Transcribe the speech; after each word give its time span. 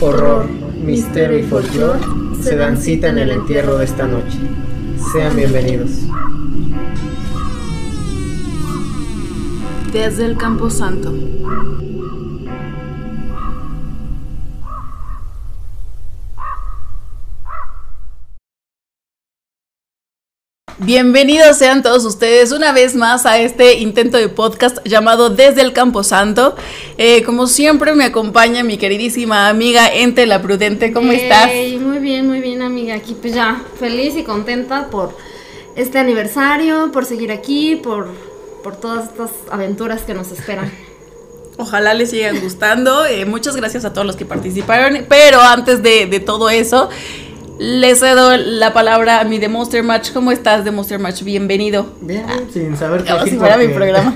horror, 0.00 0.46
misterio 0.84 1.38
y 1.38 1.42
folclore 1.42 2.00
se 2.40 2.56
dan 2.56 2.80
cita 2.80 3.08
en 3.08 3.18
el 3.18 3.30
entierro 3.30 3.78
de 3.78 3.84
esta 3.84 4.06
noche. 4.06 4.38
Sean 5.12 5.36
bienvenidos. 5.36 5.90
Desde 9.92 10.26
el 10.26 10.36
Campo 10.36 10.70
Santo. 10.70 11.12
Bienvenidos 20.80 21.56
sean 21.56 21.82
todos 21.82 22.04
ustedes 22.04 22.52
una 22.52 22.70
vez 22.70 22.94
más 22.94 23.26
a 23.26 23.40
este 23.40 23.78
intento 23.78 24.16
de 24.16 24.28
podcast 24.28 24.78
llamado 24.84 25.28
Desde 25.28 25.60
el 25.62 25.72
Camposanto. 25.72 26.54
Eh, 26.98 27.24
como 27.24 27.48
siempre 27.48 27.96
me 27.96 28.04
acompaña 28.04 28.62
mi 28.62 28.78
queridísima 28.78 29.48
amiga 29.48 29.92
Ente 29.92 30.24
la 30.24 30.40
Prudente. 30.40 30.92
¿Cómo 30.92 31.10
estás? 31.10 31.50
Muy 31.80 31.98
bien, 31.98 32.28
muy 32.28 32.40
bien 32.40 32.62
amiga. 32.62 32.94
Aquí 32.94 33.16
pues 33.20 33.34
ya 33.34 33.60
feliz 33.80 34.14
y 34.16 34.22
contenta 34.22 34.88
por 34.88 35.16
este 35.74 35.98
aniversario, 35.98 36.92
por 36.92 37.04
seguir 37.04 37.32
aquí, 37.32 37.74
por, 37.74 38.14
por 38.62 38.76
todas 38.76 39.06
estas 39.06 39.30
aventuras 39.50 40.02
que 40.02 40.14
nos 40.14 40.30
esperan. 40.30 40.70
Ojalá 41.56 41.92
les 41.92 42.10
sigan 42.10 42.40
gustando. 42.40 43.04
Eh, 43.04 43.24
muchas 43.24 43.56
gracias 43.56 43.84
a 43.84 43.92
todos 43.92 44.06
los 44.06 44.14
que 44.14 44.24
participaron. 44.24 45.06
Pero 45.08 45.40
antes 45.40 45.82
de, 45.82 46.06
de 46.06 46.20
todo 46.20 46.48
eso, 46.50 46.88
le 47.58 47.94
cedo 47.96 48.36
la 48.36 48.72
palabra 48.72 49.20
a 49.20 49.24
mi 49.24 49.38
The 49.38 49.48
Monster 49.48 49.82
Match. 49.82 50.12
¿Cómo 50.12 50.30
estás, 50.30 50.64
The 50.64 50.70
Monster 50.70 50.98
Match? 50.98 51.22
Bienvenido. 51.22 51.86
Bien, 52.00 52.24
sin 52.52 52.76
saber 52.76 53.04
qué 53.04 53.12
decir. 53.12 53.32
si 53.32 53.38
fuera 53.38 53.56
mi 53.56 53.68
programa. 53.68 54.14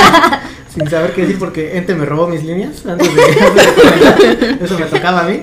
sin 0.74 0.88
saber 0.88 1.12
qué 1.12 1.22
decir 1.22 1.38
porque 1.38 1.76
Ente 1.76 1.94
me 1.94 2.06
robó 2.06 2.28
mis 2.28 2.44
líneas 2.44 2.84
antes 2.86 3.08
de. 3.14 4.58
Eso 4.64 4.78
me 4.78 4.86
tocaba 4.86 5.20
a 5.20 5.24
mí. 5.24 5.42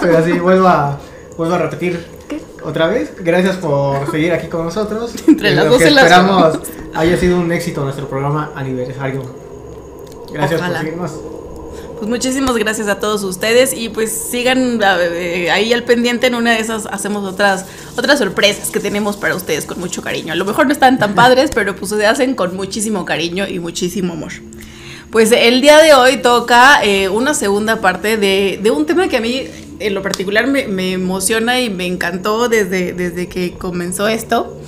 Pero 0.00 0.18
así 0.18 0.32
vuelvo 0.32 0.68
a, 0.68 0.98
vuelvo 1.36 1.54
a 1.54 1.58
repetir 1.58 2.04
otra 2.62 2.86
vez. 2.86 3.12
Gracias 3.20 3.56
por 3.56 4.10
seguir 4.10 4.32
aquí 4.32 4.48
con 4.48 4.64
nosotros. 4.64 5.14
Entre 5.26 5.50
Eh, 5.50 5.54
las 5.54 5.68
dos 5.68 5.78
que 5.78 5.90
las 5.90 6.04
esperamos 6.04 6.58
haya 6.94 7.16
sido 7.16 7.38
un 7.40 7.50
éxito 7.50 7.82
nuestro 7.82 8.08
programa 8.08 8.52
aniversario. 8.54 9.22
Gracias 10.32 10.60
Ojalá. 10.60 10.74
por 10.78 10.84
seguirnos. 10.84 11.12
Pues 12.02 12.10
muchísimas 12.10 12.56
gracias 12.56 12.88
a 12.88 12.98
todos 12.98 13.22
ustedes 13.22 13.72
y 13.72 13.88
pues 13.88 14.10
sigan 14.10 14.80
eh, 14.82 15.52
ahí 15.52 15.72
al 15.72 15.84
pendiente 15.84 16.26
en 16.26 16.34
una 16.34 16.50
de 16.50 16.58
esas 16.58 16.86
hacemos 16.86 17.22
otras 17.22 17.64
otras 17.96 18.18
sorpresas 18.18 18.72
que 18.72 18.80
tenemos 18.80 19.16
para 19.16 19.36
ustedes 19.36 19.66
con 19.66 19.78
mucho 19.78 20.02
cariño. 20.02 20.32
A 20.32 20.34
lo 20.34 20.44
mejor 20.44 20.66
no 20.66 20.72
están 20.72 20.98
tan 20.98 21.14
padres, 21.14 21.52
pero 21.54 21.76
pues 21.76 21.92
se 21.92 22.04
hacen 22.04 22.34
con 22.34 22.56
muchísimo 22.56 23.04
cariño 23.04 23.46
y 23.46 23.60
muchísimo 23.60 24.14
amor. 24.14 24.32
Pues 25.12 25.30
el 25.30 25.60
día 25.60 25.78
de 25.78 25.94
hoy 25.94 26.16
toca 26.16 26.82
eh, 26.82 27.08
una 27.08 27.34
segunda 27.34 27.80
parte 27.80 28.16
de, 28.16 28.58
de 28.60 28.70
un 28.72 28.84
tema 28.84 29.06
que 29.06 29.18
a 29.18 29.20
mí 29.20 29.44
en 29.78 29.94
lo 29.94 30.02
particular 30.02 30.48
me, 30.48 30.66
me 30.66 30.94
emociona 30.94 31.60
y 31.60 31.70
me 31.70 31.86
encantó 31.86 32.48
desde, 32.48 32.94
desde 32.94 33.28
que 33.28 33.52
comenzó 33.52 34.08
esto. 34.08 34.58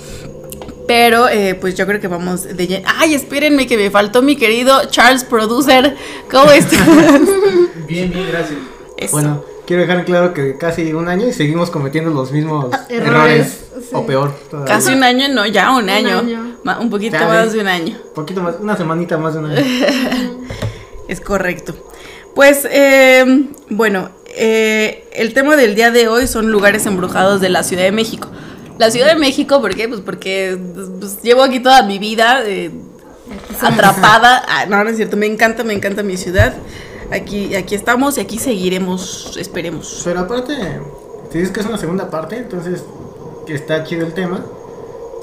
Pero 0.87 1.27
eh, 1.29 1.55
pues 1.55 1.75
yo 1.75 1.85
creo 1.87 1.99
que 1.99 2.07
vamos 2.07 2.43
de 2.43 2.67
lleno. 2.67 2.87
Ay, 2.97 3.13
espérenme 3.15 3.65
que 3.67 3.77
me 3.77 3.89
faltó 3.89 4.21
mi 4.21 4.35
querido 4.35 4.85
Charles 4.89 5.23
Producer. 5.23 5.95
¿Cómo 6.29 6.51
estás? 6.51 6.79
Bien, 7.87 8.11
bien, 8.11 8.27
gracias. 8.31 8.59
Eso. 8.97 9.11
Bueno, 9.11 9.43
quiero 9.67 9.83
dejar 9.83 10.05
claro 10.05 10.33
que 10.33 10.57
casi 10.57 10.91
un 10.93 11.07
año 11.07 11.27
y 11.27 11.33
seguimos 11.33 11.69
cometiendo 11.69 12.09
los 12.11 12.31
mismos 12.31 12.65
errores, 12.89 12.89
Errores, 12.89 13.59
sí. 13.81 13.89
o 13.93 14.05
peor. 14.05 14.33
todavía. 14.49 14.73
Casi 14.73 14.93
un 14.93 15.03
año, 15.03 15.27
no, 15.29 15.45
ya 15.45 15.71
un, 15.75 15.89
año. 15.89 16.23
un 16.79 16.89
poquito 16.89 17.17
Ya, 17.17 17.27
más 17.27 17.45
¿ves? 17.45 17.53
de 17.53 17.59
un 17.61 17.67
año. 17.67 17.97
poquito 18.15 18.41
más, 18.41 18.55
una 18.59 18.75
semanita 18.75 19.17
más 19.17 19.33
de 19.33 19.39
un 19.39 19.45
año. 19.51 19.61
Es 21.07 21.21
correcto. 21.21 21.75
Pues, 22.33 22.67
eh, 22.71 23.45
bueno, 23.69 24.09
eh, 24.35 25.07
el 25.13 25.33
tema 25.35 25.55
del 25.55 25.75
día 25.75 25.91
de 25.91 26.07
hoy 26.07 26.25
son 26.27 26.49
lugares 26.51 26.85
embrujados 26.87 27.39
de 27.41 27.49
la 27.49 27.61
Ciudad 27.63 27.83
de 27.83 27.91
México. 27.91 28.27
La 28.77 28.91
Ciudad 28.91 29.07
de 29.07 29.15
México, 29.15 29.61
¿por 29.61 29.75
qué? 29.75 29.87
Pues 29.87 30.01
porque 30.01 30.57
pues, 30.99 31.21
llevo 31.21 31.43
aquí 31.43 31.59
toda 31.59 31.83
mi 31.83 31.97
vida 31.97 32.43
eh, 32.45 32.71
atrapada. 33.61 34.43
Ah, 34.47 34.65
no, 34.67 34.83
no 34.83 34.89
es 34.89 34.97
cierto, 34.97 35.17
me 35.17 35.25
encanta, 35.25 35.63
me 35.63 35.73
encanta 35.73 36.03
mi 36.03 36.17
ciudad. 36.17 36.53
Aquí, 37.11 37.55
aquí 37.55 37.75
estamos 37.75 38.17
y 38.17 38.21
aquí 38.21 38.37
seguiremos, 38.37 39.37
esperemos. 39.37 40.01
Pero 40.03 40.21
aparte, 40.21 40.53
si 41.31 41.37
dices 41.37 41.53
que 41.53 41.59
es 41.61 41.65
una 41.65 41.77
segunda 41.77 42.09
parte, 42.09 42.37
entonces 42.37 42.83
que 43.45 43.53
está 43.53 43.83
chido 43.83 44.05
el 44.05 44.13
tema. 44.13 44.41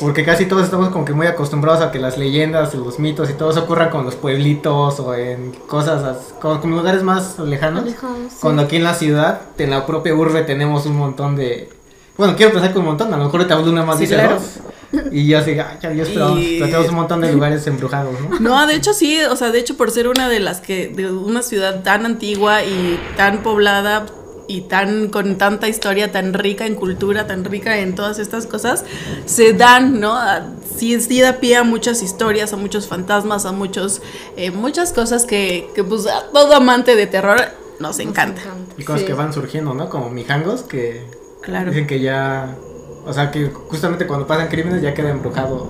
Porque 0.01 0.25
casi 0.25 0.47
todos 0.47 0.65
estamos 0.65 0.89
como 0.89 1.05
que 1.05 1.13
muy 1.13 1.27
acostumbrados 1.27 1.81
a 1.81 1.93
que 1.93 2.01
las 2.01 2.19
leyendas, 2.19 2.75
los 2.75 2.99
mitos 2.99 3.31
y 3.31 3.35
todo 3.35 3.51
eso 3.51 3.61
ocurran 3.61 3.91
con 3.91 4.05
los 4.05 4.17
pueblitos 4.17 4.99
o 4.99 5.15
en 5.15 5.53
cosas, 5.69 6.35
como 6.41 6.77
lugares 6.77 7.05
más 7.05 7.39
lejanos. 7.39 7.83
Alejados, 7.83 8.17
sí. 8.31 8.39
Cuando 8.41 8.63
aquí 8.63 8.77
en 8.77 8.85
la 8.85 8.95
ciudad, 8.95 9.43
en 9.59 9.71
la 9.71 9.87
propia 9.87 10.15
urbe, 10.15 10.43
tenemos 10.43 10.87
un 10.87 10.97
montón 10.97 11.37
de... 11.37 11.71
Bueno, 12.17 12.37
quiero 12.37 12.53
pensar 12.53 12.73
que 12.73 12.79
un 12.79 12.85
montón, 12.85 13.13
a 13.13 13.17
lo 13.17 13.25
mejor 13.25 13.47
te 13.47 13.53
hablo 13.55 13.71
una 13.71 13.85
más 13.85 13.97
Sí, 13.97 14.03
dice 14.05 14.15
claro. 14.17 14.35
dos. 14.37 15.03
Y 15.11 15.27
yo 15.27 15.39
así, 15.39 15.53
ay, 15.53 15.79
ya, 15.83 15.93
yo 15.93 16.03
esperaba. 16.03 16.39
Y- 16.39 16.57
pero 16.59 16.67
tenemos 16.67 16.89
un 16.91 16.95
montón 16.97 17.21
de 17.23 17.33
lugares 17.33 17.67
embrujados, 17.67 18.15
¿no? 18.21 18.39
No, 18.41 18.67
de 18.67 18.75
hecho 18.75 18.93
sí, 18.93 19.19
o 19.23 19.37
sea, 19.37 19.51
de 19.51 19.59
hecho 19.59 19.77
por 19.79 19.91
ser 19.91 20.09
una 20.09 20.29
de 20.29 20.39
las 20.41 20.61
que, 20.61 20.89
de 20.89 21.11
una 21.11 21.43
ciudad 21.43 21.83
tan 21.83 22.05
antigua 22.05 22.63
y 22.63 23.01
tan 23.17 23.43
poblada 23.43 24.05
y 24.49 24.63
tan, 24.63 25.09
con 25.09 25.39
tanta 25.39 25.69
historia, 25.69 26.13
tan 26.13 26.35
rica 26.35 26.67
en 26.67 26.75
cultura, 26.75 27.27
tan 27.27 27.45
rica 27.45 27.79
en 27.79 27.95
todas 27.95 28.19
estas 28.19 28.45
cosas, 28.47 28.85
se 29.25 29.55
dan, 29.55 29.99
¿no? 30.01 30.15
A- 30.15 30.43
Sí, 30.77 30.99
sí 31.01 31.21
da 31.21 31.35
pie 31.39 31.57
a 31.59 31.65
muchas 31.65 32.03
historias, 32.03 32.53
a 32.53 32.57
muchos 32.57 32.89
fantasmas, 32.89 33.45
a 33.47 33.53
muchos, 33.53 34.01
eh, 34.37 34.51
muchas 34.51 34.93
cosas 34.93 35.27
que, 35.27 35.69
que 35.75 35.85
pues 35.85 36.07
a 36.07 36.29
todo 36.33 36.55
amante 36.55 36.97
de 36.97 37.07
terror 37.07 37.39
nos 37.79 37.99
encanta. 37.99 38.41
Y 38.79 38.83
cosas 38.85 39.03
Sí. 39.03 39.07
que 39.07 39.13
van 39.15 39.33
surgiendo, 39.35 39.75
¿no? 39.75 39.89
Como 39.91 40.09
Mijangos, 40.11 40.63
que 40.63 41.05
Claro. 41.43 41.71
dicen 41.71 41.87
que 41.87 42.01
ya... 42.01 42.57
O 43.05 43.13
sea, 43.13 43.31
que 43.31 43.49
justamente 43.49 44.07
cuando 44.07 44.27
pasan 44.27 44.49
crímenes 44.49 44.81
ya 44.81 44.95
queda 44.95 45.11
embrujado 45.11 45.69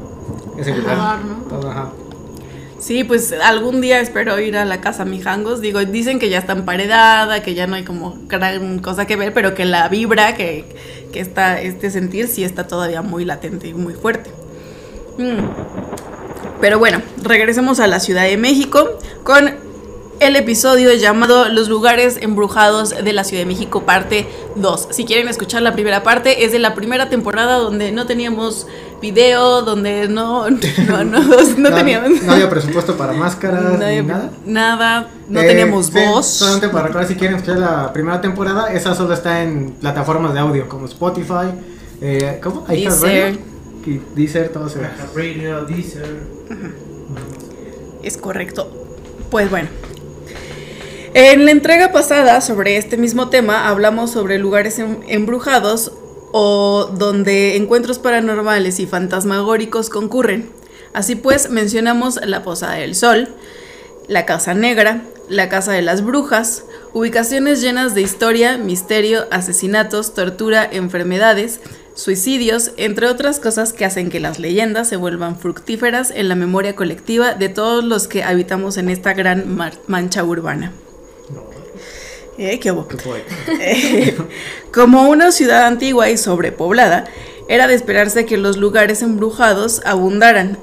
ese 0.58 0.76
lugar. 0.76 1.20
¿no? 1.24 1.34
Todo, 1.48 1.70
ajá. 1.70 1.92
Sí, 2.82 3.04
pues 3.04 3.32
algún 3.32 3.80
día 3.80 4.00
espero 4.00 4.38
ir 4.40 4.56
a 4.56 4.64
la 4.64 4.80
casa 4.80 5.04
Mijangos. 5.04 5.60
Digo, 5.60 5.84
dicen 5.84 6.18
que 6.18 6.28
ya 6.28 6.38
está 6.38 6.52
emparedada, 6.52 7.40
que 7.40 7.54
ya 7.54 7.68
no 7.68 7.76
hay 7.76 7.84
como 7.84 8.18
gran 8.26 8.80
cosa 8.80 9.06
que 9.06 9.14
ver, 9.14 9.32
pero 9.32 9.54
que 9.54 9.64
la 9.64 9.88
vibra 9.88 10.34
que, 10.34 10.64
que 11.12 11.20
está 11.20 11.60
este 11.60 11.92
sentir 11.92 12.26
sí 12.26 12.42
está 12.42 12.66
todavía 12.66 13.00
muy 13.00 13.24
latente 13.24 13.68
y 13.68 13.74
muy 13.74 13.94
fuerte. 13.94 14.30
Mm. 15.16 15.46
Pero 16.60 16.80
bueno, 16.80 17.00
regresemos 17.22 17.78
a 17.78 17.86
la 17.86 18.00
Ciudad 18.00 18.24
de 18.24 18.36
México 18.36 18.98
con 19.22 19.54
el 20.22 20.36
episodio 20.36 20.92
llamado 20.94 21.48
Los 21.48 21.68
lugares 21.68 22.18
embrujados 22.20 22.90
de 22.90 23.12
la 23.12 23.24
Ciudad 23.24 23.42
de 23.42 23.46
México, 23.46 23.82
parte 23.82 24.26
2. 24.56 24.88
Si 24.90 25.04
quieren 25.04 25.28
escuchar 25.28 25.62
la 25.62 25.72
primera 25.72 26.02
parte, 26.02 26.44
es 26.44 26.52
de 26.52 26.58
la 26.58 26.74
primera 26.74 27.08
temporada 27.08 27.56
donde 27.56 27.92
no 27.92 28.06
teníamos 28.06 28.66
video, 29.00 29.62
donde 29.62 30.08
no, 30.08 30.48
no, 30.50 31.04
no, 31.04 31.20
no 31.56 31.74
teníamos... 31.74 32.22
No 32.22 32.32
había 32.32 32.48
presupuesto 32.48 32.96
para 32.96 33.12
máscaras 33.12 33.62
No 33.78 33.84
había- 33.84 34.02
ni 34.02 34.08
nada. 34.08 34.30
nada, 34.46 35.08
no 35.28 35.40
Eh, 35.40 35.46
teníamos 35.46 35.86
sí, 35.86 35.92
voz. 36.06 36.26
Solamente 36.26 36.68
para 36.68 36.86
recordar, 36.86 37.08
si 37.08 37.16
quieren 37.16 37.36
escuchar 37.36 37.58
la 37.58 37.92
primera 37.92 38.20
temporada, 38.20 38.72
esa 38.72 38.94
solo 38.94 39.14
está 39.14 39.42
en 39.42 39.72
plataformas 39.80 40.34
de 40.34 40.40
audio 40.40 40.68
como 40.68 40.86
Spotify, 40.86 41.50
eh, 42.00 42.38
¿cómo? 42.42 42.64
Deezer. 42.68 43.38
Y 43.84 44.00
Deezer, 44.14 44.50
todo 44.50 44.68
eso. 44.68 44.78
Radio, 45.16 45.64
Deezer. 45.64 46.06
Es 48.04 48.16
correcto. 48.16 48.70
Pues 49.30 49.50
bueno. 49.50 49.68
En 51.14 51.44
la 51.44 51.50
entrega 51.50 51.92
pasada 51.92 52.40
sobre 52.40 52.78
este 52.78 52.96
mismo 52.96 53.28
tema 53.28 53.68
hablamos 53.68 54.10
sobre 54.10 54.38
lugares 54.38 54.78
em- 54.78 55.00
embrujados 55.08 55.92
o 56.32 56.90
donde 56.96 57.56
encuentros 57.56 57.98
paranormales 57.98 58.80
y 58.80 58.86
fantasmagóricos 58.86 59.90
concurren. 59.90 60.48
Así 60.94 61.14
pues, 61.14 61.50
mencionamos 61.50 62.18
la 62.24 62.42
Posada 62.42 62.76
del 62.76 62.94
Sol, 62.94 63.28
la 64.08 64.24
Casa 64.24 64.54
Negra, 64.54 65.02
la 65.28 65.50
Casa 65.50 65.72
de 65.72 65.82
las 65.82 66.02
Brujas, 66.02 66.64
ubicaciones 66.94 67.60
llenas 67.60 67.94
de 67.94 68.00
historia, 68.00 68.56
misterio, 68.56 69.26
asesinatos, 69.30 70.14
tortura, 70.14 70.66
enfermedades, 70.70 71.60
suicidios, 71.94 72.72
entre 72.78 73.06
otras 73.06 73.38
cosas 73.38 73.74
que 73.74 73.84
hacen 73.84 74.08
que 74.08 74.18
las 74.18 74.38
leyendas 74.38 74.88
se 74.88 74.96
vuelvan 74.96 75.38
fructíferas 75.38 76.10
en 76.10 76.30
la 76.30 76.36
memoria 76.36 76.74
colectiva 76.74 77.34
de 77.34 77.50
todos 77.50 77.84
los 77.84 78.08
que 78.08 78.24
habitamos 78.24 78.78
en 78.78 78.88
esta 78.88 79.12
gran 79.12 79.58
mancha 79.86 80.24
urbana. 80.24 80.72
Eh, 82.38 82.58
qué 82.60 82.72
hubo. 82.72 82.86
Eh, 83.60 84.16
Como 84.72 85.08
una 85.08 85.32
ciudad 85.32 85.66
antigua 85.66 86.10
y 86.10 86.16
sobrepoblada, 86.16 87.04
era 87.48 87.66
de 87.66 87.74
esperarse 87.74 88.26
que 88.26 88.36
los 88.36 88.56
lugares 88.56 89.02
embrujados 89.02 89.82
abundaran, 89.84 90.58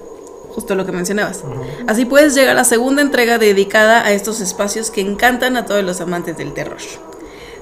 justo 0.49 0.75
lo 0.75 0.85
que 0.85 0.91
mencionabas. 0.91 1.43
Así 1.87 2.05
pues 2.05 2.33
llega 2.33 2.53
la 2.53 2.63
segunda 2.63 3.01
entrega 3.01 3.37
dedicada 3.37 4.03
a 4.03 4.11
estos 4.11 4.41
espacios 4.41 4.89
que 4.89 5.01
encantan 5.01 5.57
a 5.57 5.65
todos 5.65 5.83
los 5.83 6.01
amantes 6.01 6.37
del 6.37 6.53
terror. 6.53 6.77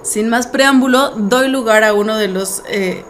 Sin 0.03 0.29
más 0.29 0.47
preámbulo, 0.47 1.09
doy 1.17 1.49
lugar 1.49 1.83
a 1.83 1.93
uno 1.93 2.15
de 2.15 2.29
los 2.29 2.63
eh, 2.69 3.03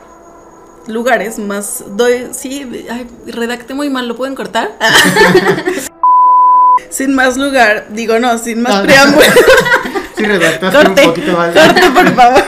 lugares 0.87 1.37
más... 1.37 1.83
Doy, 1.89 2.29
sí, 2.31 2.87
ay, 2.89 3.05
redacté 3.27 3.75
muy 3.75 3.89
mal, 3.89 4.07
¿lo 4.07 4.15
pueden 4.15 4.33
cortar? 4.33 4.71
sin 6.89 7.13
más 7.13 7.37
lugar, 7.37 7.87
digo 7.91 8.17
no, 8.19 8.37
sin 8.39 8.61
más 8.61 8.85
No, 8.85 9.05
no. 9.11 9.17
Sí, 10.17 10.23
redactaste 10.25 10.77
Corte, 10.85 11.01
un 11.01 11.07
poquito 11.13 11.37
mal. 11.37 11.53
corte, 11.53 11.81
por 11.93 12.07
favor. 12.15 12.43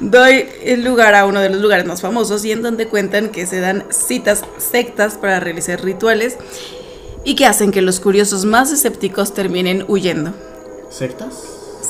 Doy 0.00 0.46
el 0.64 0.84
lugar 0.84 1.14
a 1.14 1.26
uno 1.26 1.40
de 1.40 1.48
los 1.48 1.60
lugares 1.60 1.86
más 1.86 2.00
famosos 2.00 2.44
y 2.44 2.52
en 2.52 2.62
donde 2.62 2.88
cuentan 2.88 3.28
que 3.30 3.46
se 3.46 3.60
dan 3.60 3.84
citas 3.90 4.44
sectas 4.58 5.14
para 5.14 5.38
realizar 5.40 5.82
rituales 5.82 6.38
y 7.24 7.36
que 7.36 7.46
hacen 7.46 7.70
que 7.70 7.82
los 7.82 8.00
curiosos 8.00 8.44
más 8.44 8.72
escépticos 8.72 9.32
terminen 9.32 9.84
huyendo. 9.88 10.32
¿Sectas? 10.90 11.34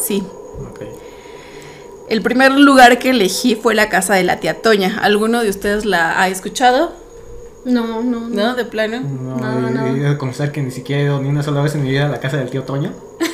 Sí. 0.06 0.22
Ok. 0.70 0.80
El 2.08 2.20
primer 2.20 2.52
lugar 2.52 2.98
que 2.98 3.10
elegí 3.10 3.54
fue 3.56 3.74
la 3.74 3.88
casa 3.88 4.14
de 4.14 4.24
la 4.24 4.40
tía 4.40 4.60
Toña. 4.60 4.98
¿Alguno 5.02 5.42
de 5.42 5.48
ustedes 5.48 5.86
la 5.86 6.20
ha 6.20 6.28
escuchado? 6.28 6.92
No, 7.64 8.02
no, 8.02 8.02
no. 8.02 8.28
¿No? 8.28 8.54
¿De 8.54 8.64
plano? 8.66 9.00
No, 9.00 9.36
No, 9.36 9.68
he- 9.68 9.70
no. 9.70 9.86
he 9.86 10.10
de 10.10 10.18
confesar 10.18 10.52
que 10.52 10.60
ni 10.62 10.70
siquiera 10.70 11.00
he 11.00 11.04
ido 11.06 11.20
ni 11.22 11.28
una 11.30 11.42
sola 11.42 11.62
vez 11.62 11.74
en 11.76 11.82
mi 11.84 11.90
vida 11.90 12.06
a 12.06 12.10
la 12.10 12.20
casa 12.20 12.36
del 12.36 12.50
tío 12.50 12.64
Toño. 12.64 12.92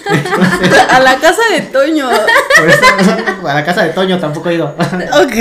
A 0.91 1.01
la 1.01 1.19
casa 1.19 1.43
de 1.53 1.61
Toño. 1.63 2.09
A 2.09 3.55
la 3.55 3.65
casa 3.65 3.85
de 3.85 3.91
Toño 3.91 4.19
tampoco 4.19 4.51
he 4.51 4.55
ido. 4.55 4.75
Ok. 5.23 5.33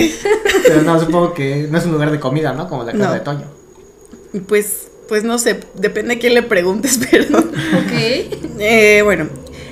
Pero 0.68 0.82
no, 0.84 1.00
supongo 1.00 1.34
que 1.34 1.68
no 1.70 1.78
es 1.78 1.86
un 1.86 1.94
lugar 1.94 2.12
de 2.12 2.20
comida, 2.20 2.54
¿no? 2.54 2.68
Como 2.68 2.84
la 2.84 2.92
casa 2.92 3.06
No. 3.06 3.14
de 3.14 3.20
Toño. 3.22 3.46
Pues, 4.48 4.90
pues 5.08 5.24
no 5.24 5.38
sé, 5.40 5.60
depende 5.76 6.16
a 6.16 6.20
quién 6.20 6.34
le 6.34 6.44
preguntes, 6.44 7.00
pero... 7.12 7.40
Ok. 7.40 7.92
Eh, 8.60 9.02
bueno, 9.04 9.28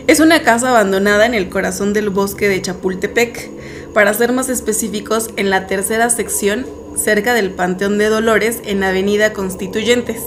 es 0.07 0.19
una 0.19 0.41
casa 0.43 0.69
abandonada 0.69 1.25
en 1.25 1.33
el 1.33 1.49
corazón 1.49 1.93
del 1.93 2.09
bosque 2.09 2.47
de 2.47 2.61
Chapultepec. 2.61 3.49
Para 3.93 4.13
ser 4.13 4.31
más 4.33 4.49
específicos, 4.49 5.29
en 5.37 5.49
la 5.49 5.67
tercera 5.67 6.09
sección, 6.09 6.65
cerca 6.97 7.33
del 7.33 7.51
Panteón 7.51 7.97
de 7.97 8.09
Dolores, 8.09 8.59
en 8.65 8.83
Avenida 8.83 9.31
Constituyentes. 9.33 10.21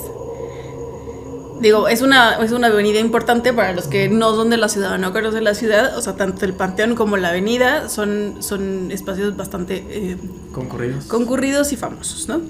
Digo, 1.61 1.89
es 1.89 2.03
una, 2.03 2.43
es 2.43 2.53
una 2.53 2.69
avenida 2.69 3.01
importante 3.01 3.53
para 3.53 3.73
los 3.73 3.89
que 3.89 4.09
no 4.09 4.35
son 4.35 4.49
de 4.51 4.57
la 4.57 4.69
ciudad 4.69 4.93
o 4.93 4.99
no 4.99 5.13
conocen 5.13 5.43
la 5.45 5.55
ciudad. 5.55 5.97
O 5.99 6.01
sea, 6.01 6.15
tanto 6.15 6.45
el 6.45 6.55
panteón 6.55 6.95
como 6.95 7.17
la 7.17 7.31
avenida 7.31 7.89
son, 7.89 8.37
son 8.41 8.91
espacios 8.93 9.37
bastante 9.37 9.85
eh, 9.89 10.17
Concurridos. 10.53 11.07
concurridos 11.07 11.73
y 11.73 11.77
famosos, 11.77 12.29
¿no? 12.29 12.41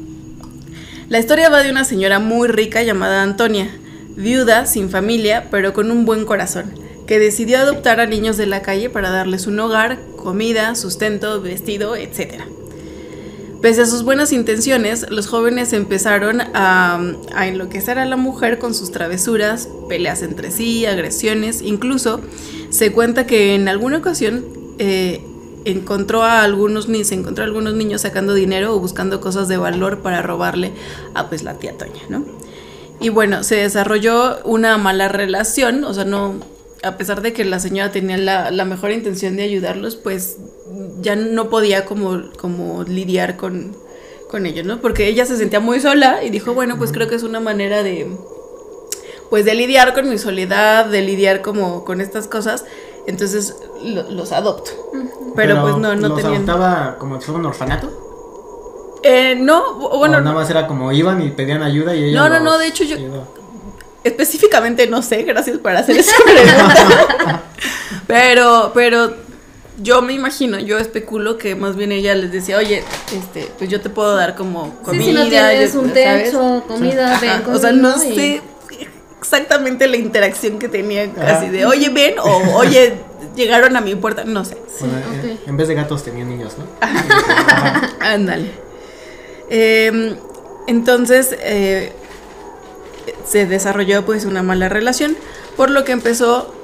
La 1.08 1.18
historia 1.18 1.48
va 1.48 1.62
de 1.62 1.70
una 1.70 1.84
señora 1.84 2.18
muy 2.18 2.48
rica 2.48 2.82
llamada 2.82 3.22
Antonia, 3.22 3.70
viuda, 4.14 4.66
sin 4.66 4.90
familia, 4.90 5.48
pero 5.50 5.72
con 5.72 5.90
un 5.90 6.04
buen 6.04 6.26
corazón, 6.26 6.74
que 7.06 7.18
decidió 7.18 7.58
adoptar 7.58 8.00
a 8.00 8.06
niños 8.06 8.36
de 8.36 8.44
la 8.44 8.60
calle 8.60 8.90
para 8.90 9.08
darles 9.08 9.46
un 9.46 9.58
hogar, 9.58 9.98
comida, 10.16 10.74
sustento, 10.74 11.40
vestido, 11.40 11.96
etc. 11.96 12.42
Pese 13.60 13.82
a 13.82 13.86
sus 13.86 14.04
buenas 14.04 14.32
intenciones, 14.32 15.06
los 15.10 15.26
jóvenes 15.26 15.72
empezaron 15.72 16.40
a, 16.40 17.00
enloquecer 17.42 17.98
a 17.98 18.04
la 18.04 18.16
mujer 18.16 18.60
con 18.60 18.72
sus 18.72 18.92
travesuras, 18.92 19.68
peleas 19.88 20.22
entre 20.22 20.52
sí, 20.52 20.86
agresiones, 20.86 21.60
incluso 21.62 22.20
se 22.70 22.92
cuenta 22.92 23.26
que 23.26 23.56
en 23.56 23.68
alguna 23.68 23.98
ocasión 23.98 24.44
eh, 24.78 25.24
encontró 25.64 26.22
a 26.22 26.44
algunos 26.44 26.84
se 26.84 27.14
encontró 27.14 27.42
a 27.42 27.46
algunos 27.48 27.74
niños 27.74 28.02
sacando 28.02 28.32
dinero 28.32 28.76
o 28.76 28.78
buscando 28.78 29.20
cosas 29.20 29.48
de 29.48 29.56
valor 29.56 30.02
para 30.02 30.22
robarle 30.22 30.72
a 31.14 31.28
pues 31.28 31.42
la 31.42 31.54
tía 31.54 31.76
Toña, 31.76 32.02
¿no? 32.08 32.24
Y 33.00 33.08
bueno, 33.08 33.42
se 33.42 33.56
desarrolló 33.56 34.38
una 34.44 34.78
mala 34.78 35.08
relación, 35.08 35.82
o 35.82 35.92
sea, 35.94 36.04
no, 36.04 36.34
a 36.84 36.96
pesar 36.96 37.22
de 37.22 37.32
que 37.32 37.44
la 37.44 37.58
señora 37.58 37.90
tenía 37.90 38.18
la 38.18 38.64
mejor 38.64 38.92
intención 38.92 39.34
de 39.34 39.42
ayudarlos, 39.42 39.96
pues 39.96 40.36
ya 41.00 41.16
no 41.16 41.48
podía 41.48 41.84
como, 41.84 42.22
como 42.38 42.82
lidiar 42.84 43.36
con, 43.36 43.76
con 44.30 44.46
ellos, 44.46 44.66
¿no? 44.66 44.80
Porque 44.80 45.06
ella 45.06 45.24
se 45.26 45.36
sentía 45.36 45.60
muy 45.60 45.80
sola 45.80 46.22
y 46.24 46.30
dijo, 46.30 46.54
bueno, 46.54 46.76
pues 46.78 46.92
creo 46.92 47.08
que 47.08 47.14
es 47.14 47.22
una 47.22 47.40
manera 47.40 47.82
de, 47.82 48.08
pues 49.30 49.44
de 49.44 49.54
lidiar 49.54 49.94
con 49.94 50.08
mi 50.08 50.18
soledad, 50.18 50.86
de 50.86 51.02
lidiar 51.02 51.42
como 51.42 51.84
con 51.84 52.00
estas 52.00 52.26
cosas, 52.28 52.64
entonces 53.06 53.56
lo- 53.82 54.10
los 54.10 54.32
adopto. 54.32 54.70
Pero, 55.36 55.60
pues 55.62 55.76
no, 55.76 55.94
no 55.94 56.08
¿los 56.08 56.16
tenían... 56.20 56.34
adoptaba 56.48 56.96
como 56.98 57.20
si 57.20 57.26
fuera 57.26 57.40
un 57.40 57.46
orfanato? 57.46 58.04
Eh, 59.04 59.36
no, 59.38 59.74
bueno, 59.74 60.18
¿O 60.18 60.20
nada 60.20 60.34
más 60.34 60.50
era 60.50 60.66
como 60.66 60.90
iban 60.90 61.22
y 61.22 61.30
pedían 61.30 61.62
ayuda 61.62 61.94
y 61.94 62.04
ella 62.06 62.18
No, 62.20 62.28
no, 62.28 62.40
no, 62.40 62.58
de 62.58 62.66
hecho 62.66 62.82
yo-? 62.84 62.96
Específicamente 64.02 64.86
no 64.88 65.02
sé, 65.02 65.22
gracias 65.22 65.58
por 65.58 65.70
hacer 65.72 65.96
esa 65.98 66.16
pregunta. 66.24 67.42
pero, 68.06 68.72
pero 68.74 69.14
yo 69.80 70.02
me 70.02 70.12
imagino, 70.12 70.58
yo 70.58 70.78
especulo 70.78 71.38
que 71.38 71.54
más 71.54 71.76
bien 71.76 71.92
ella 71.92 72.14
les 72.14 72.32
decía, 72.32 72.58
oye, 72.58 72.82
este, 73.16 73.48
pues 73.58 73.70
yo 73.70 73.80
te 73.80 73.90
puedo 73.90 74.14
dar 74.16 74.34
como 74.34 74.74
comida. 74.82 75.02
sí, 75.04 75.08
si 75.10 75.14
no 75.14 75.28
tienes 75.28 75.72
yo- 75.74 75.80
un 75.80 75.88
¿sabes? 75.94 76.24
techo, 76.24 76.64
comida, 76.66 77.12
Ajá, 77.14 77.20
ven 77.44 77.54
O 77.54 77.58
sea, 77.58 77.72
no 77.72 77.94
y- 78.04 78.14
sé 78.16 78.42
exactamente 79.20 79.86
la 79.88 79.96
interacción 79.96 80.58
que 80.58 80.68
tenían 80.68 81.12
así 81.20 81.48
de, 81.48 81.66
oye, 81.66 81.88
ven, 81.90 82.18
o 82.18 82.56
oye, 82.56 82.94
llegaron 83.36 83.76
a 83.76 83.80
mi 83.80 83.94
puerta, 83.94 84.24
no 84.24 84.44
sé. 84.44 84.56
Bueno, 84.80 84.96
ok. 84.98 85.24
en- 85.24 85.38
en 85.46 85.56
vez 85.56 85.68
de 85.68 85.74
gatos 85.74 86.02
tenían 86.04 86.28
niños, 86.28 86.54
¿no? 86.58 86.64
Ándale. 88.00 88.50
Em, 89.50 90.16
entonces 90.66 91.34
eh, 91.40 91.92
se 93.26 93.46
desarrolló 93.46 94.04
pues 94.04 94.24
una 94.24 94.42
mala 94.42 94.68
relación, 94.68 95.16
por 95.56 95.70
lo 95.70 95.84
que 95.84 95.92
empezó 95.92 96.54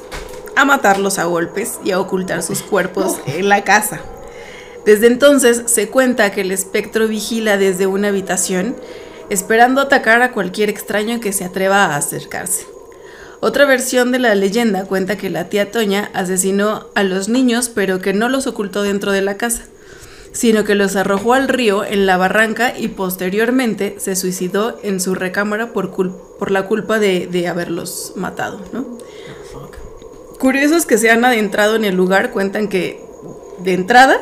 a 0.56 0.64
matarlos 0.64 1.18
a 1.18 1.24
golpes 1.24 1.78
y 1.84 1.90
a 1.90 2.00
ocultar 2.00 2.42
sus 2.42 2.62
cuerpos 2.62 3.18
en 3.26 3.48
la 3.48 3.64
casa. 3.64 4.00
Desde 4.84 5.06
entonces 5.06 5.62
se 5.66 5.88
cuenta 5.88 6.30
que 6.30 6.42
el 6.42 6.50
espectro 6.50 7.08
vigila 7.08 7.56
desde 7.56 7.86
una 7.86 8.08
habitación, 8.08 8.76
esperando 9.30 9.80
atacar 9.80 10.22
a 10.22 10.32
cualquier 10.32 10.68
extraño 10.68 11.20
que 11.20 11.32
se 11.32 11.44
atreva 11.44 11.84
a 11.86 11.96
acercarse. 11.96 12.66
Otra 13.40 13.64
versión 13.64 14.12
de 14.12 14.18
la 14.18 14.34
leyenda 14.34 14.84
cuenta 14.84 15.16
que 15.16 15.30
la 15.30 15.48
tía 15.48 15.70
Toña 15.70 16.10
asesinó 16.14 16.86
a 16.94 17.02
los 17.02 17.28
niños, 17.28 17.68
pero 17.68 18.00
que 18.00 18.12
no 18.12 18.28
los 18.28 18.46
ocultó 18.46 18.82
dentro 18.82 19.12
de 19.12 19.22
la 19.22 19.36
casa 19.36 19.64
sino 20.34 20.64
que 20.64 20.74
los 20.74 20.96
arrojó 20.96 21.32
al 21.32 21.48
río 21.48 21.84
en 21.84 22.06
la 22.06 22.16
barranca 22.16 22.76
y 22.76 22.88
posteriormente 22.88 23.94
se 23.98 24.16
suicidó 24.16 24.78
en 24.82 25.00
su 25.00 25.14
recámara 25.14 25.72
por, 25.72 25.92
por 25.92 26.50
la 26.50 26.66
culpa 26.66 26.98
de, 26.98 27.28
de 27.28 27.46
haberlos 27.46 28.12
matado. 28.16 28.60
¿no? 28.72 28.98
Curiosos 30.44 30.84
que 30.84 30.98
se 30.98 31.10
han 31.10 31.24
adentrado 31.24 31.74
en 31.74 31.86
el 31.86 31.96
lugar 31.96 32.30
cuentan 32.30 32.68
que 32.68 33.02
de 33.60 33.72
entrada 33.72 34.18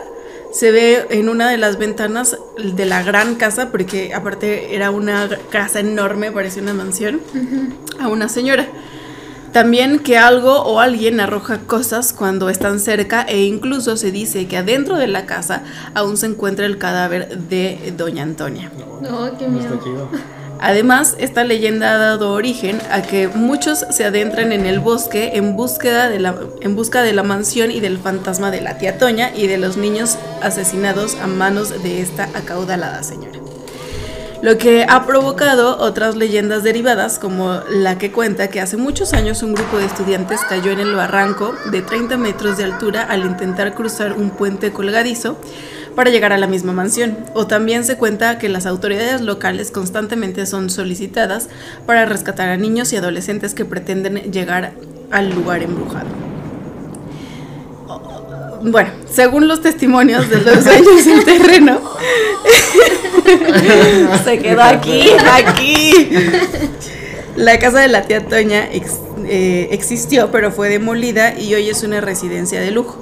se 0.52 0.70
ve 0.70 1.04
en 1.10 1.28
una 1.28 1.50
de 1.50 1.58
las 1.58 1.78
ventanas 1.78 2.38
de 2.62 2.86
la 2.86 3.02
gran 3.02 3.34
casa, 3.34 3.72
porque 3.72 4.14
aparte 4.14 4.72
era 4.72 4.92
una 4.92 5.29
casa 5.50 5.81
enorme, 5.81 6.31
parecía 6.31 6.62
una 6.62 6.74
mansión, 6.74 7.20
a 7.98 8.06
una 8.06 8.29
señora. 8.29 8.69
También 9.52 9.98
que 9.98 10.17
algo 10.17 10.62
o 10.62 10.79
alguien 10.79 11.19
arroja 11.19 11.58
cosas 11.67 12.12
cuando 12.12 12.50
están 12.50 12.79
cerca 12.79 13.22
e 13.22 13.43
incluso 13.43 13.96
se 13.96 14.12
dice 14.12 14.46
que 14.46 14.58
adentro 14.58 14.94
de 14.98 15.08
la 15.08 15.26
casa 15.26 15.64
aún 15.93 16.17
se 16.17 16.26
encuentra 16.26 16.67
el 16.67 16.79
cadáver 16.79 17.36
de 17.36 17.93
Doña 17.96 18.22
Antonia. 18.22 18.70
No, 19.00 19.36
qué 19.36 19.48
No 19.48 19.55
miedo. 19.58 19.74
está 19.74 19.84
chido. 19.84 20.08
Además, 20.62 21.16
esta 21.19 21.42
leyenda 21.42 21.92
ha 21.92 21.98
dado 21.98 22.31
origen 22.31 22.81
a 22.92 23.02
que 23.02 23.26
muchos 23.26 23.84
se 23.90 24.04
adentran 24.04 24.52
en 24.52 24.64
el 24.64 24.78
bosque 24.78 25.32
en, 25.34 25.56
búsqueda 25.56 26.08
de 26.08 26.20
la, 26.20 26.36
en 26.60 26.76
busca 26.76 27.02
de 27.02 27.12
la 27.12 27.24
mansión 27.24 27.72
y 27.72 27.81
del 27.81 27.98
fantasma 27.98 28.52
de 28.52 28.60
la 28.60 28.78
tía 28.78 28.96
Toña 28.96 29.32
y 29.34 29.48
de 29.48 29.58
los 29.58 29.76
niños 29.76 30.19
asesinados 30.40 31.16
a 31.16 31.26
manos 31.26 31.82
de 31.82 32.00
esta 32.00 32.28
acaudalada 32.36 33.02
señora. 33.02 33.42
Lo 34.43 34.58
que 34.58 34.84
ha 34.89 35.06
provocado 35.06 35.79
otras 35.79 36.17
leyendas 36.17 36.65
derivadas, 36.65 37.20
como 37.20 37.61
la 37.70 37.96
que 37.96 38.11
cuenta 38.11 38.49
que 38.49 38.61
hace 38.61 38.77
muchos 38.77 39.13
años 39.13 39.44
un 39.44 39.55
grupo 39.55 39.79
de 39.79 39.84
estudiantes 39.84 40.41
cayó 40.49 40.72
en 40.72 40.81
el 40.81 40.96
barranco 40.96 41.55
de 41.70 41.81
30 41.81 42.17
metros 42.17 42.56
de 42.56 42.65
altura 42.65 43.05
al 43.05 43.25
intentar 43.25 43.72
cruzar 43.72 44.15
un 44.15 44.31
puente 44.31 44.72
colgadizo 44.72 45.39
para 45.94 46.11
llegar 46.11 46.32
a 46.32 46.39
la 46.39 46.49
misma 46.49 46.72
mansión. 46.72 47.19
O 47.34 47.46
también 47.46 47.84
se 47.84 47.96
cuenta 47.96 48.39
que 48.39 48.49
las 48.49 48.67
autoridades 48.67 49.20
locales 49.20 49.70
constantemente 49.70 50.44
son 50.46 50.70
solicitadas 50.70 51.49
para 51.87 52.05
rescatar 52.05 52.49
a 52.49 52.56
niños 52.56 52.93
y 52.93 52.96
adolescentes 52.96 53.55
que 53.55 53.65
pretenden 53.65 54.32
llegar 54.32 54.72
al 55.13 55.31
lugar 55.31 55.63
embrujado. 55.63 56.31
Bueno, 58.64 58.90
según 59.10 59.48
los 59.48 59.60
testimonios 59.60 60.28
de 60.31 60.40
los 60.40 60.64
dueños 60.64 61.04
del 61.04 61.24
terreno, 61.24 61.81
se 64.24 64.38
quedó 64.38 64.62
aquí, 64.62 65.04
aquí. 65.32 66.10
La 67.36 67.58
casa 67.58 67.81
de 67.81 67.88
la 67.88 68.02
tía 68.02 68.26
Toña 68.26 68.69
ex- 68.72 69.00
eh, 69.26 69.69
existió, 69.72 70.31
pero 70.31 70.52
fue 70.52 70.69
demolida 70.69 71.38
y 71.38 71.54
hoy 71.54 71.69
es 71.70 71.82
una 71.82 72.00
residencia 72.00 72.60
de 72.60 72.70
lujo. 72.70 72.98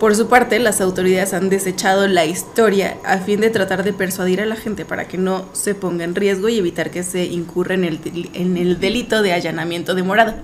Por 0.00 0.16
su 0.16 0.26
parte, 0.26 0.58
las 0.58 0.80
autoridades 0.80 1.32
han 1.32 1.48
desechado 1.48 2.08
la 2.08 2.24
historia 2.24 2.96
a 3.04 3.18
fin 3.18 3.40
de 3.40 3.50
tratar 3.50 3.84
de 3.84 3.92
persuadir 3.92 4.40
a 4.40 4.46
la 4.46 4.56
gente 4.56 4.84
para 4.84 5.06
que 5.06 5.16
no 5.16 5.44
se 5.52 5.76
ponga 5.76 6.02
en 6.04 6.16
riesgo 6.16 6.48
y 6.48 6.58
evitar 6.58 6.90
que 6.90 7.04
se 7.04 7.24
incurra 7.24 7.74
en 7.74 7.84
el, 7.84 8.00
en 8.34 8.56
el 8.56 8.80
delito 8.80 9.22
de 9.22 9.32
allanamiento 9.32 9.94
de 9.94 10.02
morada. 10.02 10.42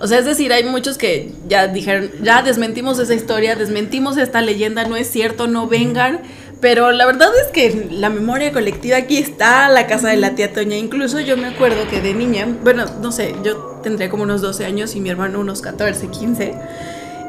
O 0.00 0.06
sea, 0.06 0.18
es 0.18 0.24
decir, 0.24 0.52
hay 0.52 0.64
muchos 0.64 0.98
que 0.98 1.32
ya 1.48 1.68
dijeron, 1.68 2.10
ya 2.22 2.42
desmentimos 2.42 2.98
esa 2.98 3.14
historia, 3.14 3.56
desmentimos 3.56 4.16
esta 4.16 4.40
leyenda, 4.40 4.84
no 4.84 4.96
es 4.96 5.10
cierto, 5.10 5.46
no 5.46 5.68
vengan. 5.68 6.20
Pero 6.60 6.92
la 6.92 7.04
verdad 7.04 7.28
es 7.44 7.52
que 7.52 7.88
la 7.90 8.08
memoria 8.08 8.52
colectiva 8.52 8.96
aquí 8.96 9.18
está, 9.18 9.68
la 9.68 9.86
casa 9.86 10.08
de 10.08 10.16
la 10.16 10.34
tía 10.34 10.52
Toña. 10.52 10.76
Incluso 10.76 11.20
yo 11.20 11.36
me 11.36 11.48
acuerdo 11.48 11.86
que 11.90 12.00
de 12.00 12.14
niña, 12.14 12.48
bueno, 12.62 12.86
no 13.02 13.12
sé, 13.12 13.34
yo 13.44 13.80
tendría 13.82 14.08
como 14.08 14.22
unos 14.22 14.40
12 14.40 14.64
años 14.64 14.94
y 14.94 15.00
mi 15.00 15.10
hermano 15.10 15.40
unos 15.40 15.60
14, 15.60 16.08
15. 16.08 16.54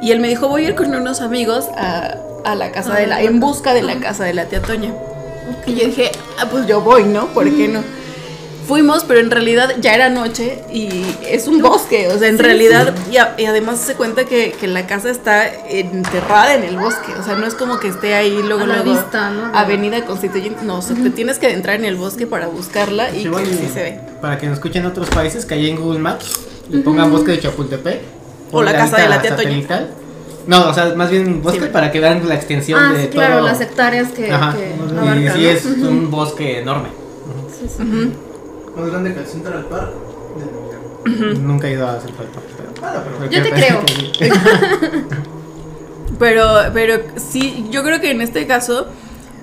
Y 0.01 0.11
él 0.11 0.19
me 0.19 0.29
dijo, 0.29 0.47
voy 0.47 0.65
a 0.65 0.69
ir 0.69 0.75
con 0.75 0.93
unos 0.95 1.21
amigos 1.21 1.65
a, 1.75 2.15
a 2.45 2.55
la 2.55 2.71
casa 2.71 2.95
de 2.95 3.07
la, 3.07 3.21
en 3.21 3.39
busca 3.39 3.73
de 3.73 3.83
la 3.83 3.99
casa 3.99 4.23
de 4.23 4.33
la 4.33 4.45
tía 4.45 4.61
Toña. 4.61 4.93
Y 5.65 5.75
yo 5.75 5.85
dije, 5.85 6.11
ah, 6.39 6.47
pues 6.49 6.65
yo 6.65 6.81
voy, 6.81 7.03
¿no? 7.03 7.27
¿Por 7.27 7.45
qué 7.53 7.67
no? 7.67 7.81
Fuimos, 8.67 9.03
pero 9.03 9.19
en 9.19 9.29
realidad 9.29 9.75
ya 9.79 9.93
era 9.93 10.09
noche 10.09 10.63
y 10.73 10.89
es 11.29 11.47
un 11.47 11.61
bosque, 11.61 12.07
o 12.07 12.17
sea, 12.17 12.27
en 12.29 12.39
realidad, 12.39 12.93
y, 13.11 13.17
a- 13.17 13.35
y 13.37 13.45
además 13.45 13.79
se 13.79 13.93
cuenta 13.95 14.25
que, 14.25 14.53
que 14.53 14.67
la 14.67 14.87
casa 14.87 15.09
está 15.11 15.45
enterrada 15.69 16.55
en 16.55 16.63
el 16.63 16.77
bosque, 16.77 17.13
o 17.19 17.23
sea, 17.23 17.35
no 17.35 17.45
es 17.45 17.53
como 17.53 17.79
que 17.79 17.89
esté 17.89 18.15
ahí 18.15 18.41
luego, 18.43 18.63
A 18.63 18.67
la 18.67 18.75
luego, 18.83 18.91
vista, 18.93 19.29
¿no? 19.29 19.55
Avenida 19.57 20.03
Constituyente, 20.05 20.63
no, 20.65 20.79
o 20.79 20.81
sea, 20.81 20.95
te 20.95 21.09
tienes 21.11 21.37
que 21.37 21.45
adentrar 21.47 21.75
en 21.75 21.85
el 21.85 21.95
bosque 21.95 22.25
para 22.25 22.47
buscarla 22.47 23.09
y 23.11 23.23
que 23.23 23.41
y 23.43 23.45
sí 23.45 23.69
se 23.73 23.83
ve. 23.83 23.99
Para 24.21 24.37
que 24.39 24.47
nos 24.47 24.55
escuchen 24.55 24.85
otros 24.85 25.09
países, 25.09 25.45
que 25.45 25.53
ahí 25.53 25.69
en 25.69 25.75
Google 25.79 25.99
Maps 25.99 26.39
le 26.69 26.79
pongan 26.79 27.11
bosque 27.11 27.31
de 27.33 27.39
Chapultepec. 27.41 28.01
O 28.51 28.63
la 28.63 28.73
casa 28.73 28.97
de 28.97 29.09
la 29.09 29.21
tía 29.21 29.31
satelital. 29.31 29.89
No, 30.47 30.69
o 30.69 30.73
sea, 30.73 30.93
más 30.95 31.09
bien 31.11 31.41
bosque 31.41 31.61
Sí. 31.65 31.69
para 31.71 31.91
que 31.91 31.99
vean 31.99 32.27
la 32.27 32.35
extensión 32.35 32.79
Ah, 32.79 32.93
de 32.93 33.01
sí, 33.01 33.07
todo. 33.07 33.15
claro, 33.15 33.41
las 33.41 33.59
hectáreas 33.61 34.11
que, 34.11 34.31
Ajá. 34.31 34.53
que 34.55 34.69
y 35.19 35.29
sí 35.29 35.43
¿no? 35.43 35.49
es 35.49 35.65
un 35.65 36.09
bosque 36.11 36.59
enorme. 36.59 36.89
Sí, 37.59 37.67
sí. 37.77 37.81
Ujú. 37.83 38.11
Más 38.75 38.89
grande 38.89 39.13
que 39.13 39.19
el 39.21 39.25
Central 39.27 39.65
Park. 39.65 39.91
del- 41.05 41.43
Nunca 41.45 41.67
he 41.67 41.73
ido 41.73 41.87
a 41.87 41.93
hacer 41.93 42.11
falta. 42.13 42.39
Pero, 42.57 42.71
Bueno, 42.81 43.03
pero 43.19 43.31
Yo 43.31 43.43
te 43.43 43.51
creo. 43.51 43.81
Pero, 46.19 46.45
pero 46.73 47.01
sí, 47.17 47.65
yo 47.71 47.83
creo 47.83 47.99
que 47.99 48.11
en 48.11 48.21
este 48.21 48.47
caso 48.47 48.87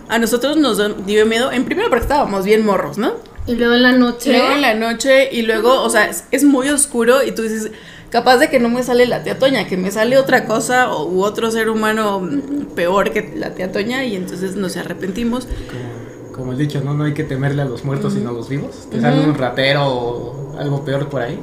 a 0.08 0.18
nosotros 0.18 0.56
nos 0.56 0.78
dio 1.04 1.26
miedo, 1.26 1.52
en 1.52 1.64
primero 1.64 1.88
porque 1.90 2.02
estábamos 2.04 2.44
bien 2.46 2.64
morros, 2.64 2.96
¿no? 2.96 3.12
Y 3.46 3.56
luego 3.56 3.74
en 3.74 3.82
la 3.82 3.92
noche. 3.92 4.30
Luego 4.32 4.52
en 4.54 4.62
la 4.62 4.74
noche 4.74 5.28
y 5.32 5.42
luego, 5.42 5.82
o 5.82 5.90
sea, 5.90 6.06
es, 6.06 6.24
es 6.30 6.44
muy 6.44 6.68
oscuro 6.70 7.22
y 7.24 7.32
tú 7.32 7.42
dices, 7.42 7.72
capaz 8.10 8.38
de 8.38 8.48
que 8.48 8.58
no 8.58 8.68
me 8.70 8.82
sale 8.82 9.06
la 9.06 9.22
tía 9.22 9.38
Toña, 9.38 9.66
que 9.66 9.76
me 9.76 9.90
sale 9.90 10.16
otra 10.16 10.46
cosa 10.46 10.90
o, 10.94 11.06
u 11.08 11.22
otro 11.24 11.50
ser 11.50 11.68
humano 11.68 12.26
peor 12.74 13.10
que 13.10 13.32
la 13.36 13.50
tía 13.54 13.70
Toña 13.70 14.04
y 14.04 14.16
entonces 14.16 14.56
nos 14.56 14.76
arrepentimos. 14.78 15.44
como, 15.46 16.01
como 16.32 16.52
el 16.52 16.58
dicho, 16.58 16.80
¿no? 16.82 16.94
No 16.94 17.04
hay 17.04 17.14
que 17.14 17.24
temerle 17.24 17.62
a 17.62 17.64
los 17.66 17.84
muertos 17.84 18.14
sino 18.14 18.30
a 18.30 18.32
los 18.32 18.48
vivos. 18.48 18.88
Te 18.90 19.00
sale 19.00 19.20
un 19.20 19.34
ratero 19.34 19.86
o 19.86 20.58
algo 20.58 20.84
peor 20.84 21.08
por 21.08 21.22
ahí. 21.22 21.38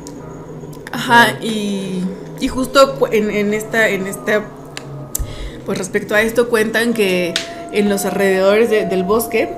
Ajá, 0.92 1.38
y, 1.42 2.04
y 2.40 2.48
justo 2.48 2.98
en, 3.12 3.30
en 3.30 3.54
esta, 3.54 3.90
en 3.90 4.08
esta, 4.08 4.44
pues 5.66 5.78
respecto 5.78 6.16
a 6.16 6.22
esto 6.22 6.50
cuentan 6.50 6.94
que 6.94 7.34
en 7.72 7.90
los 7.90 8.06
alrededores 8.06 8.70
de- 8.70 8.86
del 8.86 9.04
bosque, 9.04 9.54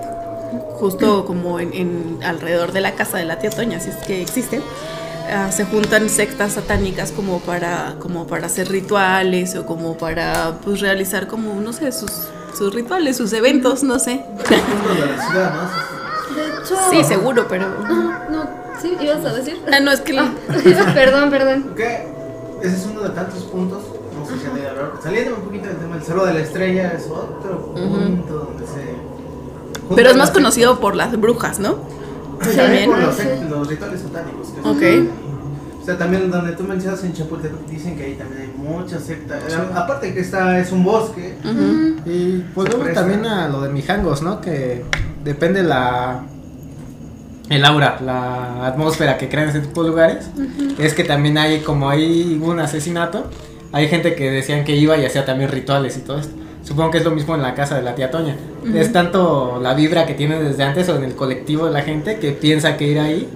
justo 0.73 1.25
como 1.25 1.59
en, 1.59 1.73
en 1.73 2.19
alrededor 2.23 2.71
de 2.73 2.81
la 2.81 2.93
casa 2.95 3.17
de 3.17 3.25
la 3.25 3.39
tía 3.39 3.49
Toña, 3.49 3.79
si 3.79 3.89
es 3.91 3.95
que 3.97 4.21
existe, 4.21 4.61
ah, 5.33 5.51
se 5.51 5.63
juntan 5.65 6.09
sectas 6.09 6.53
satánicas 6.53 7.11
como 7.13 7.39
para, 7.39 7.95
como 7.99 8.27
para 8.27 8.47
hacer 8.47 8.67
rituales 8.69 9.55
o 9.55 9.65
como 9.65 9.97
para 9.97 10.57
pues 10.63 10.81
realizar 10.81 11.27
como, 11.27 11.61
no 11.61 11.71
sé, 11.71 11.91
sus, 11.93 12.11
sus 12.53 12.73
rituales, 12.73 13.17
sus 13.17 13.33
eventos, 13.33 13.83
no 13.83 13.99
sé. 13.99 14.23
puntos 14.37 14.49
de 14.99 15.15
la 15.15 15.27
ciudad, 15.29 15.53
¿no? 15.55 16.35
De 16.35 16.47
hecho. 16.63 16.75
Sí, 16.91 17.03
seguro, 17.03 17.45
pero... 17.49 17.65
Ajá, 17.83 18.27
No, 18.29 18.49
sí, 18.81 18.95
ibas 19.01 19.25
a 19.25 19.33
decir. 19.33 19.61
Ah, 19.71 19.79
no, 19.79 19.91
es 19.91 20.01
que... 20.01 20.17
Ah, 20.17 20.31
perdón, 20.93 21.29
perdón. 21.29 21.73
Que 21.75 22.07
ese 22.61 22.75
es 22.75 22.85
uno 22.91 23.01
de 23.01 23.09
tantos 23.09 23.43
puntos. 23.43 23.83
No 24.19 24.25
sé 24.25 24.33
si. 24.33 25.03
Saliendo 25.03 25.35
un 25.35 25.41
poquito 25.41 25.67
del 25.67 25.77
tema 25.77 25.95
del 25.95 26.03
Cerro 26.05 26.25
de 26.25 26.33
la 26.33 26.39
Estrella, 26.41 26.93
es 26.95 27.05
otro 27.07 27.73
punto 27.73 28.33
donde 28.33 28.65
se. 28.67 28.95
Pero 29.95 30.09
es 30.11 30.15
más 30.15 30.31
conocido 30.31 30.79
por 30.79 30.95
las 30.95 31.19
brujas, 31.19 31.59
¿no? 31.59 31.77
Sí, 32.41 32.55
también. 32.55 32.89
por 32.89 32.99
los, 32.99 33.15
Sí. 33.15 33.23
los 33.49 33.67
rituales 33.67 34.01
satánicos. 34.01 34.47
que 34.49 34.69
Ok. 34.69 35.09
O 35.81 35.85
sea, 35.85 35.97
también 35.97 36.29
donde 36.29 36.51
tú 36.51 36.63
mencionas 36.63 37.03
en 37.03 37.13
Chapultepec, 37.13 37.65
dicen 37.67 37.97
que 37.97 38.03
ahí 38.03 38.13
también 38.13 38.41
hay 38.41 38.53
muchas 38.55 39.03
sectas. 39.03 39.41
Aparte 39.73 40.13
que 40.13 40.19
está, 40.19 40.59
es 40.59 40.71
un 40.71 40.83
bosque. 40.83 41.35
Ujú. 41.43 42.09
Y 42.09 42.43
volvemos 42.53 42.83
presta. 42.83 43.01
también 43.01 43.25
a 43.25 43.47
lo 43.47 43.61
de 43.61 43.69
Mijangos, 43.69 44.21
¿no? 44.21 44.41
Que 44.41 44.83
depende 45.23 45.63
la 45.63 46.23
el 47.51 47.65
aura, 47.65 47.99
la 48.03 48.65
atmósfera 48.65 49.17
que 49.17 49.27
crean 49.27 49.49
ese 49.49 49.59
tipo 49.59 49.83
de 49.83 49.89
lugares. 49.89 50.29
Es 50.79 50.93
que 50.93 51.03
también 51.03 51.37
hay, 51.37 51.59
como 51.59 51.89
hay 51.89 52.39
un 52.41 52.59
asesinato, 52.59 53.25
hay 53.73 53.89
gente 53.89 54.15
que 54.15 54.31
decían 54.31 54.63
que 54.63 54.75
iba 54.75 54.97
y 54.97 55.05
hacía 55.05 55.25
también 55.25 55.51
rituales 55.51 55.97
y 55.97 56.01
todo 56.01 56.19
esto. 56.19 56.33
Supongo 56.63 56.91
que 56.91 56.99
es 56.99 57.03
lo 57.03 57.11
mismo 57.11 57.35
en 57.35 57.41
la 57.41 57.53
casa 57.53 57.75
de 57.75 57.81
la 57.81 57.95
tía 57.95 58.09
Toña. 58.09 58.37
Es 58.73 58.93
tanto 58.93 59.59
la 59.61 59.73
vibra 59.73 60.05
que 60.05 60.13
tiene 60.13 60.41
desde 60.41 60.63
antes 60.63 60.87
o 60.89 60.95
en 60.95 61.03
el 61.03 61.15
colectivo 61.15 61.65
de 61.65 61.71
la 61.71 61.81
gente 61.81 62.19
que 62.19 62.31
piensa 62.31 62.77
que 62.77 62.87
ir 62.87 62.99
ahí, 62.99 63.27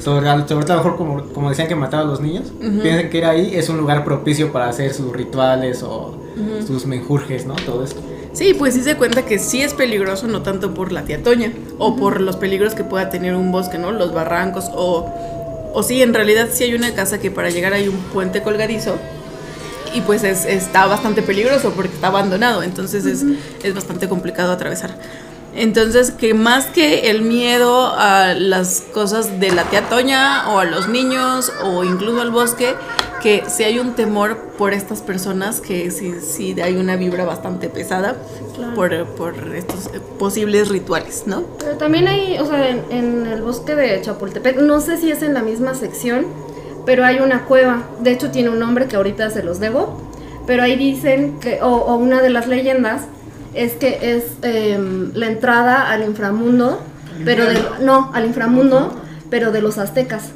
sobre, 0.00 0.26
sobre 0.48 0.64
todo 0.64 0.72
a 0.72 0.76
lo 0.76 0.84
mejor 0.84 0.96
como, 0.96 1.22
como 1.32 1.50
decían 1.50 1.68
que 1.68 1.76
mataba 1.76 2.02
a 2.02 2.06
los 2.06 2.20
niños, 2.20 2.52
piensan 2.82 3.10
que 3.10 3.18
ir 3.18 3.24
ahí 3.24 3.54
es 3.54 3.68
un 3.68 3.76
lugar 3.76 4.04
propicio 4.04 4.52
para 4.52 4.68
hacer 4.68 4.92
sus 4.94 5.12
rituales 5.12 5.82
o 5.82 6.16
sus 6.66 6.86
menjurjes, 6.86 7.46
¿no? 7.46 7.54
Todo 7.54 7.84
esto. 7.84 8.00
Sí, 8.32 8.54
pues 8.54 8.74
sí 8.74 8.82
se 8.82 8.96
cuenta 8.96 9.24
que 9.24 9.38
sí 9.38 9.60
es 9.62 9.74
peligroso, 9.74 10.28
no 10.28 10.42
tanto 10.42 10.72
por 10.72 10.92
la 10.92 11.02
tía 11.02 11.22
Toña 11.22 11.52
o 11.78 11.96
por 11.96 12.20
los 12.20 12.36
peligros 12.36 12.74
que 12.74 12.84
pueda 12.84 13.10
tener 13.10 13.34
un 13.34 13.50
bosque, 13.50 13.76
¿no? 13.76 13.90
Los 13.90 14.14
barrancos 14.14 14.70
o, 14.72 15.10
o 15.74 15.82
sí, 15.82 16.00
en 16.00 16.14
realidad 16.14 16.48
sí 16.52 16.64
hay 16.64 16.74
una 16.74 16.94
casa 16.94 17.18
que 17.18 17.30
para 17.30 17.50
llegar 17.50 17.72
hay 17.72 17.88
un 17.88 17.96
puente 17.96 18.42
colgadizo 18.42 18.96
y 19.92 20.00
pues 20.02 20.22
es, 20.22 20.44
está 20.44 20.86
bastante 20.86 21.22
peligroso 21.22 21.72
porque 21.74 21.92
está 21.92 22.06
abandonado, 22.06 22.62
entonces 22.62 23.04
es, 23.04 23.24
es 23.64 23.74
bastante 23.74 24.08
complicado 24.08 24.52
atravesar. 24.52 24.96
Entonces, 25.54 26.12
que 26.12 26.32
más 26.32 26.66
que 26.66 27.10
el 27.10 27.22
miedo 27.22 27.86
a 27.86 28.34
las 28.34 28.82
cosas 28.92 29.40
de 29.40 29.50
la 29.50 29.64
tía 29.64 29.88
Toña 29.88 30.48
o 30.50 30.58
a 30.58 30.64
los 30.64 30.88
niños 30.88 31.52
o 31.64 31.82
incluso 31.84 32.20
al 32.20 32.30
bosque, 32.30 32.74
que 33.20 33.44
si 33.48 33.64
hay 33.64 33.78
un 33.78 33.94
temor 33.94 34.38
por 34.56 34.72
estas 34.72 35.00
personas, 35.00 35.60
que 35.60 35.90
sí, 35.90 36.14
sí 36.20 36.58
hay 36.60 36.76
una 36.76 36.96
vibra 36.96 37.24
bastante 37.24 37.68
pesada 37.68 38.16
claro. 38.54 38.74
por, 38.74 39.06
por 39.16 39.54
estos 39.54 39.90
posibles 40.18 40.68
rituales, 40.68 41.24
¿no? 41.26 41.42
Pero 41.58 41.76
también 41.76 42.08
hay, 42.08 42.38
o 42.38 42.46
sea, 42.46 42.68
en, 42.68 42.84
en 42.90 43.26
el 43.26 43.42
bosque 43.42 43.74
de 43.74 44.00
Chapultepec, 44.00 44.58
no 44.58 44.80
sé 44.80 44.96
si 44.96 45.10
es 45.10 45.22
en 45.22 45.34
la 45.34 45.42
misma 45.42 45.74
sección, 45.74 46.26
pero 46.86 47.04
hay 47.04 47.18
una 47.18 47.44
cueva. 47.44 47.82
De 48.00 48.12
hecho, 48.12 48.30
tiene 48.30 48.50
un 48.50 48.58
nombre 48.58 48.86
que 48.86 48.96
ahorita 48.96 49.30
se 49.30 49.42
los 49.42 49.60
debo. 49.60 50.00
Pero 50.46 50.62
ahí 50.62 50.76
dicen 50.76 51.38
que, 51.38 51.60
o, 51.62 51.68
o 51.68 51.96
una 51.96 52.22
de 52.22 52.30
las 52.30 52.48
leyendas, 52.48 53.02
es 53.54 53.72
que 53.74 54.16
es 54.16 54.24
em, 54.42 55.12
la 55.14 55.26
entrada 55.26 55.90
al 55.90 56.04
inframundo, 56.04 56.78
pero 57.24 57.44
del, 57.46 57.58
no, 57.82 58.10
al 58.12 58.26
inframundo, 58.26 58.92
pero 59.30 59.52
de 59.52 59.60
los 59.60 59.78
aztecas. 59.78 60.30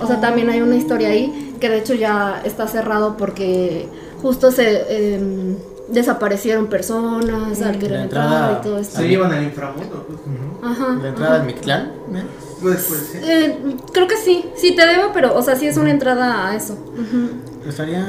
O 0.00 0.06
sea, 0.06 0.20
también 0.20 0.50
hay 0.50 0.60
una 0.60 0.76
historia 0.76 1.08
ahí 1.08 1.54
que 1.60 1.68
de 1.70 1.78
hecho 1.78 1.94
ya 1.94 2.42
está 2.44 2.66
cerrado 2.68 3.16
porque 3.16 3.88
justo 4.20 4.50
se 4.50 5.14
em, 5.14 5.56
desaparecieron 5.88 6.66
personas 6.66 7.62
al 7.62 7.78
querer 7.78 7.98
La 7.98 8.02
entrar 8.04 8.24
entrada- 8.24 8.58
y 8.60 8.62
todo 8.62 8.78
esto. 8.78 8.96
Se 8.98 9.08
llevan 9.08 9.32
al 9.32 9.44
inframundo. 9.44 10.06
pues. 10.06 10.18
Ajá. 10.72 10.98
La 11.02 11.08
entrada 11.08 11.34
al 11.36 11.44
Mictlán, 11.46 11.92
¿eh? 12.14 12.22
Pues, 12.60 12.86
pues. 12.88 13.14
Eh, 13.22 13.58
creo 13.92 14.06
que 14.08 14.16
sí, 14.16 14.46
sí 14.56 14.74
te 14.74 14.86
debo, 14.86 15.10
pero, 15.12 15.36
o 15.36 15.42
sea, 15.42 15.56
sí 15.56 15.66
es 15.66 15.76
una 15.76 15.90
entrada 15.90 16.48
a 16.48 16.56
eso. 16.56 16.72
Ujú. 16.74 17.68
Estaría. 17.68 18.06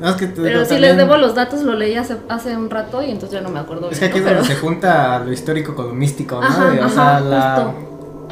No, 0.00 0.08
es 0.08 0.14
que 0.16 0.26
te 0.28 0.36
Pero 0.40 0.46
digo, 0.46 0.60
si 0.64 0.68
también- 0.70 0.82
les 0.82 0.96
debo 0.96 1.16
los 1.18 1.34
datos, 1.34 1.62
lo 1.62 1.74
leí 1.74 1.94
hace, 1.96 2.16
hace 2.28 2.56
un 2.56 2.70
rato 2.70 3.02
y 3.02 3.10
entonces 3.10 3.32
ya 3.38 3.40
no 3.42 3.50
me 3.50 3.58
acuerdo 3.60 3.90
Es 3.90 3.98
que 3.98 4.06
aquí 4.06 4.18
es 4.18 4.24
donde 4.24 4.40
Pero- 4.40 4.46
se 4.54 4.56
junta 4.56 5.18
lo 5.18 5.30
histórico 5.32 5.74
con 5.74 5.88
lo 5.88 5.94
místico, 5.94 6.36
¿no? 6.40 6.46
Ajá, 6.46 6.70
De, 6.70 6.80
o 6.80 6.84
ajá, 6.84 6.94
sea, 6.94 7.74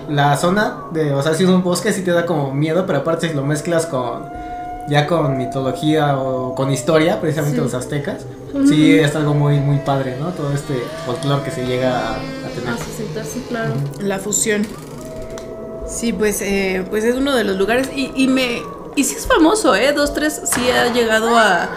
la, 0.08 0.37
zona 0.38 0.76
de, 0.92 1.12
o 1.12 1.20
sea, 1.22 1.34
si 1.34 1.44
es 1.44 1.50
un 1.50 1.62
bosque 1.62 1.92
sí 1.92 2.00
te 2.02 2.12
da 2.12 2.25
como 2.25 2.54
miedo, 2.54 2.87
pero 2.87 3.00
aparte 3.00 3.28
si 3.28 3.34
lo 3.34 3.44
mezclas 3.44 3.84
con 3.87 4.30
ya 4.88 5.06
con 5.06 5.37
mitología 5.37 6.16
o 6.16 6.54
con 6.54 6.72
historia, 6.72 7.20
precisamente 7.20 7.58
Sí. 7.58 7.62
los 7.64 7.75
aztecas, 7.75 8.25
sí 8.66 8.98
es 8.98 9.14
algo 9.14 9.34
muy 9.34 9.60
muy 9.60 9.76
padre, 9.80 10.16
¿no? 10.18 10.28
Todo 10.30 10.50
este 10.54 10.82
folclore 11.04 11.42
que 11.42 11.50
se 11.50 11.66
llega 11.66 11.98
a, 11.98 12.12
a 12.14 12.48
tener. 12.54 12.70
Ah, 12.70 12.76
sí, 12.78 12.90
sí, 12.96 13.20
sí, 13.30 13.44
claro. 13.50 13.75
La 14.00 14.18
fusión. 14.18 14.66
Sí, 15.88 16.12
pues, 16.12 16.40
eh, 16.42 16.85
pues 16.90 17.04
es 17.04 17.16
uno 17.16 17.35
de 17.35 17.45
los 17.45 17.57
lugares 17.57 17.88
y, 17.95 18.12
y 18.14 18.28
me 18.28 18.61
y 18.97 19.04
sí 19.04 19.14
es 19.16 19.26
famoso, 19.26 19.75
¿eh? 19.76 19.92
Dos, 19.92 20.12
tres 20.12 20.40
sí 20.45 20.61
ha 20.71 20.92
llegado 20.92 21.37
a, 21.38 21.68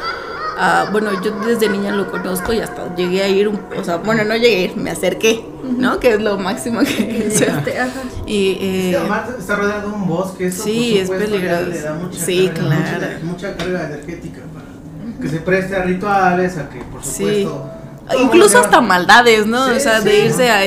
a- 0.58 0.89
bueno, 0.91 1.12
yo 1.24 1.32
desde 1.46 1.70
niña 1.70 1.91
lo 1.91 2.10
conozco 2.10 2.51
y 2.51 2.60
hasta 2.60 2.96
llegué 2.96 3.22
a 3.24 3.27
ir, 3.27 3.48
un- 3.48 3.60
o 3.80 3.84
sea, 3.84 3.98
bueno, 3.98 4.24
no 4.24 4.36
llegué 4.36 4.56
a 4.58 4.62
ir, 4.63 4.75
me 4.77 4.89
acerqué, 4.89 5.46
¿no? 5.77 6.00
Que 6.00 6.13
es 6.15 6.22
lo 6.22 6.38
máximo 6.39 6.80
que 6.82 7.27
Este, 7.27 7.51
ajá. 7.80 7.91
Y 8.25 8.58
eh, 8.60 8.88
Sí, 8.89 8.96
además 8.96 9.30
está 9.38 9.56
rodeado 9.56 9.89
de 9.89 9.96
un 9.96 10.08
bosque, 10.08 10.48
eso 10.48 10.63
Sí, 10.63 10.94
por 10.94 10.98
es 11.00 11.08
supuesto, 11.08 11.25
ya 11.38 11.60
peligroso. 11.60 11.65
le 11.70 11.82
da 11.82 11.94
mucha 11.94 12.20
Sí, 12.25 12.51
carga, 12.53 12.62
claro. 12.70 13.08
Mucha, 13.24 13.25
mucha 13.50 13.58
carga 13.58 13.86
energética 13.88 14.39
para 14.53 15.22
que 15.22 15.30
se 15.30 15.38
preste 15.41 15.75
a 15.75 15.84
rituales, 15.84 16.58
a 16.58 16.70
que 16.70 16.80
por 16.82 17.03
Sí. 17.03 17.12
supuesto. 17.44 17.70
todo 18.10 18.24
incluso 18.24 18.58
hasta 18.60 18.82
maldades, 18.82 19.46
¿no? 19.46 19.68
Sí, 19.70 19.74
o 19.75 19.80
sea, 19.80 20.01
de 20.01 20.12
sí. 20.12 20.18
irse 20.25 20.50
a 20.50 20.65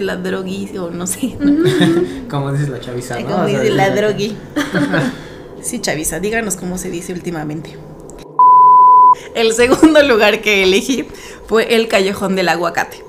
la 0.00 0.16
drogui 0.16 0.76
o 0.78 0.90
no 0.90 1.06
sé. 1.06 1.36
Como 2.30 2.52
dices 2.52 2.68
la 2.68 2.80
chaviza, 2.80 3.18
¿no? 3.20 3.26
Como 3.26 3.46
dice 3.46 3.70
la 3.70 3.90
drogui. 3.90 4.36
sí, 5.62 5.80
Chavisa, 5.80 6.20
díganos 6.20 6.56
cómo 6.56 6.78
se 6.78 6.90
dice 6.90 7.12
últimamente. 7.12 7.76
El 9.34 9.52
segundo 9.52 10.02
lugar 10.02 10.40
que 10.40 10.62
elegí 10.62 11.06
fue 11.46 11.74
el 11.74 11.88
Callejón 11.88 12.36
del 12.36 12.48
Aguacate. 12.48 13.04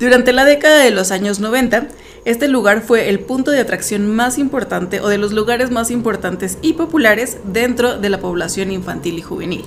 Durante 0.00 0.32
la 0.32 0.44
década 0.44 0.78
de 0.80 0.90
los 0.90 1.10
años 1.10 1.40
90, 1.40 1.88
este 2.24 2.48
lugar 2.48 2.82
fue 2.82 3.10
el 3.10 3.20
punto 3.20 3.50
de 3.50 3.60
atracción 3.60 4.14
más 4.14 4.38
importante 4.38 5.00
o 5.00 5.08
de 5.08 5.18
los 5.18 5.32
lugares 5.32 5.70
más 5.70 5.90
importantes 5.90 6.58
y 6.62 6.72
populares 6.72 7.38
dentro 7.44 7.98
de 7.98 8.08
la 8.08 8.18
población 8.18 8.72
infantil 8.72 9.18
y 9.18 9.22
juvenil. 9.22 9.64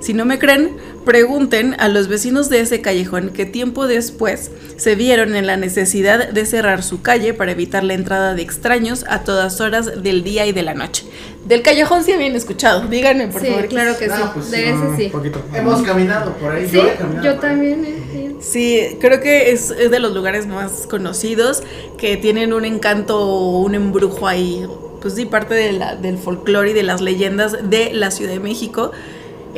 Si 0.00 0.14
no 0.14 0.24
me 0.24 0.38
creen, 0.38 0.76
pregunten 1.04 1.74
a 1.80 1.88
los 1.88 2.06
vecinos 2.06 2.48
de 2.48 2.60
ese 2.60 2.80
callejón 2.80 3.30
que 3.30 3.46
tiempo 3.46 3.88
después 3.88 4.50
se 4.76 4.94
vieron 4.94 5.34
en 5.34 5.46
la 5.46 5.56
necesidad 5.56 6.28
de 6.28 6.46
cerrar 6.46 6.84
su 6.84 7.02
calle 7.02 7.34
para 7.34 7.50
evitar 7.50 7.82
la 7.82 7.94
entrada 7.94 8.34
de 8.34 8.42
extraños 8.42 9.04
a 9.08 9.24
todas 9.24 9.60
horas 9.60 10.02
del 10.02 10.22
día 10.22 10.46
y 10.46 10.52
de 10.52 10.62
la 10.62 10.74
noche. 10.74 11.04
Del 11.46 11.62
callejón 11.62 12.04
sí 12.04 12.12
habían 12.12 12.36
escuchado, 12.36 12.86
díganme 12.86 13.26
por 13.28 13.40
Sí, 13.40 13.48
favor. 13.48 13.66
claro 13.66 13.98
que 13.98 14.04
Ah, 14.06 14.16
sí. 14.18 14.22
pues 14.34 14.50
de 14.52 14.56
sí, 14.58 14.62
ese 14.64 14.96
sí. 15.04 15.08
poquito. 15.08 15.42
Hemos 15.52 15.82
caminado 15.82 16.32
por 16.34 16.52
ahí. 16.52 16.66
Sí, 16.68 16.76
yo 16.76 16.88
he 16.88 16.94
caminado 16.94 17.24
yo 17.24 17.34
también. 17.40 17.84
he 17.84 18.18
ido. 18.20 18.36
Sí, 18.40 18.98
creo 19.00 19.20
que 19.20 19.50
es, 19.50 19.72
es 19.72 19.90
de 19.90 19.98
los 19.98 20.14
lugares 20.14 20.46
más 20.46 20.86
conocidos 20.86 21.62
que 21.96 22.16
tienen 22.16 22.52
un 22.52 22.64
encanto, 22.64 23.34
un 23.40 23.74
embrujo 23.74 24.28
ahí, 24.28 24.64
pues 25.00 25.14
sí, 25.14 25.26
parte 25.26 25.54
de 25.54 25.72
la- 25.72 25.96
del 25.96 26.18
folclore 26.18 26.70
y 26.70 26.74
de 26.74 26.82
las 26.84 27.00
leyendas 27.00 27.56
de 27.68 27.92
la 27.92 28.12
Ciudad 28.12 28.32
de 28.32 28.40
México. 28.40 28.92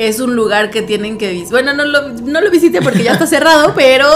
Es 0.03 0.19
un 0.19 0.35
lugar 0.35 0.71
que 0.71 0.81
tienen 0.81 1.19
que 1.19 1.31
visitar. 1.31 1.63
Bueno, 1.63 1.75
no 1.75 1.85
lo, 1.85 2.09
no 2.09 2.41
lo 2.41 2.51
visité 2.51 2.81
porque 2.81 3.03
ya 3.03 3.13
está 3.13 3.27
cerrado, 3.27 3.75
pero, 3.77 4.07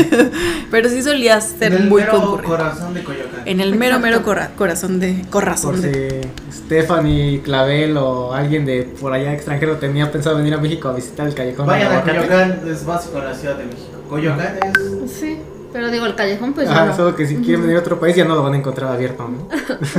pero 0.70 0.88
sí 0.88 1.02
solía 1.02 1.38
ser 1.40 1.72
En 1.74 1.82
el 1.82 1.88
muy 1.88 2.00
mero 2.00 2.12
concurrido. 2.18 2.48
corazón 2.48 2.94
de 2.94 3.04
Coyoacán. 3.04 3.42
En 3.44 3.60
el 3.60 3.74
mero, 3.74 3.98
mero 3.98 4.22
cora- 4.22 4.52
corazón 4.56 5.00
de 5.00 5.12
Por 5.30 5.30
corazón 5.30 5.82
de. 5.82 6.30
si 6.50 6.56
Stephanie 6.64 7.42
Clavel 7.42 7.96
o 7.98 8.32
alguien 8.32 8.64
de 8.64 8.84
por 9.00 9.12
allá 9.12 9.34
extranjero 9.34 9.76
tenía 9.76 10.10
pensado 10.10 10.36
venir 10.38 10.54
a 10.54 10.58
México 10.58 10.88
a 10.88 10.94
visitar 10.94 11.26
el 11.26 11.34
callejón. 11.34 11.66
Vayan 11.66 11.92
a. 11.94 12.02
Coyoacán, 12.02 12.60
es 12.66 12.84
básico 12.86 13.18
en 13.18 13.24
la 13.26 13.34
Ciudad 13.34 13.56
de 13.56 13.64
México. 13.64 14.02
Coyoacán 14.08 14.58
es. 15.04 15.10
Sí, 15.12 15.38
pero 15.74 15.90
digo, 15.90 16.06
el 16.06 16.14
callejón, 16.14 16.54
pues 16.54 16.68
ya 16.70 16.86
no. 16.86 16.96
solo 16.96 17.14
que 17.14 17.26
si 17.26 17.36
quieren 17.36 17.60
venir 17.62 17.76
a 17.76 17.80
otro 17.80 18.00
país 18.00 18.16
ya 18.16 18.24
no 18.24 18.34
lo 18.34 18.42
van 18.42 18.54
a 18.54 18.56
encontrar 18.56 18.90
abierto. 18.92 19.28
¿no? 19.28 19.46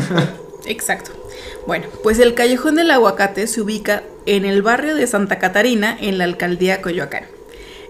Exacto. 0.65 1.11
Bueno, 1.65 1.87
pues 2.03 2.19
el 2.19 2.33
Callejón 2.33 2.75
del 2.75 2.91
Aguacate 2.91 3.47
se 3.47 3.61
ubica 3.61 4.03
en 4.25 4.43
el 4.43 4.61
barrio 4.61 4.95
de 4.95 5.07
Santa 5.07 5.39
Catarina, 5.39 5.97
en 5.99 6.17
la 6.17 6.25
alcaldía 6.25 6.81
Coyoacán. 6.81 7.23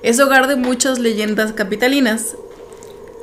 Es 0.04 0.20
hogar 0.20 0.48
de 0.48 0.56
muchas 0.56 1.00
leyendas 1.00 1.54
capitalinas, 1.54 2.36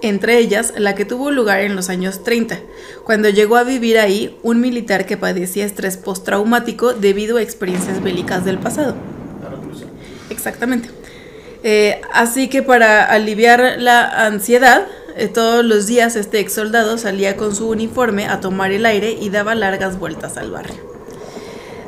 entre 0.03 0.39
ellas 0.39 0.73
la 0.77 0.95
que 0.95 1.05
tuvo 1.05 1.31
lugar 1.31 1.61
en 1.61 1.77
los 1.77 1.89
años 1.89 2.25
30, 2.25 2.59
cuando 3.05 3.29
llegó 3.29 3.57
a 3.57 3.65
vivir 3.65 3.99
ahí 3.99 4.39
un 4.43 4.61
militar 4.61 5.07
que 5.07 5.17
padecía 5.17 5.65
estrés 5.65 5.97
postraumático 5.97 6.95
debido 6.95 7.37
a 7.37 7.43
experiencias 7.43 8.03
bélicas 8.03 8.45
del 8.45 8.59
pasado. 8.59 8.97
Exactamente. 10.31 10.89
Eh, 11.63 12.01
así 12.13 12.49
que 12.49 12.63
para 12.63 13.05
aliviar 13.05 13.77
la 13.79 14.27
ansiedad, 14.27 14.87
todos 15.29 15.65
los 15.65 15.87
días 15.87 16.17
este 16.17 16.41
ex 16.41 16.55
soldado 16.55 16.99
salía 16.99 17.37
con 17.37 17.55
su 17.55 17.69
uniforme 17.69 18.27
a 18.27 18.41
tomar 18.41 18.73
el 18.73 18.87
aire 18.87 19.17
y 19.21 19.31
daba 19.31 19.55
largas 19.55 19.99
vueltas 19.99 20.37
al 20.37 20.51
barrio. 20.51 20.91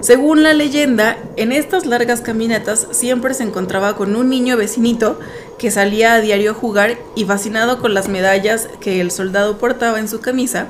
Según 0.00 0.42
la 0.42 0.52
leyenda, 0.52 1.16
en 1.36 1.52
estas 1.52 1.86
largas 1.86 2.22
caminatas 2.22 2.88
siempre 2.90 3.34
se 3.34 3.44
encontraba 3.44 3.94
con 3.94 4.16
un 4.16 4.28
niño 4.28 4.56
vecinito 4.56 5.20
que 5.58 5.70
salía 5.70 6.14
a 6.14 6.20
diario 6.20 6.50
a 6.50 6.54
jugar 6.54 6.98
y 7.14 7.24
fascinado 7.24 7.78
con 7.78 7.94
las 7.94 8.08
medallas 8.08 8.68
que 8.80 9.00
el 9.00 9.12
soldado 9.12 9.58
portaba 9.58 10.00
en 10.00 10.08
su 10.08 10.20
camisa, 10.20 10.66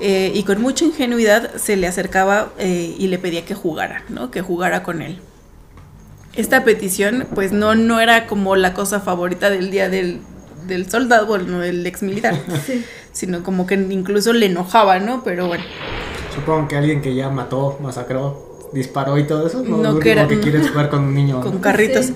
eh, 0.00 0.32
y 0.34 0.44
con 0.44 0.62
mucha 0.62 0.86
ingenuidad 0.86 1.54
se 1.56 1.76
le 1.76 1.86
acercaba 1.86 2.52
eh, 2.58 2.94
y 2.98 3.08
le 3.08 3.18
pedía 3.18 3.44
que 3.44 3.54
jugara, 3.54 4.02
¿no? 4.08 4.30
Que 4.30 4.40
jugara 4.40 4.82
con 4.82 5.02
él. 5.02 5.18
Esta 6.34 6.64
petición, 6.64 7.26
pues 7.34 7.52
no, 7.52 7.74
no 7.74 8.00
era 8.00 8.26
como 8.26 8.56
la 8.56 8.72
cosa 8.72 9.00
favorita 9.00 9.50
del 9.50 9.70
día 9.70 9.90
del, 9.90 10.20
del 10.66 10.90
soldado, 10.90 11.26
bueno, 11.26 11.58
del 11.60 11.86
ex 11.86 12.02
militar, 12.02 12.34
Sí. 12.66 12.84
sino 13.12 13.42
como 13.42 13.66
que 13.66 13.74
incluso 13.74 14.32
le 14.32 14.46
enojaba, 14.46 14.98
¿no? 14.98 15.22
Pero 15.24 15.46
bueno, 15.46 15.64
Supongo 16.34 16.68
que 16.68 16.76
alguien 16.76 17.02
que 17.02 17.14
ya 17.14 17.28
mató, 17.28 17.76
masacró, 17.82 18.68
disparó 18.72 19.18
y 19.18 19.24
todo 19.24 19.46
eso. 19.46 19.62
No, 19.66 19.78
No, 19.78 19.98
que 19.98 20.12
era- 20.12 20.28
que 20.28 20.38
quiere 20.40 20.60
es 20.60 20.70
jugar 20.70 20.88
con 20.88 21.00
un 21.04 21.14
niño. 21.14 21.40
con 21.40 21.54
¿no? 21.56 21.60
carritos. 21.60 22.06
Sí. 22.06 22.14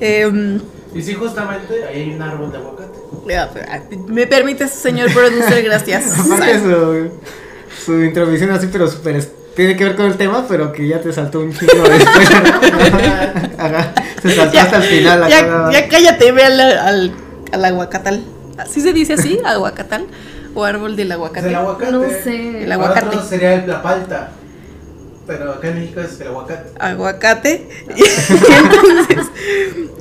Em, 0.00 0.60
Y 0.94 1.02
sí, 1.02 1.14
justamente 1.14 1.84
ahí 1.88 2.02
hay 2.02 2.14
un 2.14 2.22
árbol 2.22 2.52
de 2.52 2.58
aguacate. 2.58 3.96
¿Me 4.08 4.26
permites, 4.26 4.70
señor 4.70 5.12
producer? 5.12 5.62
Gracias. 5.64 6.18
Aparte 6.18 6.60
su, 6.60 7.10
su 7.84 8.02
introducción 8.02 8.50
así, 8.50 8.68
pero 8.70 8.88
súper 8.88 9.22
tiene 9.56 9.76
que 9.76 9.84
ver 9.84 9.96
con 9.96 10.06
el 10.06 10.16
tema, 10.16 10.46
pero 10.48 10.72
que 10.72 10.86
ya 10.88 11.00
te 11.00 11.12
saltó 11.12 11.40
un 11.40 11.52
chingo 11.52 11.82
después. 11.88 12.30
Ajá. 13.58 13.92
Se 14.22 14.34
saltó 14.34 14.58
hasta 14.58 14.76
el 14.78 14.82
final. 14.82 15.28
ya, 15.28 15.68
ya 15.72 15.88
cállate, 15.88 16.32
ve 16.32 16.44
al, 16.44 16.60
al, 16.60 17.12
al 17.52 17.64
aguacatal. 17.64 18.22
¿Sí 18.70 18.80
se 18.80 18.92
dice 18.92 19.14
así? 19.14 19.38
¿Aguacatal? 19.44 20.06
¿O 20.54 20.64
árbol 20.64 20.96
del 20.96 21.12
aguacate? 21.12 21.48
el 21.48 21.54
aguacate. 21.54 21.92
No 21.92 22.02
sé. 22.08 22.64
El 22.64 22.72
aguacate. 22.72 23.06
otros 23.06 23.28
sería 23.28 23.54
el- 23.54 23.68
la 23.68 23.82
palta. 23.82 24.32
Pero 25.26 25.52
acá 25.52 25.68
en 25.68 25.80
México 25.80 26.00
es 26.00 26.20
el 26.20 26.26
aguacate. 26.28 26.70
Aguacate. 26.78 27.68
Y 27.96 28.02
entonces, 28.02 29.26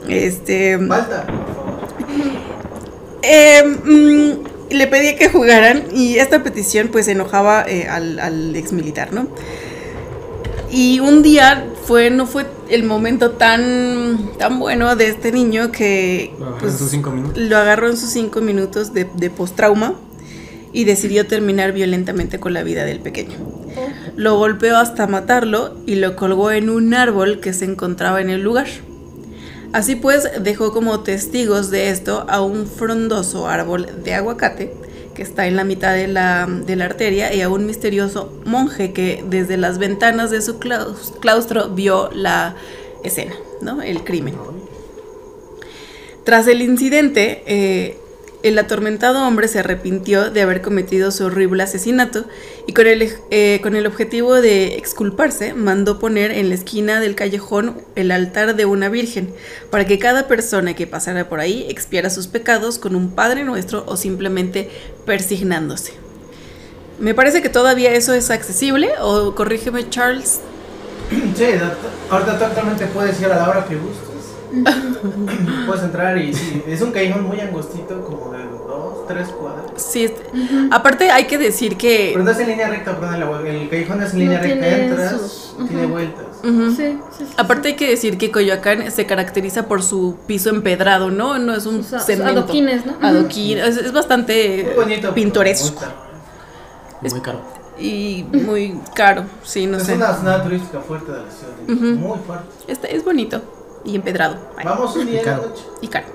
este. 0.09 0.77
Palta, 0.79 1.25
por 1.27 1.35
favor. 1.55 1.79
Eh, 3.23 3.63
mm, 3.63 4.73
le 4.73 4.87
pedí 4.87 5.15
que 5.15 5.29
jugaran 5.29 5.83
y 5.93 6.17
esta 6.17 6.41
petición 6.43 6.87
pues 6.87 7.07
enojaba 7.07 7.63
eh, 7.67 7.87
al, 7.87 8.19
al 8.19 8.55
ex 8.55 8.71
militar, 8.71 9.13
¿no? 9.13 9.27
Y 10.71 10.99
un 11.01 11.21
día 11.21 11.67
fue, 11.83 12.09
no 12.09 12.25
fue 12.25 12.45
el 12.69 12.83
momento 12.83 13.31
tan, 13.31 14.31
tan 14.37 14.59
bueno 14.59 14.95
de 14.95 15.09
este 15.09 15.31
niño 15.31 15.71
que 15.71 16.33
Lo 16.39 16.45
agarró 16.45 16.59
pues, 16.59 16.73
en 16.73 16.79
sus 16.79 16.89
cinco 16.91 17.11
minutos. 17.11 17.37
lo 17.37 17.57
agarró 17.57 17.89
en 17.89 17.97
sus 17.97 18.09
cinco 18.09 18.41
minutos 18.41 18.93
de, 18.93 19.07
de 19.13 19.29
postrauma 19.29 19.95
y 20.73 20.85
decidió 20.85 21.27
terminar 21.27 21.73
violentamente 21.73 22.39
con 22.39 22.53
la 22.53 22.63
vida 22.63 22.85
del 22.85 23.01
pequeño. 23.01 23.37
Lo 24.15 24.37
golpeó 24.37 24.77
hasta 24.77 25.07
matarlo 25.07 25.75
y 25.85 25.95
lo 25.95 26.15
colgó 26.15 26.51
en 26.51 26.69
un 26.69 26.93
árbol 26.93 27.41
que 27.41 27.51
se 27.51 27.65
encontraba 27.65 28.21
en 28.21 28.29
el 28.29 28.41
lugar. 28.41 28.67
Así 29.73 29.95
pues, 29.95 30.29
dejó 30.41 30.71
como 30.71 31.01
testigos 31.01 31.69
de 31.69 31.89
esto 31.89 32.25
a 32.29 32.41
un 32.41 32.65
frondoso 32.65 33.47
árbol 33.47 33.87
de 34.03 34.13
aguacate 34.13 34.73
que 35.13 35.23
está 35.23 35.47
en 35.47 35.55
la 35.55 35.63
mitad 35.63 35.93
de 35.93 36.07
la, 36.07 36.47
de 36.47 36.75
la 36.75 36.85
arteria 36.85 37.33
y 37.33 37.41
a 37.41 37.49
un 37.49 37.65
misterioso 37.65 38.31
monje 38.45 38.93
que 38.93 39.23
desde 39.27 39.57
las 39.57 39.77
ventanas 39.77 40.31
de 40.31 40.41
su 40.41 40.59
claus- 40.59 41.13
claustro 41.19 41.69
vio 41.69 42.09
la 42.13 42.55
escena, 43.03 43.35
¿no? 43.61 43.81
El 43.81 44.03
crimen. 44.03 44.35
Tras 46.23 46.47
el 46.47 46.61
incidente, 46.61 47.43
eh, 47.47 47.97
el 48.43 48.57
atormentado 48.57 49.25
hombre 49.25 49.47
se 49.47 49.59
arrepintió 49.59 50.31
de 50.31 50.41
haber 50.41 50.61
cometido 50.61 51.11
su 51.11 51.25
horrible 51.25 51.63
asesinato 51.63 52.25
y 52.67 52.73
con 52.73 52.87
el, 52.87 53.13
eh, 53.29 53.59
con 53.61 53.75
el 53.75 53.85
objetivo 53.85 54.35
de 54.35 54.75
exculparse, 54.75 55.53
mandó 55.53 55.99
poner 55.99 56.31
en 56.31 56.49
la 56.49 56.55
esquina 56.55 56.99
del 56.99 57.15
callejón 57.15 57.81
el 57.95 58.11
altar 58.11 58.55
de 58.55 58.65
una 58.65 58.89
virgen 58.89 59.33
para 59.69 59.85
que 59.85 59.99
cada 59.99 60.27
persona 60.27 60.75
que 60.75 60.87
pasara 60.87 61.29
por 61.29 61.39
ahí 61.39 61.65
expiara 61.69 62.09
sus 62.09 62.27
pecados 62.27 62.79
con 62.79 62.95
un 62.95 63.11
Padre 63.11 63.43
Nuestro 63.43 63.83
o 63.87 63.95
simplemente 63.95 64.69
persignándose. 65.05 65.93
Me 66.99 67.13
parece 67.13 67.41
que 67.41 67.49
todavía 67.49 67.93
eso 67.93 68.13
es 68.13 68.29
accesible, 68.29 68.91
o 69.01 69.33
corrígeme 69.33 69.89
Charles. 69.89 70.41
Sí, 71.35 71.45
ahorita 72.09 72.37
tú 72.37 72.45
actualmente 72.45 72.85
puedes 72.87 73.19
ir 73.19 73.25
a 73.25 73.37
la 73.37 73.49
hora 73.49 73.65
que 73.65 73.75
gustes. 73.75 74.10
puedes 75.67 75.83
entrar 75.83 76.17
y 76.17 76.33
sí, 76.33 76.61
es 76.67 76.81
un 76.81 76.91
callejón 76.91 77.23
muy 77.27 77.39
angostito, 77.39 78.03
como 78.03 78.31
de 78.31 78.43
dos, 78.67 79.07
tres 79.07 79.29
cuadras. 79.29 79.65
Sí, 79.81 80.03
este- 80.05 80.23
aparte 80.71 81.09
hay 81.11 81.25
que 81.25 81.37
decir 81.37 81.77
que... 81.77 82.09
Pero 82.13 82.23
no 82.25 82.31
es 82.31 82.39
en 82.39 82.47
línea 82.49 82.69
recta, 82.69 82.99
perdón, 82.99 83.15
el, 83.45 83.69
callejón 83.69 84.03
es 84.03 84.13
en 84.13 84.19
línea 84.19 84.37
No 84.39 84.43
recta, 84.43 84.67
entras, 84.67 85.11
sus- 85.11 85.67
tiene 85.67 85.85
vueltas. 85.85 86.25
Ujú. 86.43 86.71
Sí, 86.71 86.97
sí, 87.17 87.25
sí. 87.27 87.33
Aparte 87.37 87.69
hay 87.69 87.75
que 87.75 87.89
decir 87.89 88.17
que 88.17 88.31
Coyoacán 88.31 88.91
se 88.91 89.05
caracteriza 89.05 89.67
por 89.67 89.83
su 89.83 90.17
piso 90.27 90.49
empedrado, 90.49 91.11
¿no? 91.11 91.37
No 91.37 91.53
es 91.55 91.65
un 91.65 91.81
O 91.81 91.83
sea, 91.83 91.99
cemento. 91.99 92.31
adoquines, 92.41 92.85
¿no? 92.85 92.93
Adoquín, 93.01 93.59
es, 93.59 93.77
es 93.77 93.93
bastante 93.93 94.73
bonito. 94.75 95.13
pintoresco 95.13 95.69
muy 95.69 95.79
caro. 95.79 95.93
Muy 97.01 97.21
caro. 97.21 97.41
y 97.79 98.25
muy 98.31 98.79
caro, 98.95 99.23
sí, 99.43 99.65
no 99.67 99.77
es 99.77 99.83
sé. 99.83 99.93
una 99.95 100.15
zona 100.15 100.43
turística 100.43 100.79
fuerte 100.81 101.11
de 101.11 101.17
la 101.19 101.25
ciudad, 101.31 101.93
muy 101.97 102.17
fuerte. 102.19 102.45
Este 102.67 102.95
es 102.95 103.03
bonito 103.03 103.41
y 103.85 103.95
empedrado. 103.95 104.37
Ay, 104.57 104.65
Vamos 104.65 104.95
un 104.95 105.05
día 105.07 105.21
la 105.23 105.31
Caro. 105.31 105.47
noche. 105.47 105.63
Y 105.81 105.87
caro. 105.87 106.07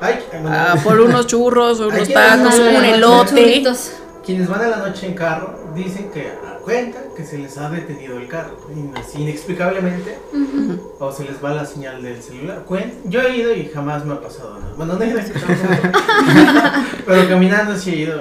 Ay, 0.00 0.18
Ah, 0.46 0.76
por 0.84 1.00
unos 1.00 1.26
churros, 1.26 1.80
unos 1.80 2.08
tacos, 2.08 2.58
un 2.58 2.84
elote. 2.84 3.30
Churritos. 3.30 3.92
Quienes 4.24 4.48
van 4.48 4.60
a 4.62 4.68
la 4.68 4.76
noche 4.76 5.06
en 5.06 5.14
carro 5.14 5.58
dicen 5.74 6.10
que 6.12 6.28
a 6.28 6.58
cuenta 6.58 6.98
que 7.16 7.24
se 7.24 7.38
les 7.38 7.56
ha 7.56 7.70
detenido 7.70 8.18
el 8.18 8.28
carro, 8.28 8.58
inexplicablemente, 9.16 10.18
o 10.98 11.10
se 11.10 11.24
les 11.24 11.42
va 11.42 11.50
la 11.54 11.64
señal 11.64 12.02
del 12.02 12.22
celular. 12.22 12.62
Yo 13.06 13.22
he 13.22 13.36
ido 13.38 13.54
y 13.54 13.70
jamás 13.72 14.04
me 14.04 14.12
ha 14.14 14.20
pasado 14.20 14.58
nada. 14.60 14.74
Bueno, 14.76 14.94
no 14.94 15.02
he 15.02 15.08
ido, 15.08 15.18
pero 17.06 17.28
caminando 17.28 17.74
sí 17.76 17.90
he 17.90 17.96
ido. 18.00 18.20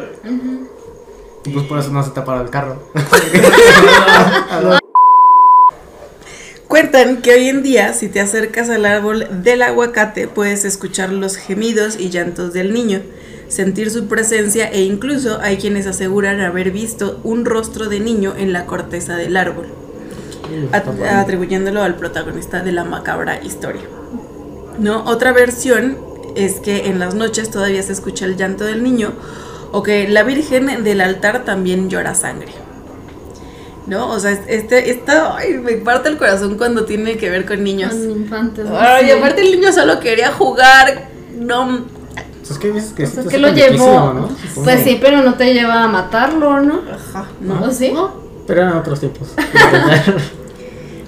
Y 1.43 1.49
pues 1.49 1.65
por 1.65 1.79
eso 1.79 1.91
no 1.91 2.01
se 2.03 2.11
te 2.11 2.21
parado 2.21 2.45
el 2.45 2.49
carro. 2.49 2.77
Cuentan 6.77 7.23
que 7.23 7.31
hoy 7.33 7.49
en 7.49 7.63
día, 7.63 7.91
si 7.93 8.07
te 8.07 8.19
acercas 8.19 8.69
al 8.69 8.85
árbol 8.85 9.27
del 9.41 9.63
aguacate, 9.63 10.27
puedes 10.27 10.63
escuchar 10.63 11.11
los 11.11 11.35
gemidos 11.35 11.99
y 11.99 12.11
llantos 12.11 12.53
del 12.53 12.71
niño, 12.71 13.01
sentir 13.47 13.89
su 13.89 14.07
presencia 14.07 14.69
e 14.69 14.81
incluso 14.81 15.39
hay 15.41 15.57
quienes 15.57 15.87
aseguran 15.87 16.39
haber 16.39 16.69
visto 16.69 17.19
un 17.23 17.45
rostro 17.45 17.87
de 17.89 17.99
niño 17.99 18.35
en 18.37 18.53
la 18.53 18.67
corteza 18.67 19.15
del 19.15 19.37
árbol. 19.37 19.65
at- 20.71 20.87
atribuyéndolo 21.03 21.81
al 21.81 21.95
protagonista 21.95 22.61
de 22.61 22.71
la 22.73 22.83
macabra 22.83 23.41
historia. 23.43 23.81
¿No? 24.77 25.03
Otra 25.05 25.31
versión 25.33 25.97
es 26.35 26.59
que 26.59 26.85
en 26.89 26.99
las 26.99 27.15
noches 27.15 27.49
todavía 27.49 27.81
se 27.81 27.93
escucha 27.93 28.25
el 28.25 28.37
llanto 28.37 28.65
del 28.65 28.83
niño 28.83 29.13
o 29.71 29.81
que 29.81 30.07
la 30.07 30.21
Virgen 30.21 30.83
del 30.83 31.01
altar 31.01 31.43
también 31.43 31.89
llora 31.89 32.13
sangre. 32.13 32.66
¿No? 33.87 34.11
O 34.11 34.19
sea, 34.19 34.31
este, 34.47 34.91
esta, 34.91 35.37
ay, 35.37 35.53
me 35.59 35.73
parte 35.73 36.09
el 36.09 36.17
corazón 36.17 36.57
cuando 36.57 36.83
tiene 36.85 37.17
que 37.17 37.29
ver 37.29 37.45
con 37.45 37.63
niños. 37.63 37.91
Con 37.93 38.11
infantes. 38.11 38.67
Ay, 38.71 39.05
Sí. 39.05 39.11
aparte 39.11 39.41
el 39.41 39.51
niño 39.51 39.71
solo 39.71 39.99
quería 39.99 40.31
jugar. 40.31 41.07
No, 41.37 41.85
Es 42.49 42.57
que 42.57 42.71
dices 42.71 42.91
que 42.93 43.03
O 43.03 43.07
sea, 43.07 43.23
que 43.23 43.37
lo 43.37 43.49
llevó. 43.49 44.29
Pues 44.63 44.83
sí, 44.83 44.97
pero 45.01 45.21
no 45.21 45.35
te 45.35 45.53
lleva 45.53 45.83
a 45.83 45.87
matarlo, 45.87 46.59
¿no? 46.61 46.81
ajá, 46.93 47.27
¿No? 47.41 47.61
no. 47.61 47.65
¿O 47.67 47.71
sí? 47.71 47.93
Pero 48.45 48.61
eran 48.61 48.77
otros 48.77 48.99
tiempos. 48.99 49.29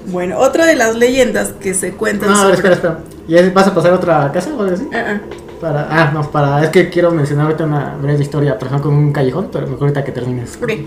Bueno, 0.07 0.39
otra 0.39 0.65
de 0.65 0.75
las 0.75 0.95
leyendas 0.95 1.49
que 1.59 1.73
se 1.75 1.91
cuentan 1.91 2.29
no, 2.31 2.35
sobre- 2.35 2.55
espera, 2.55 2.73
espera. 2.73 2.99
¿Ya 3.27 3.47
vas 3.51 3.67
a 3.67 3.75
pasar 3.75 3.91
a 3.91 3.95
otra 3.95 4.31
casa 4.31 4.49
o 4.57 4.61
algo 4.61 4.73
así? 4.73 4.87
Ah, 4.91 5.03
ah. 5.07 5.19
Para, 5.61 5.87
ah, 5.91 6.11
no, 6.11 6.31
para, 6.31 6.63
es 6.63 6.69
que 6.71 6.89
quiero 6.89 7.11
mencionar 7.11 7.45
ahorita 7.45 7.65
una 7.65 7.95
breve 8.01 8.23
historia 8.23 8.57
personal 8.57 8.81
con 8.81 8.93
un 8.95 9.11
callejón, 9.13 9.49
pero 9.51 9.67
mejor 9.67 9.83
ahorita 9.83 10.03
que 10.03 10.11
termines. 10.11 10.57
Con 10.57 10.69
eso. 10.71 10.83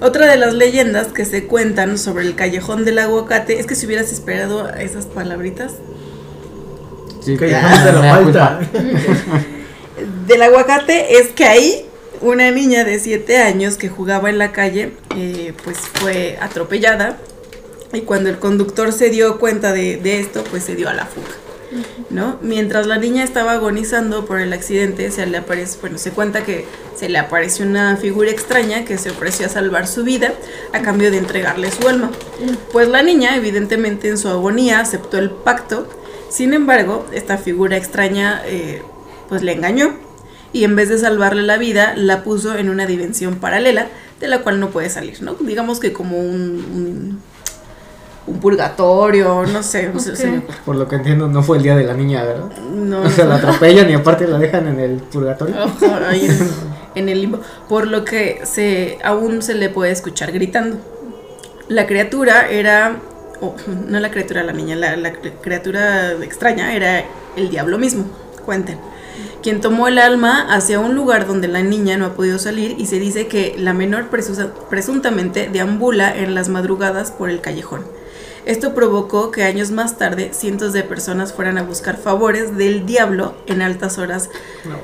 Otra 0.00 0.26
de 0.26 0.36
las 0.36 0.54
leyendas 0.54 1.08
que 1.08 1.24
se 1.24 1.46
cuentan 1.46 1.98
sobre 1.98 2.24
el 2.24 2.34
callejón 2.34 2.84
del 2.84 2.98
aguacate 2.98 3.58
es 3.58 3.66
que 3.66 3.74
si 3.74 3.86
hubieras 3.86 4.12
esperado 4.12 4.66
a 4.66 4.82
esas 4.82 5.06
palabritas 5.06 5.72
Sí, 7.26 7.36
lo 7.36 7.40
me 7.46 7.50
da 7.50 8.14
falta. 8.14 8.60
del 10.28 10.42
aguacate 10.42 11.18
es 11.18 11.28
que 11.28 11.44
ahí 11.44 11.86
una 12.20 12.52
niña 12.52 12.84
de 12.84 13.00
7 13.00 13.38
años 13.38 13.76
que 13.76 13.88
jugaba 13.88 14.30
en 14.30 14.38
la 14.38 14.52
calle 14.52 14.92
eh, 15.16 15.52
pues 15.64 15.76
fue 15.94 16.38
atropellada 16.40 17.18
y 17.92 18.02
cuando 18.02 18.30
el 18.30 18.38
conductor 18.38 18.92
se 18.92 19.10
dio 19.10 19.38
cuenta 19.38 19.72
de, 19.72 19.96
de 19.96 20.20
esto 20.20 20.44
pues 20.50 20.62
se 20.62 20.76
dio 20.76 20.88
a 20.88 20.94
la 20.94 21.06
fuga. 21.06 21.45
¿No? 22.10 22.38
Mientras 22.42 22.86
la 22.86 22.98
niña 22.98 23.24
estaba 23.24 23.52
agonizando 23.52 24.26
por 24.26 24.40
el 24.40 24.52
accidente, 24.52 25.10
se 25.10 25.26
le 25.26 25.38
apareció, 25.38 25.80
bueno, 25.80 25.98
se 25.98 26.10
cuenta 26.10 26.44
que 26.44 26.64
se 26.94 27.08
le 27.08 27.18
apareció 27.18 27.66
una 27.66 27.96
figura 27.96 28.30
extraña 28.30 28.84
que 28.84 28.98
se 28.98 29.10
ofreció 29.10 29.46
a 29.46 29.48
salvar 29.48 29.86
su 29.86 30.04
vida 30.04 30.34
a 30.72 30.82
cambio 30.82 31.10
de 31.10 31.18
entregarle 31.18 31.70
su 31.70 31.86
alma. 31.88 32.10
Pues 32.72 32.88
la 32.88 33.02
niña, 33.02 33.36
evidentemente 33.36 34.08
en 34.08 34.18
su 34.18 34.28
agonía, 34.28 34.80
aceptó 34.80 35.18
el 35.18 35.30
pacto. 35.30 35.88
Sin 36.28 36.54
embargo, 36.54 37.06
esta 37.12 37.38
figura 37.38 37.76
extraña 37.76 38.42
eh, 38.46 38.82
pues 39.28 39.42
le 39.42 39.52
engañó 39.52 40.06
y 40.52 40.64
en 40.64 40.74
vez 40.74 40.88
de 40.88 40.98
salvarle 40.98 41.42
la 41.42 41.58
vida, 41.58 41.94
la 41.96 42.24
puso 42.24 42.56
en 42.56 42.70
una 42.70 42.86
dimensión 42.86 43.36
paralela 43.36 43.88
de 44.20 44.28
la 44.28 44.40
cual 44.40 44.58
no 44.60 44.70
puede 44.70 44.88
salir, 44.88 45.22
¿no? 45.22 45.34
Digamos 45.34 45.80
que 45.80 45.92
como 45.92 46.18
un, 46.18 47.20
un 48.26 48.40
purgatorio, 48.40 49.44
no 49.46 49.62
sé, 49.62 49.90
no 49.92 50.00
sé, 50.00 50.16
se 50.16 50.26
me 50.26 50.38
Ok. 50.38 50.44
ocurre. 50.44 50.58
Por 50.64 50.76
lo 50.76 50.88
que 50.88 50.96
entiendo, 50.96 51.28
no 51.28 51.42
fue 51.42 51.58
el 51.58 51.62
día 51.62 51.76
de 51.76 51.84
la 51.84 51.94
niña, 51.94 52.24
¿verdad? 52.24 52.50
No, 52.74 53.02
O 53.02 53.10
sea, 53.10 53.24
la 53.26 53.36
atropellan 53.36 53.88
y 53.90 53.94
aparte 53.94 54.26
la 54.26 54.38
dejan 54.38 54.66
en 54.66 54.80
el 54.80 54.96
purgatorio. 54.98 55.54
Ahí 56.08 56.26
en, 56.26 56.50
en 56.96 57.08
el 57.08 57.20
limbo. 57.20 57.40
Por 57.68 57.86
lo 57.86 58.04
que 58.04 58.40
se 58.44 58.98
aún 59.04 59.42
se 59.42 59.54
le 59.54 59.68
puede 59.68 59.92
escuchar 59.92 60.32
gritando. 60.32 60.76
La 61.68 61.86
criatura 61.86 62.48
era. 62.48 62.96
o, 63.40 63.54
no 63.88 64.00
la 64.00 64.10
criatura, 64.10 64.42
la 64.42 64.52
niña, 64.52 64.76
la, 64.76 64.96
la 64.96 65.12
cri- 65.12 65.32
criatura 65.40 66.12
extraña 66.22 66.74
era 66.74 67.04
el 67.36 67.50
diablo 67.50 67.78
mismo. 67.78 68.04
Cuenten. 68.44 68.78
Quien 69.42 69.60
tomó 69.60 69.86
el 69.88 69.98
alma 69.98 70.46
hacia 70.52 70.80
un 70.80 70.94
lugar 70.96 71.26
donde 71.26 71.46
la 71.48 71.62
niña 71.62 71.96
no 71.96 72.06
ha 72.06 72.14
podido 72.14 72.38
salir 72.38 72.74
y 72.78 72.86
se 72.86 72.98
dice 72.98 73.28
que 73.28 73.54
la 73.58 73.72
menor 73.72 74.06
presuntamente 74.68 75.48
deambula 75.52 76.16
en 76.16 76.34
las 76.34 76.48
madrugadas 76.48 77.12
por 77.12 77.30
el 77.30 77.40
callejón. 77.40 77.82
Esto 78.46 78.74
provocó 78.74 79.32
que 79.32 79.42
años 79.42 79.72
más 79.72 79.98
tarde 79.98 80.30
cientos 80.32 80.72
de 80.72 80.84
personas 80.84 81.32
fueran 81.32 81.58
a 81.58 81.64
buscar 81.64 81.96
favores 81.96 82.56
del 82.56 82.86
diablo 82.86 83.34
en 83.46 83.60
altas 83.60 83.98
horas 83.98 84.30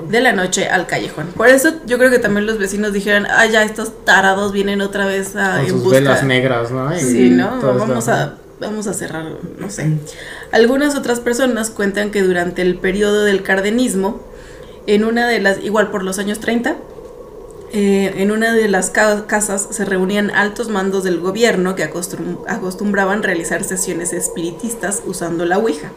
de 0.08 0.20
la 0.20 0.32
noche 0.32 0.68
al 0.68 0.86
callejón. 0.88 1.28
Por 1.36 1.46
eso 1.48 1.70
yo 1.86 1.96
creo 1.96 2.10
que 2.10 2.18
también 2.18 2.44
los 2.44 2.58
vecinos 2.58 2.92
dijeron, 2.92 3.24
ah, 3.30 3.46
ya 3.46 3.62
estos 3.62 4.04
tarados 4.04 4.52
vienen 4.52 4.80
otra 4.80 5.06
vez 5.06 5.36
a 5.36 5.52
Con 5.58 5.60
en 5.60 5.68
sus 5.70 5.82
busca". 5.84 5.98
velas 6.00 6.24
negras, 6.24 6.70
¿no? 6.72 6.94
Y 6.94 6.98
Sí, 7.00 7.30
¿no? 7.30 7.60
Vamos 7.62 8.08
a, 8.08 8.34
vamos 8.60 8.88
a 8.88 8.94
cerrar, 8.94 9.26
no 9.58 9.70
sé. 9.70 9.92
Algunas 10.50 10.96
otras 10.96 11.20
personas 11.20 11.70
cuentan 11.70 12.10
que 12.10 12.22
durante 12.22 12.62
el 12.62 12.74
periodo 12.78 13.22
del 13.22 13.44
cardenismo, 13.44 14.20
en 14.88 15.04
una 15.04 15.28
de 15.28 15.38
las, 15.40 15.62
igual 15.62 15.92
por 15.92 16.02
los 16.02 16.18
años 16.18 16.40
30, 16.40 16.74
eh, 17.72 18.14
en 18.18 18.30
una 18.30 18.52
de 18.54 18.68
las 18.68 18.90
ca- 18.90 19.26
casas 19.26 19.68
se 19.70 19.84
reunían 19.84 20.30
altos 20.30 20.68
mandos 20.68 21.04
del 21.04 21.20
gobierno 21.20 21.74
que 21.74 21.88
acostum- 21.90 22.44
acostumbraban 22.48 23.22
realizar 23.22 23.64
sesiones 23.64 24.12
espiritistas 24.12 25.02
usando 25.06 25.44
la 25.46 25.58
Ouija. 25.58 25.90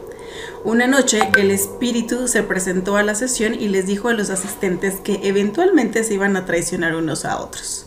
Una 0.63 0.87
noche 0.87 1.19
el 1.37 1.51
espíritu 1.51 2.27
se 2.27 2.41
presentó 2.43 2.97
a 2.97 3.03
la 3.03 3.13
sesión 3.13 3.53
y 3.53 3.67
les 3.67 3.85
dijo 3.85 4.09
a 4.09 4.13
los 4.13 4.29
asistentes 4.29 4.95
que 4.95 5.19
eventualmente 5.23 6.03
se 6.03 6.15
iban 6.15 6.35
a 6.37 6.45
traicionar 6.45 6.95
unos 6.95 7.23
a 7.25 7.39
otros. 7.39 7.85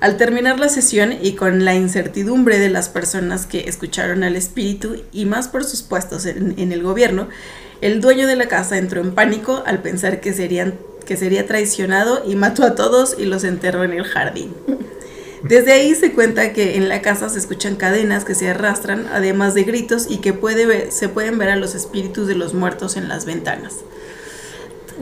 Al 0.00 0.16
terminar 0.16 0.58
la 0.58 0.68
sesión 0.68 1.14
y 1.22 1.34
con 1.34 1.64
la 1.64 1.74
incertidumbre 1.76 2.58
de 2.58 2.70
las 2.70 2.88
personas 2.88 3.46
que 3.46 3.68
escucharon 3.68 4.24
al 4.24 4.34
espíritu 4.34 4.96
y 5.12 5.26
más 5.26 5.46
por 5.46 5.64
sus 5.64 5.82
puestos 5.82 6.26
en, 6.26 6.54
en 6.58 6.72
el 6.72 6.82
gobierno, 6.82 7.28
el 7.82 8.00
dueño 8.00 8.26
de 8.26 8.34
la 8.34 8.48
casa 8.48 8.78
entró 8.78 9.00
en 9.00 9.14
pánico 9.14 9.62
al 9.64 9.80
pensar 9.80 10.20
que, 10.20 10.32
serían, 10.32 10.74
que 11.04 11.16
sería 11.16 11.46
traicionado 11.46 12.22
y 12.26 12.34
mató 12.36 12.64
a 12.64 12.74
todos 12.74 13.16
y 13.18 13.24
los 13.26 13.44
enterró 13.44 13.84
en 13.84 13.92
el 13.92 14.04
jardín. 14.04 14.54
Desde 15.42 15.72
ahí 15.72 15.94
se 15.96 16.12
cuenta 16.12 16.52
que 16.52 16.76
en 16.76 16.88
la 16.88 17.02
casa 17.02 17.28
se 17.28 17.38
escuchan 17.38 17.74
cadenas 17.74 18.24
que 18.24 18.34
se 18.36 18.48
arrastran, 18.48 19.08
además 19.12 19.54
de 19.54 19.64
gritos 19.64 20.06
y 20.08 20.18
que 20.18 20.32
puede 20.32 20.66
ver- 20.66 20.92
se 20.92 21.08
pueden 21.08 21.36
ver 21.38 21.48
a 21.48 21.56
los 21.56 21.74
espíritus 21.74 22.28
de 22.28 22.36
los 22.36 22.54
muertos 22.54 22.96
en 22.96 23.08
las 23.08 23.24
ventanas. 23.26 23.74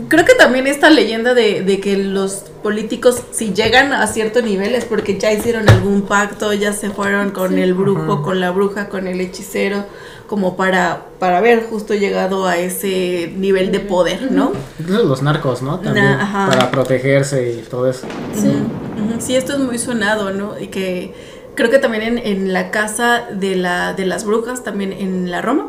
Creo 0.08 0.24
que 0.24 0.34
también 0.34 0.66
esta 0.66 0.88
leyenda 0.88 1.34
de, 1.34 1.62
de 1.62 1.80
que 1.80 1.96
los 1.96 2.44
políticos, 2.62 3.22
si 3.32 3.52
llegan 3.52 3.92
a 3.92 4.06
cierto 4.06 4.40
nivel, 4.40 4.74
es 4.74 4.84
porque 4.84 5.18
ya 5.18 5.32
hicieron 5.32 5.68
algún 5.68 6.02
pacto, 6.02 6.52
ya 6.54 6.72
se 6.72 6.90
fueron 6.90 7.32
con 7.32 7.58
el 7.58 7.74
brujo, 7.74 8.14
Ajá. 8.14 8.22
con 8.22 8.40
la 8.40 8.50
bruja, 8.50 8.88
con 8.88 9.08
el 9.08 9.20
hechicero, 9.20 9.84
como 10.30 10.56
para, 10.56 11.06
para 11.18 11.38
haber 11.38 11.64
justo 11.64 11.92
llegado 11.92 12.46
a 12.46 12.56
ese 12.56 13.34
nivel 13.36 13.72
de 13.72 13.80
poder, 13.80 14.30
¿no? 14.30 14.52
Incluso 14.78 15.02
los 15.02 15.22
narcos, 15.22 15.60
¿no? 15.60 15.80
También. 15.80 16.06
Ajá. 16.06 16.46
para 16.48 16.70
protegerse 16.70 17.50
y 17.50 17.62
todo 17.68 17.90
eso. 17.90 18.06
Sí. 18.32 18.46
Ujú, 18.46 19.20
Sí, 19.20 19.34
esto 19.34 19.54
es 19.54 19.58
muy 19.58 19.76
sonado, 19.76 20.30
¿no? 20.30 20.56
Y 20.56 20.68
que 20.68 21.12
creo 21.56 21.68
que 21.68 21.80
también 21.80 22.04
en, 22.04 22.18
en 22.18 22.52
la 22.52 22.70
casa 22.70 23.24
de, 23.32 23.56
la, 23.56 23.92
de 23.92 24.06
las 24.06 24.24
brujas, 24.24 24.62
también 24.62 24.92
en 24.92 25.32
la 25.32 25.42
Roma, 25.42 25.66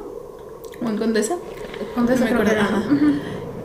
o 0.80 0.88
en 0.88 0.96
Condesa, 0.96 1.38
Condesa 1.96 2.30
No 2.30 2.44
me 2.44 3.20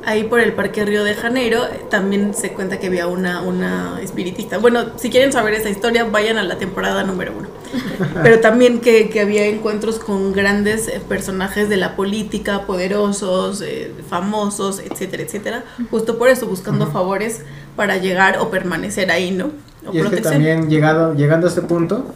ahí 0.07 0.25
por 0.25 0.41
el 0.41 0.55
Parque 0.55 0.87
Río 0.87 1.05
de 1.05 1.15
Janeiro, 1.15 1.61
también 1.91 2.33
se 2.33 2.53
cuenta 2.53 2.79
que 2.79 2.87
había 2.87 3.07
una, 3.07 3.43
una 3.43 4.01
espiritista. 4.01 4.57
Bueno, 4.57 4.93
si 4.97 5.11
quieren 5.11 5.31
saber 5.31 5.53
esa 5.53 5.69
historia, 5.69 6.05
vayan 6.05 6.39
a 6.39 6.43
la 6.43 6.57
temporada 6.57 7.03
número 7.03 7.35
uno. 7.37 7.49
Pero 8.23 8.41
también 8.41 8.81
que, 8.81 9.09
que 9.09 9.21
había 9.21 9.47
encuentros 9.47 9.99
con 9.99 10.33
grandes 10.33 10.89
eh, 10.89 11.01
personajes 11.09 11.69
de 11.69 11.77
la 11.77 11.97
política, 11.97 12.67
poderosos, 12.67 13.63
eh, 13.63 13.93
famosos, 14.09 14.81
etcétera, 14.81 15.23
etcétera. 15.23 15.65
Justo 15.91 16.19
por 16.19 16.29
eso, 16.29 16.47
buscando 16.47 16.87
favores 16.89 17.43
para 17.77 17.97
llegar 17.97 18.39
o 18.39 18.51
permanecer 18.51 19.11
ahí, 19.11 19.31
¿no? 19.31 19.51
O 19.87 19.93
Y 19.93 19.99
es 19.99 20.09
que 20.09 20.21
también 20.21 20.69
llegado, 20.69 21.15
llegando 21.15 21.47
a 21.47 21.51
este 21.51 21.63
punto, 21.63 22.07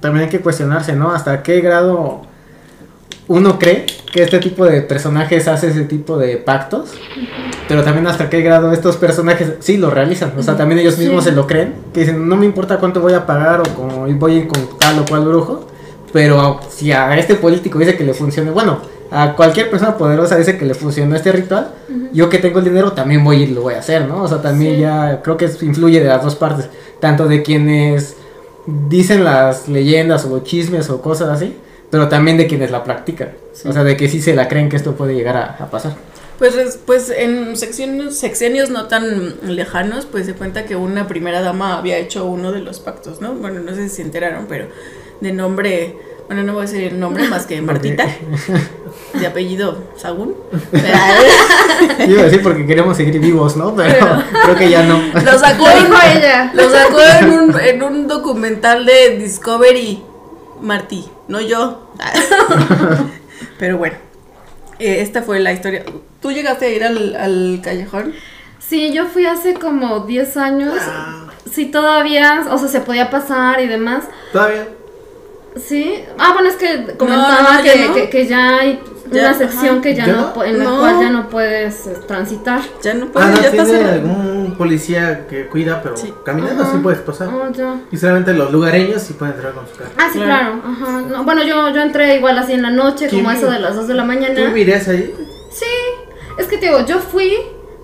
también 0.00 0.24
hay 0.24 0.30
que 0.30 0.40
cuestionarse, 0.40 0.94
¿no? 0.94 1.12
Hasta 1.12 1.42
qué 1.42 1.60
grado 1.60 2.25
uno 3.28 3.58
cree 3.58 3.86
que 4.12 4.22
este 4.22 4.38
tipo 4.38 4.64
de 4.64 4.82
personajes 4.82 5.48
hace 5.48 5.68
ese 5.68 5.82
tipo 5.84 6.16
de 6.16 6.36
pactos, 6.36 6.90
pero 7.68 7.82
también 7.82 8.06
hasta 8.06 8.30
qué 8.30 8.40
grado 8.40 8.72
estos 8.72 8.96
personajes 8.96 9.54
sí 9.60 9.76
lo 9.78 9.90
realizan. 9.90 10.32
O 10.38 10.42
sea, 10.42 10.56
también 10.56 10.78
ellos 10.80 10.96
mismos 10.98 11.24
Sí. 11.24 11.30
se 11.30 11.36
lo 11.36 11.46
creen, 11.46 11.74
que 11.92 12.00
dicen, 12.00 12.28
no 12.28 12.36
me 12.36 12.46
importa 12.46 12.78
cuánto 12.78 13.00
voy 13.00 13.14
a 13.14 13.26
pagar 13.26 13.60
o 13.60 13.64
como 13.74 14.06
voy 14.06 14.32
a 14.32 14.36
ir 14.36 14.46
con 14.48 14.78
tal 14.78 15.00
o 15.00 15.04
cual 15.04 15.24
brujo, 15.24 15.66
pero 16.12 16.60
si 16.70 16.92
a 16.92 17.16
este 17.18 17.34
político 17.34 17.78
dice 17.78 17.96
que 17.96 18.04
le 18.04 18.14
funcione, 18.14 18.50
bueno, 18.52 18.78
a 19.10 19.34
cualquier 19.34 19.70
persona 19.70 19.96
poderosa 19.96 20.36
dice 20.36 20.56
que 20.56 20.64
le 20.64 20.74
funcionó 20.74 21.14
este 21.16 21.32
ritual, 21.32 21.72
yo 22.12 22.28
que 22.28 22.38
tengo 22.38 22.60
el 22.60 22.64
dinero 22.64 22.92
también 22.92 23.22
voy 23.24 23.42
y 23.42 23.46
lo 23.48 23.62
voy 23.62 23.74
a 23.74 23.80
hacer, 23.80 24.06
¿no? 24.06 24.22
O 24.22 24.28
sea, 24.28 24.40
también 24.40 24.74
Sí. 24.76 24.80
ya 24.82 25.20
creo 25.22 25.36
que 25.36 25.48
influye 25.62 26.00
de 26.00 26.08
las 26.08 26.22
dos 26.22 26.36
partes, 26.36 26.68
tanto 27.00 27.26
de 27.26 27.42
quienes 27.42 28.16
dicen 28.88 29.24
las 29.24 29.68
leyendas 29.68 30.24
o 30.24 30.38
chismes 30.40 30.90
o 30.90 31.00
cosas 31.02 31.28
así, 31.28 31.56
pero 31.90 32.08
también 32.08 32.36
de 32.36 32.46
quienes 32.46 32.70
la 32.70 32.84
practican. 32.84 33.30
O 33.64 33.72
sea, 33.72 33.84
de 33.84 33.96
que 33.96 34.08
sí 34.08 34.20
se 34.20 34.34
la 34.34 34.48
creen 34.48 34.68
que 34.68 34.76
esto 34.76 34.94
puede 34.94 35.14
llegar 35.14 35.36
a, 35.36 35.56
a 35.58 35.70
pasar. 35.70 35.94
Pues, 36.38 36.78
pues 36.84 37.10
en 37.10 37.56
secciones, 37.56 38.18
sexenios 38.18 38.68
no 38.68 38.88
tan 38.88 39.36
lejanos, 39.42 40.04
pues 40.04 40.26
se 40.26 40.34
cuenta 40.34 40.66
que 40.66 40.76
una 40.76 41.08
primera 41.08 41.40
dama 41.40 41.78
había 41.78 41.96
hecho 41.96 42.26
uno 42.26 42.52
de 42.52 42.60
los 42.60 42.78
pactos, 42.78 43.22
¿no? 43.22 43.32
Bueno, 43.32 43.60
no 43.60 43.74
sé 43.74 43.88
si 43.88 43.96
se 43.96 44.02
enteraron, 44.02 44.46
pero 44.46 44.66
de 45.20 45.32
nombre, 45.32 45.96
bueno, 46.26 46.42
no 46.42 46.52
voy 46.52 46.64
a 46.64 46.66
decir 46.66 46.84
el 46.84 47.00
nombre 47.00 47.26
más 47.28 47.46
que 47.46 47.62
Martita, 47.62 48.06
de 49.14 49.26
apellido 49.26 49.84
Sagún. 49.96 50.34
Yo 52.00 52.04
iba 52.06 52.20
a 52.20 52.24
decir 52.26 52.42
porque 52.42 52.66
queremos 52.66 52.98
seguir 52.98 53.18
vivos, 53.18 53.56
¿no? 53.56 53.74
Pero 53.74 54.22
creo 54.42 54.56
que 54.56 54.68
ya 54.68 54.82
no. 54.82 55.00
Lo 55.14 55.38
sacó, 55.38 55.66
ella. 55.70 56.50
lo 56.52 56.68
sacó 56.68 57.00
en 57.00 57.30
un, 57.30 57.60
en 57.60 57.82
un 57.82 58.08
documental 58.08 58.84
de 58.84 59.16
Discovery 59.16 60.02
Martí, 60.60 61.06
no 61.28 61.40
yo. 61.40 61.90
Pero 63.58 63.78
bueno, 63.78 63.96
eh, 64.78 65.00
esta 65.00 65.22
fue 65.22 65.40
la 65.40 65.52
historia. 65.52 65.84
¿Tú 66.20 66.32
llegaste 66.32 66.66
a 66.66 66.70
ir 66.70 66.84
al, 66.84 67.16
al 67.16 67.60
callejón? 67.62 68.14
Sí, 68.58 68.92
yo 68.92 69.06
fui 69.06 69.26
hace 69.26 69.54
como 69.54 70.00
10 70.00 70.36
años. 70.36 70.74
Ah, 70.80 71.22
Sí, 71.50 71.66
todavía, 71.66 72.44
o 72.50 72.58
sea, 72.58 72.68
se 72.68 72.80
podía 72.80 73.08
pasar 73.08 73.60
y 73.60 73.66
demás. 73.66 74.04
Todavía. 74.32 74.66
Sí. 75.58 76.04
Ah, 76.18 76.32
bueno, 76.34 76.48
es 76.48 76.56
que 76.56 76.96
comentaba 76.96 77.58
No, 77.58 77.62
que, 77.62 77.86
no. 77.88 77.94
que, 77.94 78.10
que 78.10 78.26
ya 78.26 78.58
hay 78.58 78.80
Ya, 79.10 79.20
una 79.22 79.34
sección 79.34 79.74
ajá. 79.76 79.80
que 79.82 79.94
ya 79.94 80.06
¿Ya 80.06 80.12
no, 80.14 80.44
en 80.44 80.58
la 80.58 80.64
No. 80.64 80.78
cual 80.80 81.00
ya 81.00 81.10
no 81.10 81.28
puedes 81.28 81.86
eh, 81.86 81.96
transitar. 82.08 82.60
Ya 82.82 82.94
no 82.94 83.06
Ah, 83.06 83.08
puedes, 83.12 83.30
no, 83.30 83.42
ya 83.42 83.64
tiene 83.64 83.84
algún 83.90 84.54
policía 84.58 85.26
que 85.28 85.46
cuida, 85.46 85.80
pero 85.82 85.96
Sí. 85.96 86.12
caminando 86.24 86.62
Ajá. 86.64 86.72
sí 86.72 86.78
puedes 86.82 87.00
pasar. 87.00 87.28
Oh, 87.28 87.50
ya. 87.52 87.76
Y 87.92 87.96
solamente 87.96 88.32
los 88.34 88.50
lugareños 88.52 89.02
sí 89.02 89.12
pueden 89.14 89.34
entrar 89.34 89.52
con 89.54 89.66
su 89.68 89.76
carro. 89.76 89.90
Ah, 89.96 90.08
sí, 90.12 90.18
Claro. 90.18 90.60
claro. 90.60 90.62
Ajá. 90.66 91.00
No, 91.08 91.24
bueno, 91.24 91.42
yo, 91.44 91.68
yo 91.70 91.80
entré 91.82 92.16
igual 92.16 92.36
así 92.38 92.52
en 92.52 92.62
la 92.62 92.70
noche, 92.70 93.08
como 93.08 93.28
a 93.30 93.32
¿Quién 93.32 93.44
eso 93.44 93.52
de 93.52 93.60
las 93.60 93.76
2 93.76 93.86
de 93.88 93.94
la 93.94 94.04
mañana. 94.04 94.34
¿Tú 94.34 94.52
vivías 94.52 94.88
ahí? 94.88 95.14
Sí, 95.50 95.64
es 96.38 96.46
que 96.48 96.58
te 96.58 96.66
digo, 96.66 96.84
yo 96.84 96.98
fui 96.98 97.32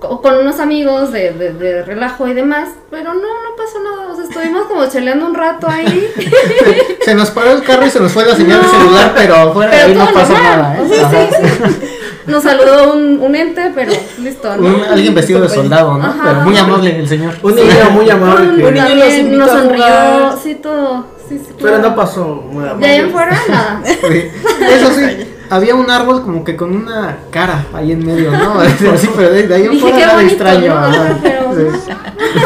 con 0.02 0.34
unos 0.36 0.58
amigos 0.60 1.12
de, 1.12 1.32
de, 1.32 1.52
de 1.52 1.82
relajo 1.84 2.26
y 2.28 2.34
demás, 2.34 2.68
pero 2.90 3.14
no, 3.14 3.20
no 3.20 3.56
pasó 3.56 3.78
nada. 3.82 4.12
O 4.12 4.14
sea, 4.16 4.24
estuvimos 4.24 4.66
como 4.66 4.86
cheleando 4.86 5.26
un 5.26 5.34
rato 5.34 5.68
ahí. 5.68 6.08
Se 7.04 7.14
nos 7.14 7.30
paró 7.30 7.52
el 7.52 7.62
carro 7.62 7.86
y 7.86 7.90
se 7.90 8.00
nos 8.00 8.12
fue 8.12 8.24
la 8.24 8.34
señal 8.36 8.60
No. 8.62 8.64
de 8.70 8.78
celular, 8.78 9.12
pero 9.16 9.52
fuera 9.52 9.70
de 9.74 9.82
ahí 9.82 9.94
no 9.94 10.04
pasó 10.12 10.32
normal. 10.32 10.42
nada, 10.42 10.76
¿eh? 10.78 10.80
O 10.82 10.88
sí, 10.88 11.36
sí. 11.70 11.88
Nos 12.26 12.42
saludó 12.44 12.92
un, 12.94 13.20
un 13.20 13.34
ente, 13.34 13.72
pero 13.74 13.90
listo, 14.20 14.56
¿no? 14.56 14.62
Un- 14.68 14.84
alguien 14.84 15.12
vestido 15.14 15.40
de 15.40 15.48
soldado, 15.48 15.98
¿no? 15.98 16.04
Ajá. 16.04 16.20
pero 16.22 16.40
muy 16.42 16.56
amable 16.56 16.96
el 17.00 17.08
señor. 17.08 17.34
Un 17.42 17.54
niño 17.56 17.90
muy 17.90 18.08
amable 18.10 18.48
Un- 18.50 18.56
que... 18.56 18.64
Un 18.66 18.74
niño 18.74 19.38
nos 19.38 19.50
a 19.50 19.52
sonrió, 19.62 20.38
sí, 20.42 20.54
todo. 20.56 21.06
Sí, 21.28 21.38
sí, 21.38 21.54
Pero 21.58 21.68
claro. 21.76 21.88
no 21.88 21.96
pasó 21.96 22.24
muy 22.26 22.62
De 22.64 22.70
amable. 22.70 22.86
ahí 22.88 22.96
en 23.00 23.10
fuera, 23.10 23.38
nada. 23.48 23.82
Sí. 23.84 24.30
Eso 24.70 24.90
sí, 24.94 25.31
había 25.54 25.74
un 25.74 25.90
árbol 25.90 26.22
como 26.22 26.44
que 26.44 26.56
con 26.56 26.74
una 26.74 27.18
cara 27.30 27.66
ahí 27.74 27.92
en 27.92 28.04
medio, 28.04 28.30
¿no? 28.32 28.60
Así, 28.94 29.08
pero 29.14 29.30
de, 29.30 29.46
de 29.46 29.54
ahí 29.54 29.68
Dije, 29.68 29.80
fuera 29.80 29.96
qué 29.96 30.02
nada 30.02 30.14
bonito, 30.14 30.32
extraño. 30.34 30.68
¿no? 30.74 30.76
ajá. 30.78 31.18
Pero 31.22 31.42
Sí. 31.52 31.90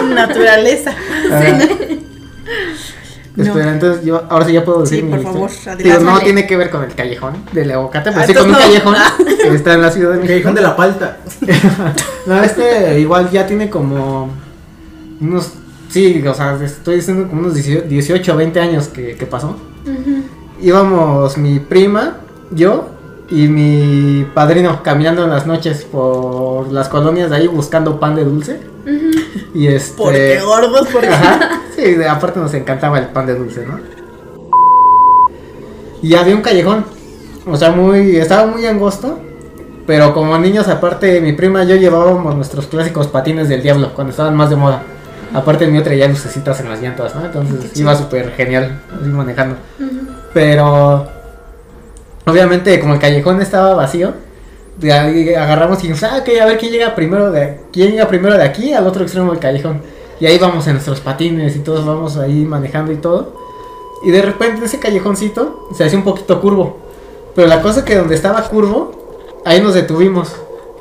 Naturaleza. 0.14 0.90
Ajá. 1.30 1.58
Espera, 3.36 3.72
entonces 3.72 4.04
yo 4.04 4.22
ahora 4.30 4.46
sí 4.46 4.52
ya 4.54 4.64
puedo 4.64 4.80
decir 4.80 4.98
Sí, 5.00 5.04
mi 5.04 5.10
por 5.10 5.20
historia. 5.20 5.48
favor, 5.48 5.76
Digo, 5.82 5.98
no 6.00 6.18
tiene 6.20 6.46
que 6.46 6.56
ver 6.56 6.70
con 6.70 6.82
el 6.84 6.94
callejón 6.94 7.34
del 7.52 7.70
aguacate, 7.70 8.10
pero 8.10 8.22
Ah, 8.22 8.26
sí 8.26 8.32
con 8.34 8.46
un 8.46 8.52
no. 8.52 8.58
callejón 8.58 8.94
que 9.42 9.54
está 9.54 9.74
en 9.74 9.82
la 9.82 9.90
ciudad 9.90 10.10
de 10.12 10.16
México. 10.16 10.28
callejón 10.32 10.54
de 10.54 10.60
la 10.62 10.74
palta. 10.76 11.18
No, 12.24 12.42
este 12.42 12.98
igual 12.98 13.30
ya 13.30 13.46
tiene 13.46 13.68
como 13.68 14.30
unos, 15.20 15.52
sí, 15.90 16.24
o 16.26 16.32
sea, 16.34 16.58
estoy 16.64 16.96
diciendo 16.96 17.28
como 17.28 17.42
unos 17.42 17.54
18 17.54 18.32
o 18.32 18.36
20 18.36 18.58
años 18.58 18.88
que, 18.88 19.16
que 19.16 19.26
pasó. 19.26 19.54
Íbamos 20.62 21.36
mi 21.36 21.60
prima, 21.60 22.16
yo 22.50 22.88
y 23.28 23.48
mi 23.48 24.24
padrino 24.34 24.82
caminando 24.82 25.24
en 25.24 25.30
las 25.30 25.46
noches 25.46 25.84
por 25.84 26.70
las 26.72 26.88
colonias 26.88 27.30
de 27.30 27.36
ahí 27.36 27.46
buscando 27.46 27.98
pan 27.98 28.14
de 28.14 28.24
dulce. 28.24 28.60
Y 29.54 29.66
este... 29.66 29.94
Porque 29.96 30.40
gordos, 30.44 30.88
porque. 30.92 31.08
Ajá. 31.08 31.62
Sí, 31.74 31.96
aparte 32.08 32.40
nos 32.40 32.54
encantaba 32.54 32.98
el 32.98 33.08
pan 33.08 33.26
de 33.26 33.34
dulce, 33.34 33.66
¿no? 33.66 33.78
Y 36.02 36.14
había 36.14 36.34
un 36.34 36.42
callejón. 36.42 36.84
O 37.46 37.56
sea, 37.56 37.70
muy. 37.70 38.16
Estaba 38.16 38.46
muy 38.46 38.64
angosto. 38.66 39.18
Pero 39.86 40.12
como 40.14 40.36
niños, 40.38 40.68
aparte, 40.68 41.20
mi 41.20 41.32
prima 41.32 41.64
y 41.64 41.68
yo 41.68 41.76
llevábamos 41.76 42.34
nuestros 42.34 42.66
clásicos 42.66 43.06
patines 43.06 43.48
del 43.48 43.62
diablo 43.62 43.92
cuando 43.94 44.10
estaban 44.10 44.34
más 44.34 44.50
de 44.50 44.56
moda. 44.56 44.82
Aparte, 45.32 45.64
el 45.64 45.72
mío 45.72 45.82
traía 45.82 46.08
lucecitas 46.08 46.60
en 46.60 46.70
las 46.70 46.80
llantas, 46.80 47.14
¿no? 47.14 47.24
Entonces 47.24 47.76
iba 47.78 47.94
súper 47.94 48.32
genial, 48.32 48.80
así 49.00 49.08
manejando. 49.10 49.56
Pero. 50.32 51.15
Obviamente, 52.26 52.80
como 52.80 52.94
el 52.94 53.00
callejón 53.00 53.40
estaba 53.40 53.74
vacío, 53.74 54.12
agarramos 54.82 55.78
y 55.78 55.88
dijimos, 55.88 56.02
ah, 56.02 56.18
ok, 56.20 56.28
a 56.42 56.46
ver 56.46 56.58
quién 56.58 56.72
llega 56.72 56.94
primero 56.94 57.30
de 57.30 57.60
quién 57.72 57.92
llega 57.92 58.08
primero 58.08 58.36
de 58.36 58.42
aquí 58.42 58.72
al 58.72 58.86
otro 58.86 59.02
extremo 59.02 59.30
del 59.30 59.40
callejón. 59.40 59.80
Y 60.18 60.26
ahí 60.26 60.38
vamos 60.38 60.66
en 60.66 60.74
nuestros 60.74 61.00
patines 61.00 61.54
y 61.56 61.60
todos 61.60 61.86
vamos 61.86 62.16
ahí 62.16 62.44
manejando 62.44 62.90
y 62.90 62.96
todo. 62.96 63.32
Y 64.04 64.10
de 64.10 64.22
repente 64.22 64.64
ese 64.64 64.80
callejoncito 64.80 65.68
se 65.72 65.84
hacía 65.84 65.98
un 65.98 66.04
poquito 66.04 66.40
curvo. 66.40 66.78
Pero 67.34 67.46
la 67.48 67.62
cosa 67.62 67.80
es 67.80 67.84
que 67.84 67.96
donde 67.96 68.14
estaba 68.14 68.42
curvo, 68.42 68.92
ahí 69.44 69.60
nos 69.60 69.74
detuvimos. 69.74 70.34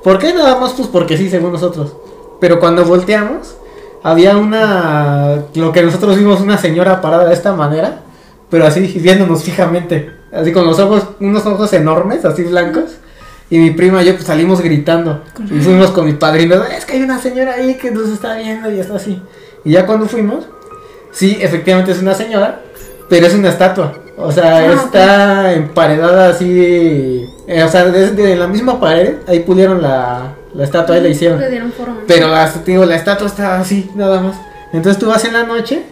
¿Por 0.03 0.17
qué? 0.19 0.33
Nada 0.33 0.57
más 0.59 0.73
pues 0.73 0.87
porque 0.87 1.17
sí, 1.17 1.29
según 1.29 1.51
nosotros. 1.51 1.95
Pero 2.39 2.59
cuando 2.59 2.85
volteamos, 2.85 3.55
había 4.01 4.37
una, 4.37 5.43
lo 5.53 5.71
que 5.71 5.83
nosotros 5.83 6.17
vimos, 6.17 6.41
una 6.41 6.57
señora 6.57 7.01
parada 7.01 7.25
de 7.25 7.33
esta 7.33 7.53
manera, 7.53 8.01
pero 8.49 8.65
así 8.65 8.81
viéndonos 9.01 9.43
fijamente, 9.43 10.11
así 10.31 10.51
con 10.51 10.65
los 10.65 10.79
ojos, 10.79 11.07
unos 11.19 11.45
ojos 11.45 11.71
enormes, 11.73 12.25
así 12.25 12.43
blancos. 12.43 12.97
Y 13.49 13.59
mi 13.59 13.71
prima 13.71 14.01
y 14.01 14.07
yo 14.07 14.13
pues 14.15 14.25
salimos 14.25 14.59
gritando. 14.61 15.21
Y 15.51 15.59
fuimos 15.59 15.91
con 15.91 16.05
mi 16.05 16.13
padrino, 16.13 16.63
es 16.63 16.83
que 16.85 16.93
hay 16.93 17.03
una 17.03 17.19
señora 17.19 17.53
ahí 17.53 17.75
que 17.75 17.91
nos 17.91 18.09
está 18.09 18.35
viendo 18.37 18.71
y 18.71 18.79
está 18.79 18.95
así. 18.95 19.21
Y 19.63 19.71
ya 19.71 19.85
cuando 19.85 20.07
fuimos, 20.07 20.45
sí, 21.11 21.37
efectivamente 21.39 21.91
es 21.91 22.01
una 22.01 22.15
señora, 22.15 22.61
pero 23.07 23.27
es 23.27 23.35
una 23.35 23.49
estatua. 23.49 23.93
O 24.17 24.31
sea, 24.31 24.57
Ah, 24.57 24.73
está 24.73 25.53
emparedada 25.53 26.29
así. 26.29 27.25
eh, 27.47 27.63
o 27.63 27.69
sea, 27.69 27.85
desde 27.85 28.35
la 28.35 28.47
misma 28.47 28.79
pared, 28.79 29.15
ahí 29.27 29.41
pulieron 29.41 29.81
la, 29.81 30.33
la 30.53 30.63
estatua 30.63 30.97
y 30.97 31.01
la 31.01 31.09
hicieron. 31.09 31.39
Le 31.39 31.49
dieron 31.49 31.71
forma. 31.71 31.97
Pero 32.07 32.29
la, 32.29 32.49
digo, 32.65 32.85
la 32.85 32.95
estatua 32.95 33.27
está 33.27 33.59
así, 33.59 33.91
nada 33.93 34.21
más. 34.21 34.37
Entonces 34.73 34.99
tú 34.99 35.07
vas 35.07 35.23
en 35.25 35.33
la 35.33 35.43
noche 35.43 35.83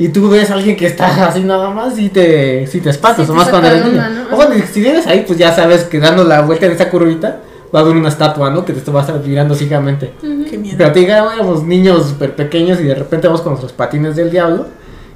y 0.00 0.08
tú 0.08 0.30
ves 0.30 0.50
a 0.50 0.54
alguien 0.54 0.76
que 0.76 0.86
está 0.86 1.26
así 1.28 1.40
nada 1.40 1.68
más 1.68 1.98
y 1.98 2.08
te, 2.08 2.66
si 2.66 2.80
te 2.80 2.88
espantas, 2.88 3.26
Sí, 3.26 3.32
o 3.32 3.34
más 3.34 3.50
cuando 3.50 3.68
eres 3.68 3.84
niño. 3.84 4.02
¿no? 4.30 4.36
O 4.36 4.54
y 4.54 4.62
si 4.62 4.80
vienes 4.80 5.06
ahí, 5.06 5.24
pues 5.26 5.38
ya 5.38 5.54
sabes 5.54 5.84
que 5.84 6.00
dando 6.00 6.24
la 6.24 6.40
vuelta 6.40 6.64
en 6.64 6.72
esa 6.72 6.88
curvita 6.88 7.42
va 7.72 7.80
a 7.80 7.82
haber 7.82 7.96
una 7.96 8.08
estatua, 8.08 8.50
¿no? 8.50 8.64
Que 8.64 8.72
te 8.72 8.90
va 8.90 9.00
a 9.00 9.02
estar 9.02 9.22
mirando 9.22 9.54
fijamente. 9.54 10.12
Qué 10.48 10.56
miedo. 10.56 10.76
Pero 10.78 10.92
te 10.92 11.00
digo, 11.00 11.12
éramos 11.12 11.64
niños 11.64 12.08
súper 12.08 12.34
pequeños 12.34 12.80
y 12.80 12.84
de 12.84 12.94
repente 12.94 13.26
vamos 13.26 13.42
con 13.42 13.52
nuestros 13.52 13.74
patines 13.74 14.16
del 14.16 14.30
diablo 14.30 14.68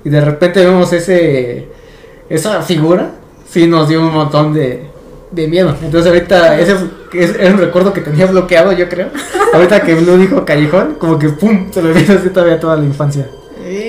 y 0.04 0.10
de 0.10 0.20
repente 0.20 0.62
vemos 0.62 0.92
ese 0.92 1.66
esa 2.28 2.60
figura, 2.60 3.12
sí 3.48 3.66
nos 3.66 3.88
dio 3.88 4.02
un 4.02 4.12
montón 4.12 4.52
de, 4.52 4.90
de 5.30 5.48
miedo. 5.48 5.74
Entonces 5.82 6.12
ahorita 6.12 6.60
ese 6.60 6.76
es, 7.14 7.34
era 7.36 7.54
un 7.54 7.58
recuerdo 7.58 7.94
que 7.94 8.02
tenía 8.02 8.26
bloqueado, 8.26 8.70
yo 8.72 8.86
creo. 8.90 9.08
Ahorita 9.54 9.80
que 9.80 9.94
Blue 9.94 10.18
dijo 10.18 10.44
callejón, 10.44 10.96
como 10.98 11.18
que 11.18 11.30
pum, 11.30 11.72
se 11.72 11.80
me 11.80 11.94
vino 11.94 12.18
así 12.18 12.28
todavía 12.28 12.60
toda 12.60 12.76
la 12.76 12.84
infancia. 12.84 13.26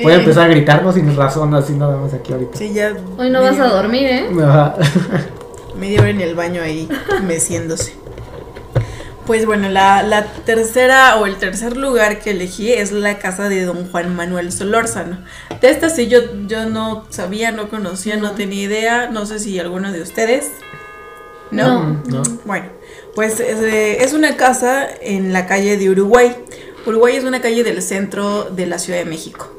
Voy 0.03 0.11
a 0.11 0.15
empezar 0.15 0.45
a 0.45 0.47
gritarnos 0.47 0.95
sin 0.95 1.15
razón 1.15 1.53
así 1.53 1.73
nada 1.73 1.97
más 1.97 2.13
aquí 2.13 2.31
ahorita. 2.33 2.57
Sí, 2.57 2.73
ya. 2.73 2.95
Hoy 3.17 3.29
no 3.29 3.41
vas 3.41 3.59
a 3.59 3.67
dormir, 3.67 4.07
¿eh? 4.07 4.29
Ajá. 4.43 4.75
Media 5.79 5.99
hora 5.99 6.09
en 6.09 6.21
el 6.21 6.35
baño 6.35 6.61
ahí, 6.61 6.87
meciéndose. 7.23 7.93
Pues 9.25 9.45
bueno, 9.45 9.69
la, 9.69 10.03
la 10.03 10.25
tercera 10.25 11.17
o 11.17 11.25
el 11.25 11.35
tercer 11.37 11.75
lugar 11.75 12.19
que 12.19 12.31
elegí 12.31 12.71
es 12.71 12.91
la 12.91 13.17
casa 13.17 13.49
de 13.49 13.65
don 13.65 13.89
Juan 13.89 14.15
Manuel 14.15 14.51
Solórzano. 14.51 15.17
De 15.59 15.69
esta 15.69 15.89
sí 15.89 16.07
yo, 16.07 16.19
yo 16.47 16.69
no 16.69 17.05
sabía, 17.09 17.51
no 17.51 17.69
conocía, 17.69 18.17
no 18.17 18.31
tenía 18.31 18.63
idea. 18.63 19.09
No 19.09 19.25
sé 19.25 19.39
si 19.39 19.59
alguno 19.59 19.91
de 19.91 20.01
ustedes. 20.01 20.51
¿No? 21.51 22.01
No. 22.07 22.23
Bueno, 22.45 22.67
pues 23.15 23.39
es, 23.39 23.59
es 23.59 24.13
una 24.13 24.37
casa 24.37 24.87
en 25.01 25.33
la 25.33 25.47
calle 25.47 25.77
de 25.77 25.89
Uruguay. 25.89 26.35
Uruguay 26.85 27.15
es 27.15 27.23
una 27.23 27.41
calle 27.41 27.63
del 27.63 27.81
centro 27.81 28.43
de 28.43 28.67
la 28.67 28.77
Ciudad 28.77 28.99
de 28.99 29.05
México, 29.05 29.51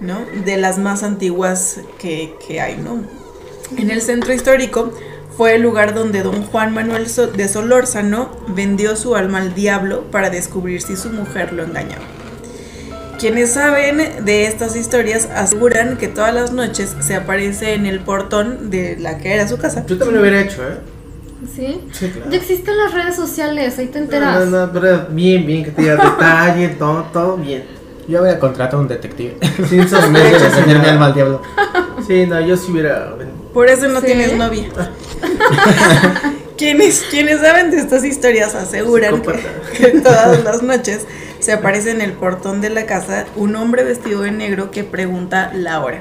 ¿no? 0.00 0.20
De 0.44 0.56
las 0.56 0.78
más 0.78 1.02
antiguas 1.02 1.80
que, 1.98 2.34
que 2.46 2.60
hay, 2.60 2.76
¿no? 2.76 3.02
En 3.76 3.90
el 3.90 4.02
centro 4.02 4.32
histórico 4.32 4.92
fue 5.36 5.54
el 5.54 5.62
lugar 5.62 5.94
donde 5.94 6.22
don 6.22 6.42
Juan 6.44 6.74
Manuel 6.74 7.06
de 7.36 7.48
Solórzano 7.48 8.30
vendió 8.48 8.96
su 8.96 9.14
alma 9.16 9.38
al 9.38 9.54
diablo 9.54 10.04
para 10.10 10.28
descubrir 10.30 10.82
si 10.82 10.96
su 10.96 11.10
mujer 11.10 11.52
lo 11.52 11.62
engañaba. 11.64 12.02
Quienes 13.18 13.52
saben 13.52 14.24
de 14.24 14.46
estas 14.46 14.76
historias 14.76 15.28
aseguran 15.34 15.98
que 15.98 16.08
todas 16.08 16.34
las 16.34 16.52
noches 16.52 16.96
se 17.00 17.14
aparece 17.14 17.74
en 17.74 17.84
el 17.84 18.00
portón 18.00 18.70
de 18.70 18.96
la 18.98 19.18
que 19.18 19.34
era 19.34 19.46
su 19.46 19.58
casa. 19.58 19.84
Yo 19.86 19.98
también 19.98 20.14
lo 20.16 20.20
hubiera 20.22 20.40
hecho, 20.40 20.62
¿eh? 20.62 20.78
Sí. 21.54 21.80
Sí, 21.92 22.08
claro. 22.08 22.30
Ya 22.30 22.36
existen 22.38 22.76
las 22.78 22.92
redes 22.94 23.16
sociales, 23.16 23.78
ahí 23.78 23.86
te 23.88 23.98
No, 23.98 24.04
enteras. 24.04 24.46
no, 24.48 24.66
no, 24.66 24.72
pero 24.72 25.06
bien, 25.10 25.46
bien, 25.46 25.64
que 25.64 25.70
te 25.70 25.82
diga 25.82 25.96
detalle, 26.02 26.68
todo, 26.70 27.04
todo 27.12 27.36
bien. 27.36 27.64
Yo 28.08 28.20
voy 28.20 28.30
a 28.30 28.38
contratar 28.38 28.74
a 28.76 28.78
un 28.78 28.88
detective. 28.88 29.36
Sin 29.68 29.78
vez 29.78 29.90
de 29.90 29.96
sospechas. 29.96 30.42
defender 30.42 30.78
mi 30.78 30.86
alma 30.86 31.06
al 31.06 31.14
diablo. 31.14 31.42
Sí, 32.06 32.26
no, 32.26 32.40
yo 32.40 32.56
sí 32.56 32.72
hubiera. 32.72 33.14
Por 33.52 33.68
eso 33.68 33.86
no 33.86 34.00
Sí. 34.00 34.06
tienes 34.06 34.32
novia. 34.34 34.68
quienes, 36.56 37.02
quienes 37.10 37.40
saben 37.40 37.70
de 37.70 37.76
estas 37.78 38.04
historias 38.04 38.54
aseguran 38.54 39.22
que, 39.22 39.32
que 39.76 40.00
todas 40.00 40.42
las 40.42 40.62
noches 40.62 41.06
se 41.38 41.52
aparece 41.52 41.90
en 41.90 42.00
el 42.00 42.12
portón 42.12 42.60
de 42.60 42.70
la 42.70 42.86
casa 42.86 43.26
un 43.36 43.54
hombre 43.56 43.84
vestido 43.84 44.22
de 44.22 44.30
negro 44.32 44.70
que 44.70 44.82
pregunta 44.82 45.52
la 45.54 45.80
hora. 45.80 46.00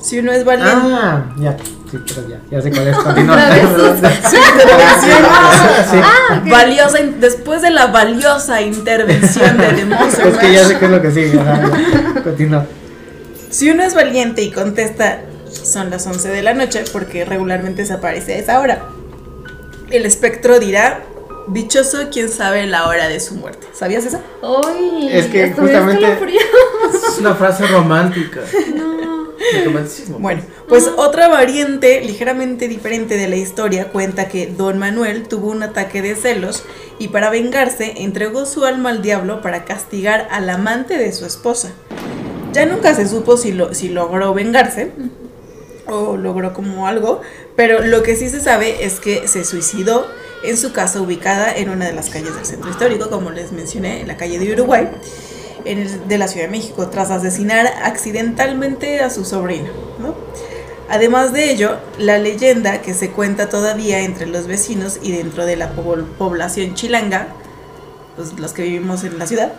Si 0.00 0.18
uno 0.18 0.32
es 0.32 0.44
valiente. 0.44 0.72
Ah, 0.74 1.32
ya. 1.38 1.56
Sí, 1.92 1.98
pero 2.08 2.28
ya. 2.28 2.40
Ya 2.50 2.60
sé 2.62 2.70
cuál 2.70 2.88
es. 2.88 2.96
Continúa. 3.04 3.36
Sí. 4.30 4.36
Sí. 5.90 5.98
Ah, 6.02 6.42
Valiosa, 6.46 7.00
in- 7.00 7.20
después 7.20 7.60
de 7.62 7.70
la 7.70 7.86
valiosa 7.86 8.60
intervención 8.62 9.58
de 9.58 9.84
Monster 9.84 10.26
Es 10.28 10.38
que 10.38 10.52
ya 10.52 10.64
sé 10.64 10.78
qué 10.78 10.84
es 10.86 10.90
lo 10.90 11.02
que 11.02 11.10
sigue. 11.10 11.38
Continúa. 12.24 12.66
Si 13.50 13.70
uno 13.70 13.82
es 13.82 13.94
valiente 13.94 14.42
y 14.42 14.50
contesta 14.50 15.20
Son 15.50 15.90
las 15.90 16.06
11 16.06 16.28
de 16.30 16.42
la 16.42 16.54
noche 16.54 16.84
porque 16.92 17.24
regularmente 17.26 17.84
se 17.84 17.92
aparece 17.92 18.34
a 18.34 18.38
esa 18.38 18.60
hora. 18.60 18.82
El 19.90 20.06
espectro 20.06 20.58
dirá, 20.58 21.00
dichoso 21.48 22.08
quien 22.10 22.30
sabe 22.30 22.66
la 22.66 22.86
hora 22.86 23.08
de 23.08 23.20
su 23.20 23.34
muerte. 23.34 23.66
¿Sabías 23.74 24.06
eso? 24.06 24.18
Ay, 24.42 25.08
Es 25.12 25.26
que 25.26 25.52
justamente-. 25.52 26.18
Es 26.94 27.18
una 27.18 27.34
frase 27.34 27.66
romántica. 27.66 28.40
No. 28.74 29.21
El 29.54 29.64
romanticismo. 29.64 30.18
Bueno, 30.18 30.42
pues 30.68 30.88
otra 30.96 31.28
variante 31.28 32.00
ligeramente 32.00 32.68
diferente 32.68 33.16
de 33.16 33.28
la 33.28 33.36
historia 33.36 33.88
cuenta 33.88 34.28
que 34.28 34.46
Don 34.46 34.78
Manuel 34.78 35.28
tuvo 35.28 35.50
un 35.50 35.62
ataque 35.62 36.02
de 36.02 36.14
celos 36.14 36.64
y 36.98 37.08
para 37.08 37.30
vengarse 37.30 38.02
entregó 38.02 38.46
su 38.46 38.64
alma 38.64 38.90
al 38.90 39.02
diablo 39.02 39.42
para 39.42 39.64
castigar 39.64 40.28
al 40.30 40.48
amante 40.50 40.98
de 40.98 41.12
su 41.12 41.26
esposa. 41.26 41.72
Ya 42.52 42.66
nunca 42.66 42.94
se 42.94 43.08
supo 43.08 43.36
si, 43.36 43.52
lo, 43.52 43.74
si 43.74 43.88
logró 43.88 44.34
vengarse 44.34 44.92
o 45.86 46.16
logró 46.16 46.52
como 46.52 46.86
algo, 46.86 47.20
pero 47.56 47.84
lo 47.84 48.02
que 48.02 48.16
sí 48.16 48.28
se 48.28 48.40
sabe 48.40 48.84
es 48.84 49.00
que 49.00 49.26
se 49.26 49.44
suicidó 49.44 50.06
en 50.44 50.56
su 50.56 50.72
casa 50.72 51.00
ubicada 51.00 51.54
en 51.54 51.70
una 51.70 51.86
de 51.86 51.92
las 51.92 52.10
calles 52.10 52.34
del 52.34 52.44
centro 52.44 52.70
histórico, 52.70 53.10
como 53.10 53.30
les 53.30 53.52
mencioné, 53.52 54.00
en 54.00 54.08
la 54.08 54.16
calle 54.16 54.38
de 54.38 54.52
Uruguay, 54.52 54.88
de 55.64 56.18
la 56.18 56.28
Ciudad 56.28 56.46
de 56.46 56.50
México, 56.52 56.88
tras 56.88 57.10
asesinar 57.10 57.66
accidentalmente 57.84 59.00
a 59.00 59.10
su 59.10 59.24
sobrino. 59.24 59.68
¿no? 60.00 60.14
Además 60.88 61.32
de 61.32 61.50
ello, 61.50 61.76
la 61.98 62.18
leyenda 62.18 62.82
que 62.82 62.94
se 62.94 63.10
cuenta 63.10 63.48
todavía 63.48 64.00
entre 64.00 64.26
los 64.26 64.46
vecinos 64.46 64.98
y 65.02 65.12
dentro 65.12 65.46
de 65.46 65.56
la 65.56 65.74
pobl- 65.74 66.04
población 66.18 66.74
chilanga, 66.74 67.28
pues 68.16 68.38
los 68.38 68.52
que 68.52 68.62
vivimos 68.62 69.04
en 69.04 69.18
la 69.18 69.26
ciudad, 69.26 69.52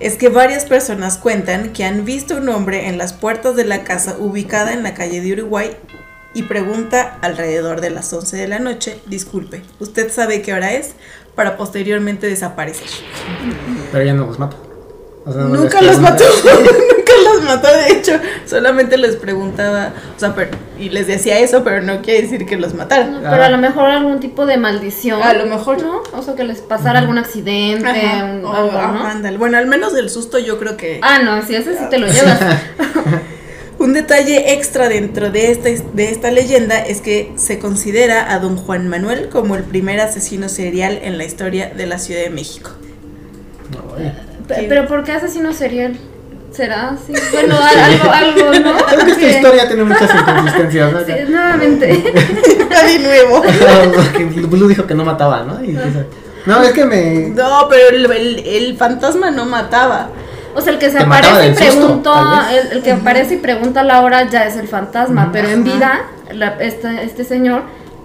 es 0.00 0.16
que 0.16 0.28
varias 0.30 0.64
personas 0.64 1.18
cuentan 1.18 1.72
que 1.72 1.84
han 1.84 2.04
visto 2.04 2.36
un 2.36 2.48
hombre 2.48 2.88
en 2.88 2.96
las 2.98 3.12
puertas 3.12 3.54
de 3.54 3.64
la 3.64 3.84
casa 3.84 4.16
ubicada 4.18 4.72
en 4.72 4.82
la 4.82 4.94
calle 4.94 5.20
de 5.20 5.32
Uruguay 5.32 5.76
y 6.34 6.44
pregunta 6.44 7.18
alrededor 7.20 7.82
de 7.82 7.90
las 7.90 8.10
11 8.12 8.36
de 8.38 8.48
la 8.48 8.58
noche, 8.58 8.98
disculpe, 9.06 9.62
¿usted 9.78 10.10
sabe 10.10 10.40
qué 10.40 10.54
hora 10.54 10.72
es? 10.72 10.92
Para 11.34 11.56
posteriormente 11.58 12.26
desaparecer. 12.26 12.88
Pero 13.92 14.04
ya 14.04 14.14
no 14.14 14.26
los 14.26 14.38
mata. 14.38 14.56
O 15.24 15.32
sea, 15.32 15.42
no 15.42 15.48
Nunca 15.50 15.80
los 15.80 15.98
mató, 16.00 16.24
nunca 16.44 17.12
los 17.32 17.42
mató, 17.44 17.68
de 17.68 17.92
hecho, 17.92 18.12
solamente 18.44 18.96
les 18.96 19.14
preguntaba, 19.16 19.92
o 20.16 20.18
sea, 20.18 20.34
pero- 20.34 20.50
y 20.80 20.88
les 20.88 21.06
decía 21.06 21.38
eso, 21.38 21.62
pero 21.62 21.80
no 21.80 22.02
quiere 22.02 22.22
decir 22.22 22.44
que 22.44 22.56
los 22.56 22.74
matara. 22.74 23.06
No, 23.06 23.20
pero 23.30 23.44
a 23.44 23.48
lo 23.48 23.58
mejor 23.58 23.88
algún 23.88 24.18
tipo 24.18 24.46
de 24.46 24.56
maldición. 24.56 25.22
A 25.22 25.32
lo 25.34 25.46
mejor. 25.46 25.80
¿no? 25.80 26.02
O 26.12 26.22
sea, 26.22 26.34
que 26.34 26.42
les 26.42 26.60
pasara 26.60 26.98
algún 26.98 27.18
accidente, 27.18 27.86
Ajá, 27.88 28.24
un- 28.24 28.44
o- 28.44 28.52
algo, 28.52 28.76
ajá, 28.76 28.92
¿no? 28.92 29.06
ándale. 29.06 29.38
Bueno, 29.38 29.58
al 29.58 29.66
menos 29.68 29.92
del 29.94 30.10
susto 30.10 30.40
yo 30.40 30.58
creo 30.58 30.76
que... 30.76 30.98
Ah, 31.02 31.20
no, 31.22 31.40
si 31.46 31.54
ese 31.54 31.78
sí 31.78 31.84
te 31.88 31.98
lo 31.98 32.08
llevas. 32.08 32.40
Un 33.78 33.94
detalle 33.94 34.52
extra 34.52 34.88
dentro 34.88 35.30
de 35.30 35.50
esta, 35.50 35.68
de 35.92 36.04
esta 36.10 36.30
leyenda 36.30 36.78
es 36.78 37.00
que 37.00 37.32
se 37.36 37.58
considera 37.58 38.32
a 38.32 38.38
don 38.38 38.56
Juan 38.56 38.86
Manuel 38.88 39.28
como 39.28 39.56
el 39.56 39.64
primer 39.64 39.98
asesino 40.00 40.48
serial 40.48 40.98
en 41.02 41.18
la 41.18 41.24
historia 41.24 41.68
de 41.74 41.86
la 41.86 41.98
Ciudad 41.98 42.22
de 42.22 42.30
México. 42.30 42.70
Ay. 43.98 44.12
Pe- 44.48 44.66
Pero 44.68 44.86
¿por 44.86 45.04
qué 45.04 45.12
asesino 45.12 45.52
serial? 45.52 45.96
¿Será 46.50 46.90
así? 46.90 47.14
Bueno, 47.32 47.56
al- 47.56 47.78
algo, 47.78 48.10
algo, 48.50 48.58
¿no? 48.72 48.76
Creo 48.86 49.04
que 49.06 49.10
esta 49.12 49.20
Sí. 49.20 49.26
historia 49.36 49.66
tiene 49.68 49.84
muchas 49.84 50.10
inconsistencias, 50.14 50.92
¿no? 50.92 51.00
Sí, 51.00 51.12
nuevamente. 51.28 52.04
Nadie 52.70 52.98
nuevo. 52.98 53.42
Porque 53.94 54.24
Blue 54.24 54.68
dijo 54.68 54.86
que 54.86 54.94
no 54.94 55.04
mataba, 55.04 55.44
¿no? 55.44 55.64
Y 55.64 55.78
no, 56.44 56.62
es 56.62 56.72
que 56.72 56.84
me. 56.84 57.28
No, 57.34 57.68
pero 57.70 57.88
el, 57.96 58.04
el- 58.10 58.38
el 58.46 58.76
fantasma 58.76 59.30
no 59.30 59.46
mataba. 59.46 60.08
O 60.54 60.60
sea, 60.60 60.74
el 60.74 60.78
que 60.78 60.90
se 60.90 60.98
Te 60.98 61.04
aparece 61.04 61.64
y 61.68 61.70
susto, 61.70 62.12
vez. 62.14 62.66
el, 62.66 62.76
el 62.76 62.82
que 62.82 62.92
aparece 62.92 63.34
y 63.34 63.38
pregunta 63.38 63.82
la 63.82 64.02
hora 64.02 64.28
ya 64.28 64.44
es 64.44 64.56
el 64.56 64.68
fantasma, 64.68 65.30
pero 65.32 65.48
en 65.48 65.64
vida, 65.64 66.02
la- 66.34 66.56
esta- 66.60 67.00
este 67.00 67.24
señor, 67.24 67.62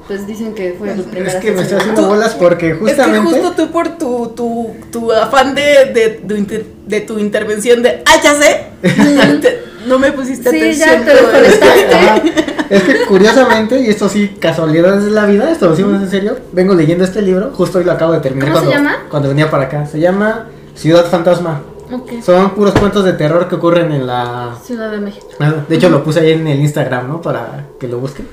pues 0.07 0.25
dicen 0.25 0.53
que 0.55 0.75
fue 0.77 0.91
el 0.93 1.01
primer 1.03 1.27
Es 1.27 1.35
que 1.35 1.51
me 1.51 1.61
estoy 1.61 1.79
haciendo 1.79 2.07
bolas 2.07 2.33
porque 2.35 2.73
justamente. 2.73 3.17
Es 3.17 3.23
que 3.23 3.41
justo 3.41 3.51
tú 3.53 3.71
por 3.71 3.89
tu, 3.97 4.27
tu, 4.35 4.75
tu 4.91 5.11
afán 5.11 5.53
de, 5.53 5.61
de, 6.23 6.65
de 6.87 7.01
tu 7.01 7.19
intervención 7.19 7.83
de, 7.83 8.01
ah, 8.05 8.15
ya 8.23 8.33
sé, 8.35 8.65
te- 9.41 9.59
no 9.87 9.99
me 9.99 10.11
pusiste 10.11 10.49
Sí, 10.49 10.57
atención. 10.57 10.89
ya 10.89 11.05
te 11.05 11.13
desconectaste. 11.41 12.33
Es 12.69 12.83
que 12.83 13.05
curiosamente, 13.05 13.79
y 13.79 13.87
esto 13.89 14.09
sí, 14.09 14.35
casualidades 14.39 15.05
de 15.05 15.11
la 15.11 15.25
vida, 15.25 15.49
esto 15.51 15.65
lo 15.65 15.71
decimos 15.71 16.01
en 16.01 16.09
serio, 16.09 16.37
vengo 16.51 16.73
leyendo 16.73 17.03
este 17.05 17.21
libro, 17.21 17.51
justo 17.53 17.77
hoy 17.77 17.85
lo 17.85 17.93
acabo 17.93 18.11
de 18.13 18.19
terminar 18.19 18.49
¿Cómo 18.51 18.59
se 18.59 18.65
cuando, 18.71 18.89
llama? 18.89 19.03
cuando 19.09 19.29
venía 19.29 19.49
para 19.49 19.63
acá. 19.63 19.85
Se 19.85 19.99
llama 19.99 20.47
Ciudad 20.75 21.05
Fantasma. 21.05 21.61
Son 22.25 22.49
puros 22.49 22.73
cuentos 22.77 23.05
de 23.05 23.13
terror 23.13 23.47
que 23.47 23.55
ocurren 23.55 23.93
en 23.93 24.05
la... 24.05 24.55
Ciudad 24.61 24.91
de 24.91 24.97
México. 24.97 25.25
Ah, 25.39 25.53
De 25.69 25.75
hecho 25.75 25.89
lo 25.89 26.03
puse 26.03 26.19
ahí 26.19 26.31
en 26.33 26.45
el 26.45 26.59
Instagram, 26.59 27.07
¿no? 27.07 27.21
Para 27.21 27.67
que 27.79 27.87
lo 27.87 27.99
busquen. 27.99 28.27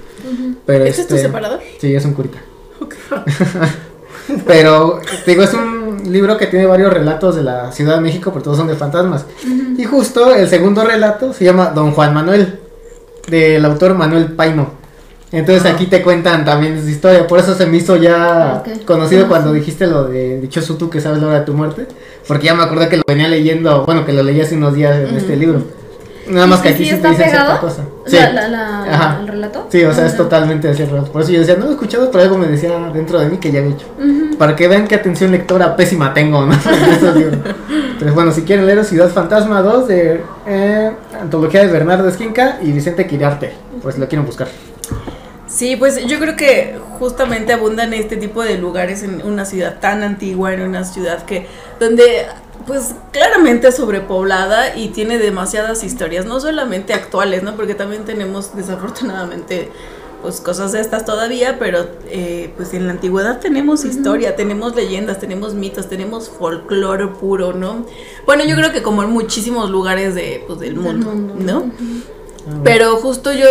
Pero 0.67 0.85
¿Este 0.85 1.03
es 1.03 1.09
tu 1.09 1.15
este- 1.15 1.27
separador? 1.29 1.61
Sí, 1.81 1.95
es 1.95 2.05
un 2.05 2.15
curita. 2.15 2.39
Pero, 4.47 5.01
te 5.25 5.31
digo, 5.33 5.43
es 5.43 5.53
un 5.55 6.01
libro 6.11 6.37
que 6.39 6.47
tiene 6.47 6.67
varios 6.67 6.93
relatos 6.93 7.37
de 7.37 7.43
la 7.43 7.73
Ciudad 7.73 7.97
de 7.97 8.01
México, 8.01 8.31
pero 8.33 8.43
todos 8.43 8.57
son 8.59 8.69
de 8.69 8.75
fantasmas. 8.75 9.27
Y 9.77 9.85
justo 9.85 10.35
el 10.35 10.49
segundo 10.49 10.85
relato 10.85 11.33
se 11.33 11.45
llama 11.45 11.67
Don 11.75 11.93
Juan 11.93 12.15
Manuel, 12.15 12.59
del 13.29 13.65
autor 13.65 13.95
Manuel 13.95 14.33
Paino. 14.33 14.83
Entonces 15.33 15.67
aquí 15.67 15.87
te 15.87 16.01
cuentan 16.03 16.45
también 16.45 16.81
su 16.81 16.89
historia, 16.89 17.27
por 17.27 17.41
eso 17.41 17.55
se 17.55 17.67
me 17.67 17.79
hizo 17.79 17.97
ya 17.97 18.63
conocido 18.87 19.25
Ah, 19.25 19.29
cuando 19.29 19.53
sí. 19.53 19.59
dijiste 19.59 19.87
lo 19.87 20.05
de 20.05 20.41
dichoso 20.41 20.77
tú 20.77 20.89
que 20.89 21.01
sabes 21.01 21.21
la 21.21 21.27
hora 21.29 21.41
de 21.41 21.45
tu 21.45 21.55
muerte, 21.55 21.87
porque 22.29 22.47
ya 22.47 22.55
me 22.55 22.63
acordé 22.63 22.89
que 22.89 22.99
lo 22.99 23.03
venía 23.07 23.29
leyendo, 23.29 23.85
bueno, 23.85 24.07
que 24.07 24.13
lo 24.13 24.23
leí 24.23 24.41
hace 24.41 24.55
unos 24.57 24.75
días 24.75 24.97
en 25.09 25.17
este 25.17 25.37
libro. 25.37 25.63
Nada 26.29 26.47
más 26.47 26.61
que 26.61 26.71
¿Y 26.71 26.73
aquí 26.73 26.85
sí 26.85 26.91
sí 26.91 26.91
te 26.91 26.97
está 26.97 27.11
dicen 27.11 27.31
cierta 27.31 27.61
cosa. 27.61 27.85
La- 28.07 28.33
la- 28.33 28.49
la- 28.49 28.85
Ajá. 28.95 29.19
¿El 29.21 29.29
relato? 29.29 29.67
Sí, 29.71 29.85
o 29.85 29.93
sea, 29.93 30.07
es 30.07 30.15
Ah. 30.15 30.17
totalmente 30.17 30.69
así 30.69 30.85
real. 30.85 31.05
Por 31.13 31.23
eso 31.23 31.33
yo 31.33 31.41
decía, 31.41 31.57
no 31.57 31.65
lo 31.65 31.71
he 31.71 31.75
escuchado, 31.75 32.11
pero 32.11 32.25
algo 32.25 32.39
me 32.39 32.47
decía 32.47 32.71
dentro 32.93 33.19
de 33.21 33.27
mí 33.29 33.39
que 33.39 33.51
ya 33.53 33.61
había 33.61 33.73
hecho. 33.75 33.87
Para 34.39 34.57
que 34.57 34.67
vean 34.69 34.87
qué 34.89 34.95
atención 34.97 35.31
lectora 35.31 35.77
pésima 35.77 36.13
tengo, 36.15 36.45
¿no? 36.47 36.53
En 36.55 36.93
estos 36.93 37.15
libros. 37.17 37.39
Pero 37.99 38.13
bueno, 38.15 38.33
si 38.33 38.43
quieren 38.43 38.67
leer 38.67 38.85
Ciudad 38.85 39.09
Fantasma 39.11 39.63
2 39.63 39.87
de 39.89 40.23
eh, 40.47 40.91
Antología 41.21 41.61
de 41.61 41.69
Bernardo 41.69 42.09
Esquinca 42.09 42.59
y 42.63 42.73
Vicente 42.73 43.07
Quiriarte, 43.07 43.53
pues 43.83 43.99
lo 43.99 44.09
quieren 44.09 44.27
buscar. 44.27 44.49
Sí, 45.47 45.77
pues 45.77 46.05
yo 46.07 46.19
creo 46.19 46.35
que 46.37 46.79
justamente 46.99 47.53
abundan 47.53 47.93
este 47.95 48.17
tipo 48.17 48.43
de 48.43 48.59
lugares 48.59 49.03
en 49.05 49.23
una 49.25 49.45
ciudad 49.45 49.79
tan 49.79 50.03
antigua, 50.03 50.53
en 50.53 50.63
una 50.63 50.85
ciudad 50.85 51.23
que 51.25 51.47
donde 51.79 52.27
pues 52.67 52.95
claramente 53.13 53.69
es 53.69 53.77
sobrepoblada 53.77 54.77
y 54.77 54.89
tiene 54.89 55.19
demasiadas 55.19 55.85
historias, 55.85 56.27
no 56.27 56.41
solamente 56.41 56.95
actuales, 56.95 57.43
¿no? 57.43 57.57
Porque 57.57 57.75
también 57.75 58.05
tenemos 58.05 58.57
desafortunadamente 58.57 59.71
pues 60.25 60.41
cosas 60.41 60.73
de 60.73 60.81
estas 60.81 61.05
todavía, 61.05 61.59
pero 61.59 61.87
eh, 62.09 62.51
pues 62.57 62.73
en 62.73 62.87
la 62.87 62.93
antigüedad 62.93 63.41
tenemos 63.41 63.85
historia, 63.85 64.35
tenemos 64.37 64.75
leyendas, 64.75 65.21
tenemos 65.21 65.53
mitos, 65.53 65.91
tenemos 65.91 66.31
folclore 66.31 67.09
puro, 67.09 67.53
¿no? 67.53 67.85
Bueno, 68.25 68.43
yo 68.45 68.57
creo 68.57 68.73
que 68.73 68.83
como 68.83 69.03
en 69.03 69.11
muchísimos 69.11 69.69
lugares 69.69 70.15
de, 70.15 70.43
pues, 70.47 70.61
del 70.61 70.77
mundo, 70.77 71.11
mundo, 71.11 71.35
¿no? 71.39 71.71
Pero 72.63 72.97
justo 72.97 73.35
yo 73.35 73.47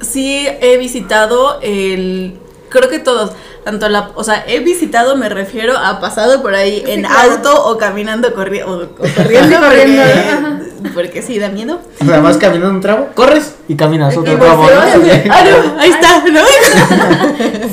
sí 0.00 0.46
he 0.62 0.78
visitado 0.78 1.60
el. 1.60 2.38
Creo 2.68 2.88
que 2.88 2.98
todos, 2.98 3.32
tanto 3.64 3.88
la. 3.88 4.10
O 4.14 4.24
sea, 4.24 4.44
he 4.46 4.60
visitado, 4.60 5.16
me 5.16 5.28
refiero 5.28 5.76
a 5.76 6.00
pasado 6.00 6.42
por 6.42 6.54
ahí 6.54 6.82
en 6.86 7.02
claro. 7.02 7.32
auto 7.32 7.66
o 7.68 7.78
caminando 7.78 8.34
corri- 8.34 8.62
o, 8.64 8.72
o 8.84 8.88
corriendo. 9.16 9.58
Corriendo, 9.60 10.02
porque, 10.82 10.90
porque 10.94 11.22
sí, 11.22 11.38
da 11.38 11.48
miedo. 11.48 11.80
O 12.00 12.04
sea, 12.04 12.20
vas 12.20 12.36
caminando 12.36 12.74
un 12.74 12.80
tramo, 12.80 13.08
corres 13.14 13.54
y 13.68 13.74
caminas 13.76 14.14
Y 14.14 14.18
otro 14.18 14.36
volteo, 14.36 14.56
tramo. 14.80 15.04
ah, 15.30 15.44
no, 15.44 15.80
ahí 15.80 15.90
está, 15.90 16.22
¿no? 16.30 16.40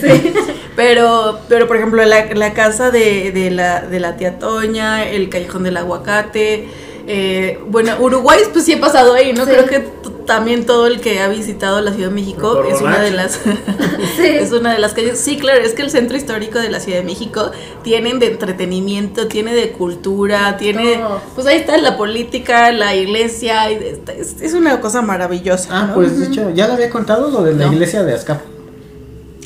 Sí. 0.02 0.34
Pero, 0.76 1.40
pero 1.48 1.68
por 1.68 1.78
ejemplo, 1.78 2.04
la, 2.04 2.26
la 2.34 2.54
casa 2.54 2.92
de, 2.92 3.32
de 3.32 3.50
la, 3.50 3.80
de 3.82 4.00
la 4.02 4.18
tía 4.18 4.40
Toña, 4.40 5.06
el 5.06 5.30
callejón 5.30 5.64
del 5.64 5.78
aguacate. 5.78 6.68
Eh, 7.08 7.60
bueno, 7.68 7.94
Uruguay, 8.00 8.40
pues 8.52 8.66
sí 8.66 8.74
he 8.74 8.78
pasado 8.78 9.14
ahí, 9.14 9.32
¿no? 9.34 9.46
Sí. 9.46 9.52
Creo 9.52 9.66
que 9.68 9.80
también 10.26 10.66
todo 10.66 10.88
el 10.88 11.02
que 11.02 11.20
ha 11.20 11.28
visitado 11.28 11.80
la 11.82 11.92
Ciudad 11.94 12.10
de 12.10 12.16
México 12.16 12.64
es 12.64 12.82
una 12.82 13.00
de 13.00 13.12
las 13.12 13.34
Sí. 14.18 14.26
es 14.26 14.52
una 14.52 14.74
de 14.74 14.80
las 14.80 14.94
calles. 14.94 15.20
Sí, 15.20 15.38
claro, 15.38 15.60
es 15.62 15.74
que 15.74 15.84
el 15.84 15.92
centro 15.92 16.18
histórico 16.18 16.58
de 16.60 16.70
la 16.70 16.80
Ciudad 16.80 16.98
de 17.00 17.04
México 17.06 17.52
tienen 17.84 18.18
de 18.20 18.28
entretenimiento, 18.32 19.28
tiene 19.28 19.54
de 19.54 19.72
cultura, 19.72 20.58
tiene, 20.58 20.96
Todo. 20.98 21.22
pues 21.36 21.46
ahí 21.48 21.58
está 21.58 21.78
la 21.78 21.96
política, 21.98 22.72
la 22.72 22.96
iglesia, 22.96 23.70
es, 23.70 24.42
es 24.42 24.54
una 24.54 24.80
cosa 24.82 25.02
maravillosa. 25.04 25.70
Ah, 25.72 25.86
¿no? 25.88 25.94
pues 25.94 26.20
de 26.20 26.26
hecho, 26.28 26.50
ya 26.52 26.68
le 26.68 26.74
había 26.74 26.90
contado 26.90 27.30
lo 27.30 27.44
de 27.44 27.54
la 27.54 27.68
No. 27.68 27.74
iglesia 27.74 28.04
de 28.04 28.14
Azcapo. 28.14 28.44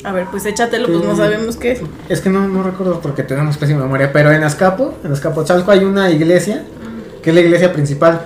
A 0.02 0.12
ver, 0.12 0.26
pues 0.30 0.46
échatelo, 0.46 0.86
pues 0.88 1.04
no 1.04 1.14
sabemos 1.14 1.56
qué 1.58 1.72
es. 1.72 1.80
Es 2.08 2.22
que 2.22 2.30
no, 2.30 2.48
no 2.48 2.62
recuerdo 2.62 3.00
porque 3.02 3.22
tenemos 3.22 3.58
pésima 3.58 3.80
memoria, 3.82 4.10
pero 4.14 4.32
en 4.32 4.42
Azcapo, 4.42 4.94
en 5.04 5.12
Azcapotzalco 5.12 5.70
hay 5.70 5.84
una 5.84 6.10
iglesia, 6.10 6.64
que 7.22 7.30
es 7.30 7.34
la 7.34 7.42
iglesia 7.42 7.72
principal. 7.72 8.22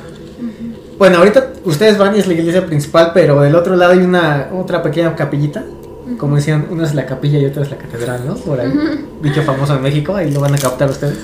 Bueno, 0.99 1.19
ahorita 1.19 1.53
ustedes 1.65 1.99
van 1.99 2.15
y 2.15 2.21
es 2.21 2.27
la 2.27 2.35
iglesia 2.35 2.67
principal, 2.67 3.11
pero 3.13 3.41
del 3.41 3.55
otro 3.55 3.75
lado 3.77 3.93
hay 3.93 3.99
una 3.99 4.49
otra 4.53 4.83
pequeña 4.83 5.15
capillita. 5.17 5.65
Como 6.19 6.37
decían, 6.37 6.67
una 6.71 6.85
es 6.85 6.95
la 6.95 7.07
capilla 7.07 7.39
y 7.39 7.47
otra 7.47 7.63
es 7.63 7.71
la 7.71 7.79
catedral, 7.79 8.21
¿no? 8.27 8.35
Por 8.35 8.61
ahí. 8.61 8.73
Dicho 9.23 9.43
famoso 9.43 9.75
en 9.75 9.83
México, 9.83 10.15
ahí 10.15 10.31
lo 10.31 10.41
van 10.41 10.55
a 10.55 10.59
captar 10.59 10.91
ustedes. 10.91 11.19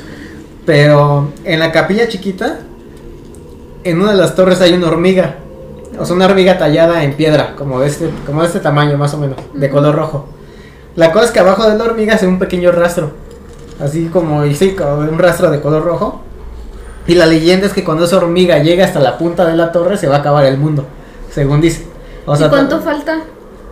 Pero 0.65 1.33
en 1.45 1.59
la 1.59 1.71
capilla 1.71 2.09
chiquita, 2.09 2.61
en 3.85 4.01
una 4.01 4.13
de 4.13 4.17
las 4.17 4.35
torres 4.35 4.61
hay 4.61 4.73
una 4.73 4.89
hormiga. 4.89 5.37
O 5.99 6.05
sea, 6.05 6.17
una 6.17 6.27
hormiga 6.27 6.59
tallada 6.59 7.05
en 7.05 7.15
piedra, 7.15 7.55
como 7.57 7.81
de 7.81 7.89
este, 7.89 8.11
como 8.25 8.41
de 8.41 8.47
este 8.47 8.61
tamaño 8.61 8.97
más 8.97 9.13
o 9.15 9.19
menos, 9.19 9.37
de 9.53 9.69
color 9.71 9.95
rojo. 9.95 10.29
La 10.97 11.13
cosa 11.13 11.27
es 11.27 11.31
que 11.31 11.41
abajo 11.41 11.69
de 11.69 11.77
la 11.77 11.85
hormiga 11.85 12.17
se 12.19 12.27
ve 12.27 12.33
un 12.33 12.39
pequeño 12.39 12.73
rastro. 12.73 13.13
Así 13.81 14.07
como, 14.07 14.45
y 14.45 14.55
sí, 14.55 14.71
como 14.73 14.99
un 14.99 15.19
rastro 15.19 15.51
de 15.51 15.61
color 15.61 15.85
rojo. 15.85 16.23
Y 17.07 17.15
la 17.15 17.27
leyenda 17.27 17.67
es 17.67 17.73
que 17.73 17.83
cuando 17.85 18.05
esa 18.05 18.19
hormiga 18.19 18.59
llega 18.59 18.85
hasta 18.85 19.01
la 19.01 19.19
punta 19.19 19.45
de 19.47 19.57
la 19.57 19.73
torre 19.73 19.97
se 19.97 20.07
va 20.07 20.17
a 20.17 20.19
acabar 20.21 20.45
el 20.45 20.59
mundo, 20.59 20.85
según 21.31 21.61
dice. 21.61 21.87
O 22.27 22.37
sea, 22.37 22.47
¿Y 22.47 22.51
cuánto 22.51 22.77
ta- 22.79 22.83
falta? 22.85 23.19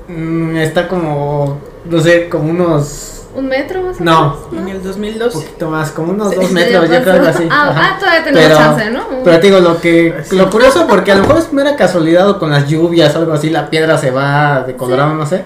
Mm, 0.09 0.57
está 0.57 0.89
como, 0.89 1.59
no 1.85 2.01
sé, 2.01 2.29
como 2.29 2.51
unos... 2.51 3.14
¿Un 3.35 3.47
metro 3.47 3.83
más 3.83 4.01
o 4.01 4.05
No. 4.05 4.20
menos? 4.51 4.62
En 4.64 4.68
el 4.70 4.76
Un 4.79 4.83
2002. 4.83 5.35
poquito 5.35 5.70
más, 5.70 5.91
como 5.93 6.12
unos 6.12 6.31
Sí, 6.31 6.37
dos 6.37 6.47
sí, 6.47 6.55
metros, 6.55 6.89
ya 6.89 6.97
yo 6.99 7.03
creo 7.05 7.14
que 7.14 7.20
pasó. 7.20 7.39
así. 7.39 7.49
Ah, 7.53 7.72
ah, 7.76 7.97
todavía 8.01 8.24
tenemos 8.24 8.59
chance, 8.59 8.91
¿no? 8.91 9.03
Pero 9.22 9.41
te 9.41 9.47
digo, 9.47 9.61
lo 9.61 9.81
que 9.81 10.14
Sí. 10.24 10.37
lo 10.37 10.51
curioso, 10.51 10.87
porque 10.89 11.12
a 11.12 11.14
lo 11.16 11.20
mejor 11.22 11.39
es 11.39 11.53
mera 11.53 11.76
casualidad 11.76 12.29
o 12.31 12.39
con 12.39 12.51
las 12.51 12.66
lluvias 12.66 13.14
o 13.14 13.18
algo 13.18 13.35
así, 13.35 13.51
la 13.51 13.68
piedra 13.70 13.97
se 13.99 14.11
va 14.11 14.64
decolorando, 14.66 15.14
no 15.14 15.26
sé. 15.26 15.45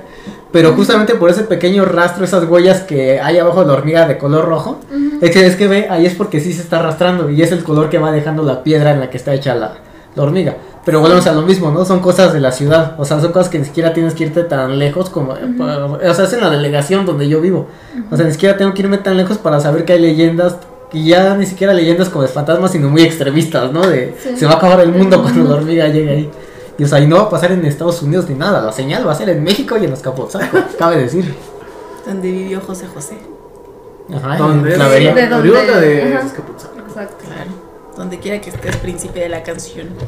Pero 0.52 0.74
justamente 0.74 1.14
por 1.14 1.30
ese 1.30 1.44
pequeño 1.44 1.84
rastro, 1.86 2.24
esas 2.24 2.44
huellas 2.44 2.82
que 2.82 3.20
hay 3.20 3.38
abajo 3.38 3.60
de 3.62 3.66
la 3.68 3.72
hormiga 3.72 4.06
de 4.06 4.18
color 4.18 4.44
rojo, 4.44 4.80
es, 5.22 5.30
que, 5.30 5.46
es 5.46 5.56
que 5.56 5.66
ve, 5.66 5.86
ahí 5.88 6.04
es 6.04 6.14
porque 6.14 6.40
sí 6.40 6.52
se 6.52 6.60
está 6.60 6.78
arrastrando 6.78 7.30
y 7.30 7.40
es 7.40 7.52
el 7.52 7.64
color 7.64 7.88
que 7.88 7.98
va 7.98 8.12
dejando 8.12 8.42
la 8.42 8.62
piedra 8.62 8.90
en 8.92 9.00
la 9.00 9.08
que 9.08 9.16
está 9.16 9.32
hecha 9.32 9.54
la, 9.54 9.72
la 10.14 10.22
hormiga. 10.22 10.56
Pero 10.84 11.00
volvemos 11.00 11.26
a 11.26 11.32
lo 11.32 11.42
mismo, 11.42 11.70
¿no? 11.70 11.84
Son 11.84 12.00
cosas 12.00 12.32
de 12.32 12.40
la 12.40 12.52
ciudad, 12.52 12.96
o 12.98 13.04
sea, 13.04 13.20
son 13.20 13.32
cosas 13.32 13.48
que 13.48 13.58
ni 13.58 13.64
siquiera 13.64 13.94
tienes 13.94 14.14
que 14.14 14.24
irte 14.24 14.42
tan 14.42 14.78
lejos 14.78 15.08
como... 15.10 15.32
O 15.32 16.14
sea, 16.14 16.24
es 16.24 16.32
en 16.32 16.40
la 16.40 16.50
delegación 16.50 17.06
donde 17.06 17.28
yo 17.28 17.40
vivo. 17.40 17.68
O 18.10 18.16
sea, 18.16 18.26
ni 18.26 18.32
siquiera 18.32 18.56
tengo 18.56 18.74
que 18.74 18.82
irme 18.82 18.98
tan 18.98 19.16
lejos 19.16 19.38
para 19.38 19.60
saber 19.60 19.84
que 19.84 19.92
hay 19.94 20.00
leyendas, 20.00 20.56
y 20.92 21.06
ya 21.06 21.34
ni 21.36 21.46
siquiera 21.46 21.72
leyendas 21.72 22.08
como 22.10 22.22
de 22.22 22.28
fantasmas, 22.28 22.72
sino 22.72 22.90
muy 22.90 23.02
extremistas, 23.02 23.72
¿no? 23.72 23.86
De 23.86 24.14
Sí. 24.22 24.36
se 24.36 24.44
va 24.44 24.52
a 24.52 24.56
acabar 24.56 24.80
el 24.80 24.90
mundo 24.92 25.22
cuando 25.22 25.48
la 25.48 25.54
hormiga 25.54 25.88
llegue 25.88 26.10
ahí. 26.10 26.30
Y 26.78 26.84
o 26.84 26.88
sea, 26.88 27.00
y 27.00 27.06
no 27.06 27.16
va 27.16 27.22
a 27.22 27.30
pasar 27.30 27.52
en 27.52 27.64
Estados 27.66 28.02
Unidos 28.02 28.28
ni 28.28 28.34
nada, 28.34 28.62
la 28.62 28.72
señal 28.72 29.06
va 29.06 29.12
a 29.12 29.14
ser 29.14 29.28
en 29.28 29.42
México 29.44 29.76
y 29.76 29.84
en 29.84 29.92
Azcapotzalco, 29.92 30.58
cabe 30.78 30.98
decir. 31.02 31.34
Donde 32.06 32.30
vivió 32.30 32.60
José 32.60 32.86
José. 32.92 33.18
Ajá, 34.14 34.36
¿Dónde? 34.36 34.70
es? 34.70 34.74
Clavería. 34.76 35.14
de 35.14 35.28
dónde- 35.28 35.50
Oriunda 35.50 35.80
de 35.80 36.14
ajá. 36.14 36.26
Azcapotzalco. 36.26 36.78
Exacto. 36.88 37.24
Claro. 37.26 37.50
Donde 37.96 38.18
quiera 38.18 38.40
que 38.40 38.50
estés, 38.50 38.76
príncipe 38.76 39.20
de 39.20 39.28
la 39.28 39.42
canción. 39.42 39.88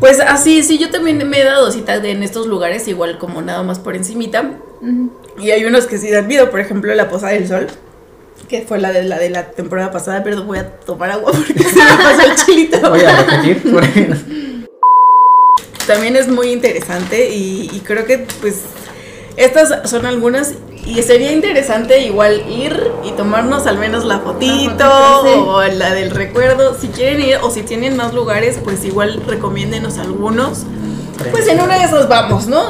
Pues 0.00 0.20
así, 0.20 0.62
sí, 0.62 0.78
yo 0.78 0.90
también 0.90 1.28
me 1.28 1.40
he 1.40 1.44
dado 1.44 1.70
cita 1.72 1.98
de- 1.98 2.12
en 2.12 2.22
estos 2.22 2.46
lugares, 2.46 2.86
igual 2.88 3.18
como 3.18 3.42
nada 3.42 3.62
más 3.64 3.78
por 3.80 3.96
encimita. 3.96 4.52
Y 5.38 5.50
hay 5.50 5.64
unos 5.64 5.86
que 5.86 5.98
sí 5.98 6.10
dan 6.10 6.26
miedo, 6.28 6.50
por 6.50 6.60
ejemplo, 6.60 6.94
la 6.94 7.08
Posada 7.08 7.32
del 7.32 7.48
Sol, 7.48 7.66
que 8.48 8.62
fue 8.62 8.78
la 8.78 8.92
de 8.92 9.04
la, 9.04 9.18
de 9.18 9.30
la 9.30 9.50
temporada 9.50 9.90
pasada, 9.90 10.22
pero 10.22 10.42
voy 10.44 10.58
a 10.58 10.70
tomar 10.80 11.10
agua 11.10 11.32
porque 11.32 11.62
se 11.64 11.76
me 11.76 12.02
pasó 12.02 12.20
el 12.30 12.34
chilito. 12.36 12.88
Voy 12.90 13.00
a 13.00 13.16
repetir. 13.24 13.72
porque- 13.72 14.14
También 15.88 16.14
es 16.14 16.28
muy 16.28 16.52
interesante 16.52 17.30
y, 17.30 17.68
y 17.72 17.80
creo 17.80 18.04
que 18.06 18.18
pues 18.40 18.60
estas 19.36 19.90
son 19.90 20.06
algunas 20.06 20.54
y 20.84 21.02
sería 21.02 21.32
interesante 21.32 22.00
igual 22.02 22.42
ir 22.48 22.90
y 23.04 23.10
tomarnos 23.12 23.66
al 23.66 23.78
menos 23.78 24.04
la 24.04 24.18
fotito 24.20 24.88
o 25.46 25.62
la 25.62 25.92
del 25.94 26.10
recuerdo. 26.10 26.76
Si 26.80 26.88
quieren 26.88 27.20
ir 27.22 27.36
o 27.42 27.50
si 27.50 27.62
tienen 27.62 27.96
más 27.96 28.14
lugares, 28.14 28.58
pues 28.62 28.84
igual 28.84 29.22
recomiéndenos 29.26 29.98
algunos. 29.98 30.64
Pues 31.32 31.48
en 31.48 31.60
una 31.60 31.78
de 31.78 31.84
esas 31.84 32.08
vamos, 32.08 32.46
¿no? 32.46 32.64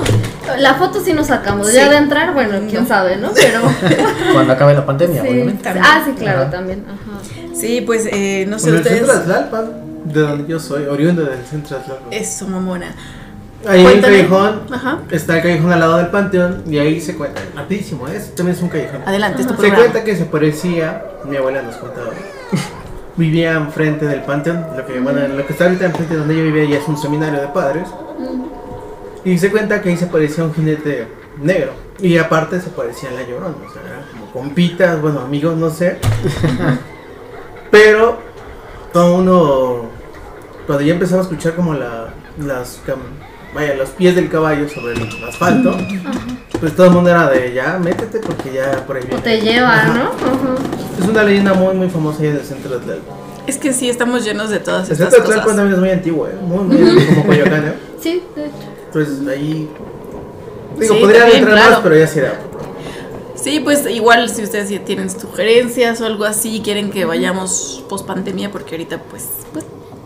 La 0.58 0.74
foto 0.74 1.02
sí 1.04 1.12
nos 1.12 1.26
sacamos. 1.26 1.68
Sí. 1.68 1.74
Ya 1.74 1.90
de 1.90 1.96
entrar, 1.98 2.32
bueno, 2.32 2.58
quién 2.68 2.82
No. 2.84 2.88
sabe, 2.88 3.16
¿no? 3.16 3.30
Pero. 3.34 3.60
Cuando 4.32 4.52
acabe 4.54 4.74
la 4.74 4.86
pandemia, 4.86 5.22
sí. 5.22 5.28
obviamente. 5.28 5.62
También. 5.62 5.84
Ah, 5.86 6.02
sí, 6.04 6.12
claro, 6.12 6.42
Ajá. 6.42 6.50
también. 6.50 6.84
Ajá. 6.88 7.54
Sí, 7.54 7.82
pues 7.82 8.06
eh, 8.10 8.46
no 8.48 8.58
sé 8.58 8.72
ustedes. 8.72 9.02
De 10.04 10.20
donde 10.20 10.48
yo 10.48 10.58
soy, 10.58 10.84
oriundo 10.86 11.24
del 11.24 11.44
centro 11.44 11.78
de 11.78 11.84
Tlalpan. 11.84 12.12
Eso, 12.12 12.46
mamona. 12.48 12.94
Ahí 13.66 13.80
el 13.80 13.84
Cuéntame. 13.86 14.16
callejón, 14.18 14.60
Ajá. 14.72 14.98
está 15.10 15.36
el 15.36 15.42
callejón 15.42 15.72
al 15.72 15.80
lado 15.80 15.96
del 15.96 16.06
panteón 16.08 16.62
y 16.68 16.78
ahí 16.78 17.00
se 17.00 17.16
cuenta, 17.16 17.40
rapidísimo, 17.56 18.06
es, 18.06 18.32
también 18.36 18.56
es 18.56 18.62
un 18.62 18.68
callejón. 18.68 19.02
Adelante, 19.04 19.40
es 19.42 19.48
tu 19.48 19.54
Se 19.54 19.58
programa. 19.58 19.82
cuenta 19.82 20.04
que 20.04 20.16
se 20.16 20.24
parecía, 20.26 21.04
mi 21.24 21.36
abuela 21.36 21.62
nos 21.62 21.74
contaba, 21.76 22.10
vivía 23.16 23.54
enfrente 23.54 24.06
del 24.06 24.22
panteón, 24.22 24.64
lo 24.76 24.86
que, 24.86 25.00
bueno, 25.00 25.26
lo 25.26 25.44
que 25.44 25.52
está 25.52 25.64
ahorita 25.64 25.86
enfrente 25.86 26.14
donde 26.16 26.36
yo 26.36 26.44
vivía 26.44 26.64
ya 26.66 26.78
es 26.78 26.86
un 26.86 26.96
seminario 26.96 27.40
de 27.40 27.48
padres, 27.48 27.88
y 29.24 29.36
se 29.38 29.50
cuenta 29.50 29.82
que 29.82 29.88
ahí 29.88 29.96
se 29.96 30.06
parecía 30.06 30.44
un 30.44 30.54
jinete 30.54 31.08
negro, 31.42 31.72
y 31.98 32.16
aparte 32.16 32.60
se 32.60 32.70
parecía 32.70 33.08
a 33.08 33.12
la 33.14 33.22
llorona, 33.24 33.56
o 33.68 33.72
sea, 33.72 33.82
eran 33.82 34.04
como 34.12 34.30
compitas, 34.30 35.00
bueno, 35.02 35.18
amigos, 35.18 35.56
no 35.56 35.68
sé, 35.68 35.98
pero 37.72 38.18
todo 38.92 39.16
uno, 39.16 39.87
cuando 40.68 40.84
ya 40.84 40.92
empezaba 40.92 41.22
a 41.22 41.24
escuchar 41.24 41.56
como 41.56 41.74
la, 41.74 42.14
las, 42.38 42.80
vaya, 43.54 43.74
los 43.74 43.88
pies 43.90 44.14
del 44.14 44.28
caballo 44.28 44.68
sobre 44.68 44.92
el 44.92 45.24
asfalto, 45.28 45.76
pues 46.60 46.76
todo 46.76 46.86
el 46.86 46.92
mundo 46.92 47.10
era 47.10 47.28
de 47.30 47.52
ya, 47.54 47.78
métete 47.82 48.20
porque 48.20 48.52
ya 48.52 48.86
por 48.86 48.96
ahí 48.96 49.02
O 49.04 49.06
viene. 49.06 49.22
te 49.22 49.40
lleva, 49.40 49.74
Ajá. 49.74 49.94
¿no? 49.94 50.02
Ajá. 50.10 50.54
Es 51.02 51.08
una 51.08 51.22
leyenda 51.24 51.54
muy, 51.54 51.74
muy 51.74 51.88
famosa 51.88 52.22
ahí 52.22 52.28
en 52.28 52.36
el 52.36 52.44
centro 52.44 52.78
de 52.78 52.84
Tlalpan. 52.84 53.16
Es 53.46 53.56
que 53.58 53.72
sí, 53.72 53.88
estamos 53.88 54.24
llenos 54.24 54.50
de 54.50 54.60
todas 54.60 54.86
El 54.88 54.92
estas 54.92 55.08
centro 55.10 55.20
de 55.20 55.24
Tlalpan 55.26 55.42
cosas. 55.44 55.56
también 55.56 55.74
es 55.74 55.80
muy 55.80 55.90
antiguo, 55.90 56.28
¿eh? 56.28 56.34
Muy, 56.40 56.64
muy 56.64 56.76
antiguo, 56.90 57.14
como 57.14 57.26
Coyoacán, 57.26 57.64
¿eh? 57.68 57.74
Sí, 58.00 58.22
de 58.36 58.44
hecho. 58.46 58.54
Entonces 58.86 59.26
ahí. 59.28 59.68
Digo, 60.78 60.94
Sí, 60.94 61.00
podría 61.00 61.20
también, 61.20 61.38
entrar 61.40 61.56
claro. 61.58 61.70
más, 61.72 61.80
pero 61.82 61.96
ya 61.96 62.06
será. 62.06 62.32
Sí, 63.34 63.60
pues 63.60 63.88
igual 63.88 64.28
si 64.28 64.42
ustedes 64.42 64.84
tienen 64.84 65.08
sugerencias 65.08 66.00
o 66.00 66.06
algo 66.06 66.24
así, 66.24 66.60
quieren 66.62 66.90
que 66.90 67.04
vayamos 67.04 67.84
post 67.88 68.06
pandemia, 68.06 68.50
porque 68.50 68.74
ahorita 68.74 69.00
pues, 69.04 69.24
pues, 69.52 69.64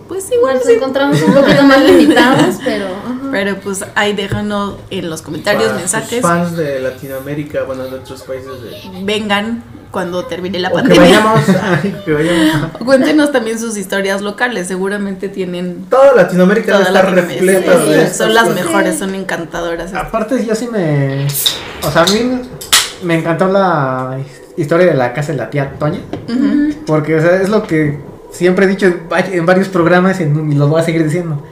pues 0.08 0.30
igual 0.32 0.56
Nos 0.56 0.64
sí. 0.64 0.72
encontramos 0.72 1.20
un 1.22 1.34
poquito 1.34 1.62
más 1.62 1.80
limitados, 1.82 2.56
pero. 2.64 2.86
ajá. 2.86 3.18
Pero 3.30 3.56
pues 3.60 3.84
ahí 3.94 4.12
déjanos 4.12 4.74
en 4.90 5.08
los 5.08 5.22
comentarios, 5.22 5.64
Para 5.68 5.78
mensajes. 5.78 6.20
fans 6.20 6.56
de 6.56 6.80
Latinoamérica, 6.80 7.62
bueno, 7.64 7.84
de 7.84 7.96
otros 7.96 8.22
países 8.22 8.50
de. 8.62 9.04
Vengan 9.04 9.62
cuando 9.90 10.24
termine 10.26 10.58
la 10.58 10.68
O 10.68 10.72
que 10.76 10.80
pandemia. 10.82 11.00
vayamos, 11.20 11.40
ay, 11.62 11.96
que 12.04 12.12
vayamos. 12.12 12.70
Cuéntenos 12.84 13.32
también 13.32 13.58
sus 13.58 13.76
historias 13.76 14.20
locales, 14.22 14.66
seguramente 14.68 15.28
tienen 15.28 15.84
Toda 15.90 16.14
Latinoamérica 16.14 16.72
toda 16.72 16.84
está 16.86 17.02
repleta 17.02 17.72
sí, 17.84 17.90
de 17.90 18.02
estas 18.02 18.16
Son 18.16 18.34
las 18.34 18.44
cosas. 18.48 18.64
mejores, 18.64 18.98
son 18.98 19.14
encantadoras. 19.14 19.92
Aparte, 19.94 20.44
yo 20.44 20.54
sí 20.54 20.68
me. 20.70 21.26
O 21.86 21.90
sea, 21.90 22.02
a 22.02 22.06
mí 22.06 22.40
me 23.02 23.18
encantó 23.18 23.48
la 23.48 24.18
historia 24.56 24.86
de 24.86 24.94
la 24.94 25.12
casa 25.14 25.32
de 25.32 25.38
la 25.38 25.48
tía 25.50 25.72
Toña. 25.78 26.00
Porque, 26.86 27.16
o 27.16 27.20
sea, 27.22 27.36
es 27.42 27.48
lo 27.48 27.62
que 27.62 27.98
siempre 28.32 28.66
he 28.66 28.68
dicho 28.68 28.86
en, 28.86 29.02
va- 29.12 29.20
en 29.20 29.46
varios 29.46 29.68
programas 29.68 30.20
y 30.20 30.24
lo 30.54 30.66
voy 30.68 30.80
a 30.80 30.84
seguir 30.84 31.04
diciendo. 31.04 31.42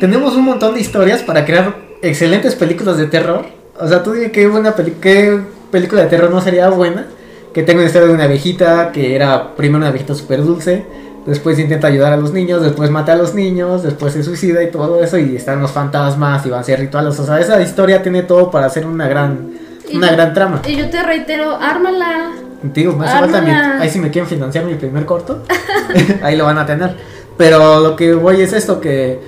Tenemos 0.00 0.36
un 0.36 0.44
montón 0.44 0.74
de 0.74 0.80
historias 0.80 1.22
para 1.22 1.44
crear 1.44 1.74
excelentes 2.02 2.54
películas 2.54 2.96
de 2.98 3.06
terror. 3.06 3.44
O 3.78 3.88
sea, 3.88 4.02
tú 4.02 4.12
dime 4.12 4.30
qué, 4.30 4.46
buena 4.46 4.74
qué 5.00 5.40
película 5.70 6.02
de 6.02 6.08
terror 6.08 6.30
no 6.30 6.40
sería 6.40 6.68
buena. 6.70 7.06
Que 7.52 7.62
tenga 7.62 7.78
una 7.80 7.86
historia 7.86 8.08
de 8.08 8.14
una 8.14 8.26
viejita 8.26 8.92
que 8.92 9.14
era 9.16 9.54
primero 9.56 9.78
una 9.78 9.90
viejita 9.90 10.14
súper 10.14 10.42
dulce. 10.44 10.84
Después 11.24 11.58
intenta 11.58 11.88
ayudar 11.88 12.12
a 12.12 12.16
los 12.16 12.32
niños, 12.32 12.62
después 12.62 12.90
mata 12.90 13.12
a 13.12 13.16
los 13.16 13.34
niños, 13.34 13.82
después 13.82 14.12
se 14.12 14.22
suicida 14.22 14.62
y 14.62 14.70
todo 14.70 15.02
eso. 15.02 15.18
Y 15.18 15.34
están 15.36 15.60
los 15.60 15.72
fantasmas 15.72 16.44
y 16.46 16.50
van 16.50 16.60
a 16.60 16.64
ser 16.64 16.78
rituales. 16.78 17.18
O 17.18 17.24
sea, 17.26 17.40
esa 17.40 17.60
historia 17.62 18.02
tiene 18.02 18.22
todo 18.22 18.50
para 18.50 18.66
hacer 18.66 18.86
una 18.86 19.08
gran, 19.08 19.52
una 19.92 20.08
yo- 20.10 20.12
gran 20.16 20.34
trama. 20.34 20.62
Y 20.68 20.76
yo 20.76 20.88
te 20.90 21.02
reitero, 21.02 21.56
ármala. 21.58 22.30
Digo, 22.62 22.92
me 22.96 23.06
hace 23.06 23.18
falta 23.18 23.40
mi- 23.40 23.50
Ármala. 23.50 23.82
Ahí 23.82 23.90
si 23.90 23.98
me 23.98 24.10
quieren 24.10 24.28
financiar 24.28 24.64
mi 24.64 24.74
primer 24.74 25.04
corto, 25.06 25.42
ahí 26.22 26.36
lo 26.36 26.44
van 26.44 26.58
a 26.58 26.66
tener. 26.66 26.96
Pero 27.36 27.80
lo 27.80 27.96
que 27.96 28.14
voy 28.14 28.40
es 28.40 28.52
esto, 28.52 28.80
que 28.80 29.20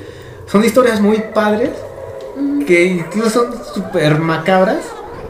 son 0.47 0.64
historias 0.64 1.01
muy 1.01 1.18
padres, 1.35 1.70
que 2.66 2.85
incluso 2.85 3.31
son 3.31 3.55
súper 3.74 4.18
macabras. 4.18 4.79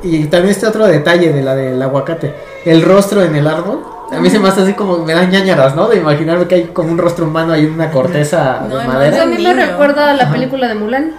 Y 0.03 0.27
también 0.27 0.53
este 0.53 0.67
otro 0.67 0.87
detalle 0.87 1.33
de 1.33 1.43
la 1.43 1.57
del 1.57 1.83
aguacate, 1.83 2.33
el 2.65 2.83
rostro 2.83 3.23
en 3.23 3.35
el 3.35 3.47
árbol. 3.49 3.83
A 4.13 4.21
mí 4.21 4.31
se 4.31 4.39
me 4.39 4.49
hace 4.49 4.63
así 4.63 4.73
como, 4.75 4.99
me 5.05 5.13
dan 5.13 5.29
ñañaras, 5.31 5.75
¿no? 5.75 5.89
De 5.89 5.97
imaginarme 5.99 6.47
que 6.47 6.55
hay 6.55 6.65
como 6.69 6.91
un 6.93 6.99
rostro 6.99 7.27
humano 7.27 7.53
ahí 7.53 7.67
en 7.67 7.73
una 7.75 7.91
corteza 7.91 8.61
No, 8.69 8.77
de 8.79 8.85
no, 8.85 8.93
madera. 8.93 9.17
Eso 9.17 9.25
a 9.25 9.27
mí 9.27 9.43
me 9.43 9.53
recuerda 9.53 10.11
a 10.11 10.15
la 10.15 10.23
Ajá. 10.23 10.33
película 10.33 10.69
de 10.69 10.75
Mulan. 10.77 11.13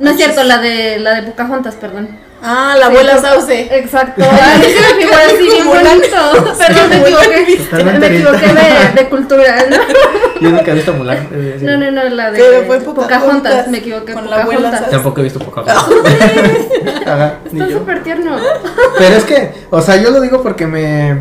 No 0.00 0.10
es 0.10 0.16
cierto, 0.16 0.42
la 0.42 0.58
de 0.58 0.98
la 0.98 1.20
de 1.20 1.30
Pocahontas, 1.30 1.74
perdón. 1.76 2.08
Ah, 2.42 2.76
la 2.78 2.86
abuela 2.86 3.16
Sí, 3.16 3.20
Sauce. 3.22 3.68
Exacto. 3.78 4.22
Ay, 4.30 4.62
sí 4.62 5.06
me 5.06 5.14
así 5.14 5.42
bien 5.50 5.66
bonito. 5.66 6.56
Perdón, 6.58 6.88
me 6.90 6.96
equivoqué. 7.00 7.98
Me 7.98 8.06
equivoqué 8.06 8.46
de, 8.46 9.02
de 9.02 9.08
cultura, 9.08 9.64
¿no? 9.68 9.76
Yo 10.40 10.50
nunca 10.50 10.70
he 10.70 10.74
visto 10.74 10.92
Mulan. 10.92 11.28
eh. 11.32 11.58
No, 11.62 11.76
no, 11.76 11.90
no, 11.90 12.04
la 12.04 12.30
de 12.30 12.38
Pero 12.38 12.66
fue 12.66 12.78
Pocahontas. 12.80 13.18
Pocahontas, 13.18 13.68
Me 13.68 13.78
equivoqué. 13.78 14.12
con 14.12 14.30
la 14.30 14.42
abuela 14.42 14.60
Pocahontas. 14.70 14.90
Tampoco 14.90 15.20
he 15.20 15.24
visto 15.24 15.38
Pocahontas. 15.40 15.76
Ajá. 17.06 17.34
Ni 17.50 17.60
Está 17.60 17.72
súper 17.78 18.02
tierno. 18.04 18.36
Pero 18.98 19.16
es 19.16 19.24
que, 19.24 19.52
o 19.70 19.82
sea, 19.82 19.96
yo 19.96 20.10
lo 20.10 20.20
digo 20.20 20.40
porque 20.42 20.66
me, 20.66 21.18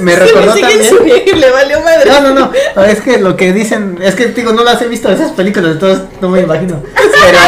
me 0.00 0.14
recordó 0.14 0.54
también. 0.54 1.40
le 1.40 1.50
valió 1.50 1.80
madre. 1.80 2.10
No, 2.10 2.20
no, 2.32 2.52
no. 2.76 2.84
Es 2.84 3.00
que 3.00 3.18
lo 3.18 3.36
que 3.36 3.52
dicen, 3.52 3.98
es 4.00 4.14
que 4.14 4.26
digo, 4.28 4.52
no 4.52 4.62
las 4.62 4.80
he 4.82 4.86
visto 4.86 5.10
esas 5.10 5.32
películas, 5.32 5.72
entonces 5.72 6.04
no 6.20 6.28
me 6.28 6.40
imagino. 6.42 6.80
Pero, 6.94 7.38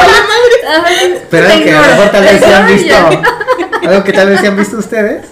pero 1.30 1.46
algo 1.48 1.64
que 1.64 1.70
a 1.72 1.80
lo 1.80 1.86
mejor 1.88 2.08
tal 2.10 2.24
vez 2.24 2.40
sí 2.44 2.52
han 2.52 2.64
Ay, 2.66 2.74
visto, 2.74 2.94
algo 3.88 4.04
que 4.04 4.12
tal 4.12 4.28
vez 4.28 4.40
sí 4.40 4.46
han 4.46 4.56
visto 4.56 4.76
ustedes, 4.78 5.26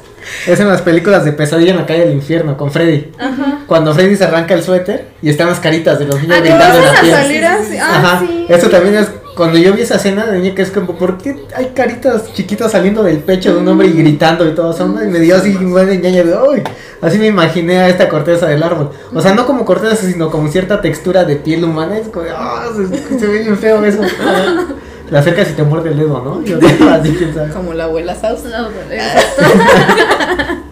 es 0.46 0.60
en 0.60 0.68
las 0.68 0.82
películas 0.82 1.24
de 1.24 1.32
Pesadilla 1.32 1.70
en 1.72 1.76
la 1.78 1.86
calle 1.86 2.00
del 2.00 2.12
infierno 2.12 2.56
con 2.56 2.70
Freddy. 2.70 3.10
Ajá. 3.18 3.60
Cuando 3.66 3.94
Freddy 3.94 4.16
se 4.16 4.24
arranca 4.24 4.54
el 4.54 4.62
suéter 4.62 5.08
y 5.22 5.30
están 5.30 5.48
las 5.48 5.60
caritas 5.60 5.98
de 5.98 6.06
los 6.06 6.20
niños 6.20 6.38
Ah, 6.42 6.46
en 6.46 6.58
vas 6.58 6.76
la 6.94 7.00
piel. 7.00 7.14
salir 7.14 7.44
así. 7.44 7.76
Ah, 7.80 8.22
sí. 8.26 8.46
eso 8.48 8.68
también 8.68 8.96
es 8.96 9.08
cuando 9.36 9.56
yo 9.58 9.72
vi 9.72 9.82
esa 9.82 9.94
escena 9.94 10.26
de 10.26 10.38
niña 10.38 10.54
que 10.54 10.62
es 10.62 10.70
como, 10.70 10.96
¿por 10.96 11.16
qué 11.16 11.36
hay 11.56 11.66
caritas 11.74 12.32
chiquitas 12.34 12.72
saliendo 12.72 13.02
del 13.02 13.18
pecho 13.20 13.54
de 13.54 13.60
un 13.60 13.68
hombre 13.68 13.86
y 13.88 13.92
gritando 13.92 14.46
y 14.46 14.54
todo 14.54 14.72
eso? 14.72 14.84
Y 15.02 15.06
me 15.08 15.18
dio 15.20 15.36
así 15.36 15.56
un 15.56 15.70
buen 15.70 15.86
de 15.86 15.96
ñaña 15.98 16.24
de, 16.24 16.36
uy, 16.36 16.62
así 17.00 17.16
me 17.18 17.26
imaginé 17.28 17.78
a 17.78 17.88
esta 17.88 18.08
corteza 18.08 18.46
del 18.46 18.62
árbol. 18.62 18.90
O 19.14 19.20
sea, 19.22 19.32
no 19.34 19.46
como 19.46 19.64
corteza, 19.64 19.96
sino 19.96 20.30
como 20.30 20.50
cierta 20.50 20.80
textura 20.82 21.24
de 21.24 21.36
piel 21.36 21.64
humana. 21.64 21.96
Es 21.96 22.08
como, 22.08 22.26
ah, 22.36 22.66
se, 22.76 23.18
se 23.18 23.26
ve 23.26 23.38
bien 23.38 23.56
feo 23.58 23.82
eso. 23.84 24.00
La 25.10 25.18
acercas 25.20 25.50
y 25.50 25.52
te 25.54 25.62
muerde 25.64 25.90
el 25.90 25.98
dedo, 25.98 26.22
¿no? 26.22 26.42
Yo, 26.44 26.58
así, 26.58 27.14
quién 27.18 27.34
sabe. 27.34 27.52
Como 27.52 27.72
la 27.74 27.84
abuela 27.84 28.14
Saus. 28.14 28.44
No. 28.44 28.68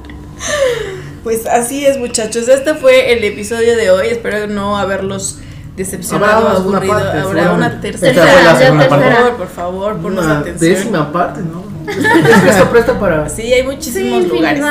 Pues 1.25 1.47
así 1.47 1.85
es, 1.85 1.99
muchachos. 1.99 2.49
Este 2.49 2.75
fue 2.75 3.13
el 3.13 3.23
episodio 3.25 3.77
de 3.77 3.91
hoy. 3.91 4.09
Espero 4.09 4.47
no 4.47 4.79
haberlos 4.79 5.39
decepcionado, 5.77 6.49
Habrá 6.49 6.59
una 6.61 6.77
aburrido. 6.79 6.95
parte, 6.95 7.19
Habrá 7.19 7.53
una 7.53 7.81
tercera. 7.81 8.11
Esta 8.13 8.27
fue 8.33 8.43
la 8.45 8.53
Ya 8.53 8.59
segunda 8.59 8.89
Por 8.89 9.01
favor, 9.01 9.37
por 9.37 9.49
favor, 9.49 9.97
ponnos 9.99 10.25
Una 10.25 10.39
atención. 10.39 10.75
décima 10.75 11.13
parte, 11.13 11.41
¿no? 11.41 11.65
Es 11.91 12.55
que 12.57 12.65
presta 12.67 12.99
para. 12.99 13.29
Sí, 13.29 13.53
hay 13.53 13.63
muchísimos 13.63 14.23
Sí, 14.25 14.29
lugares. 14.29 14.65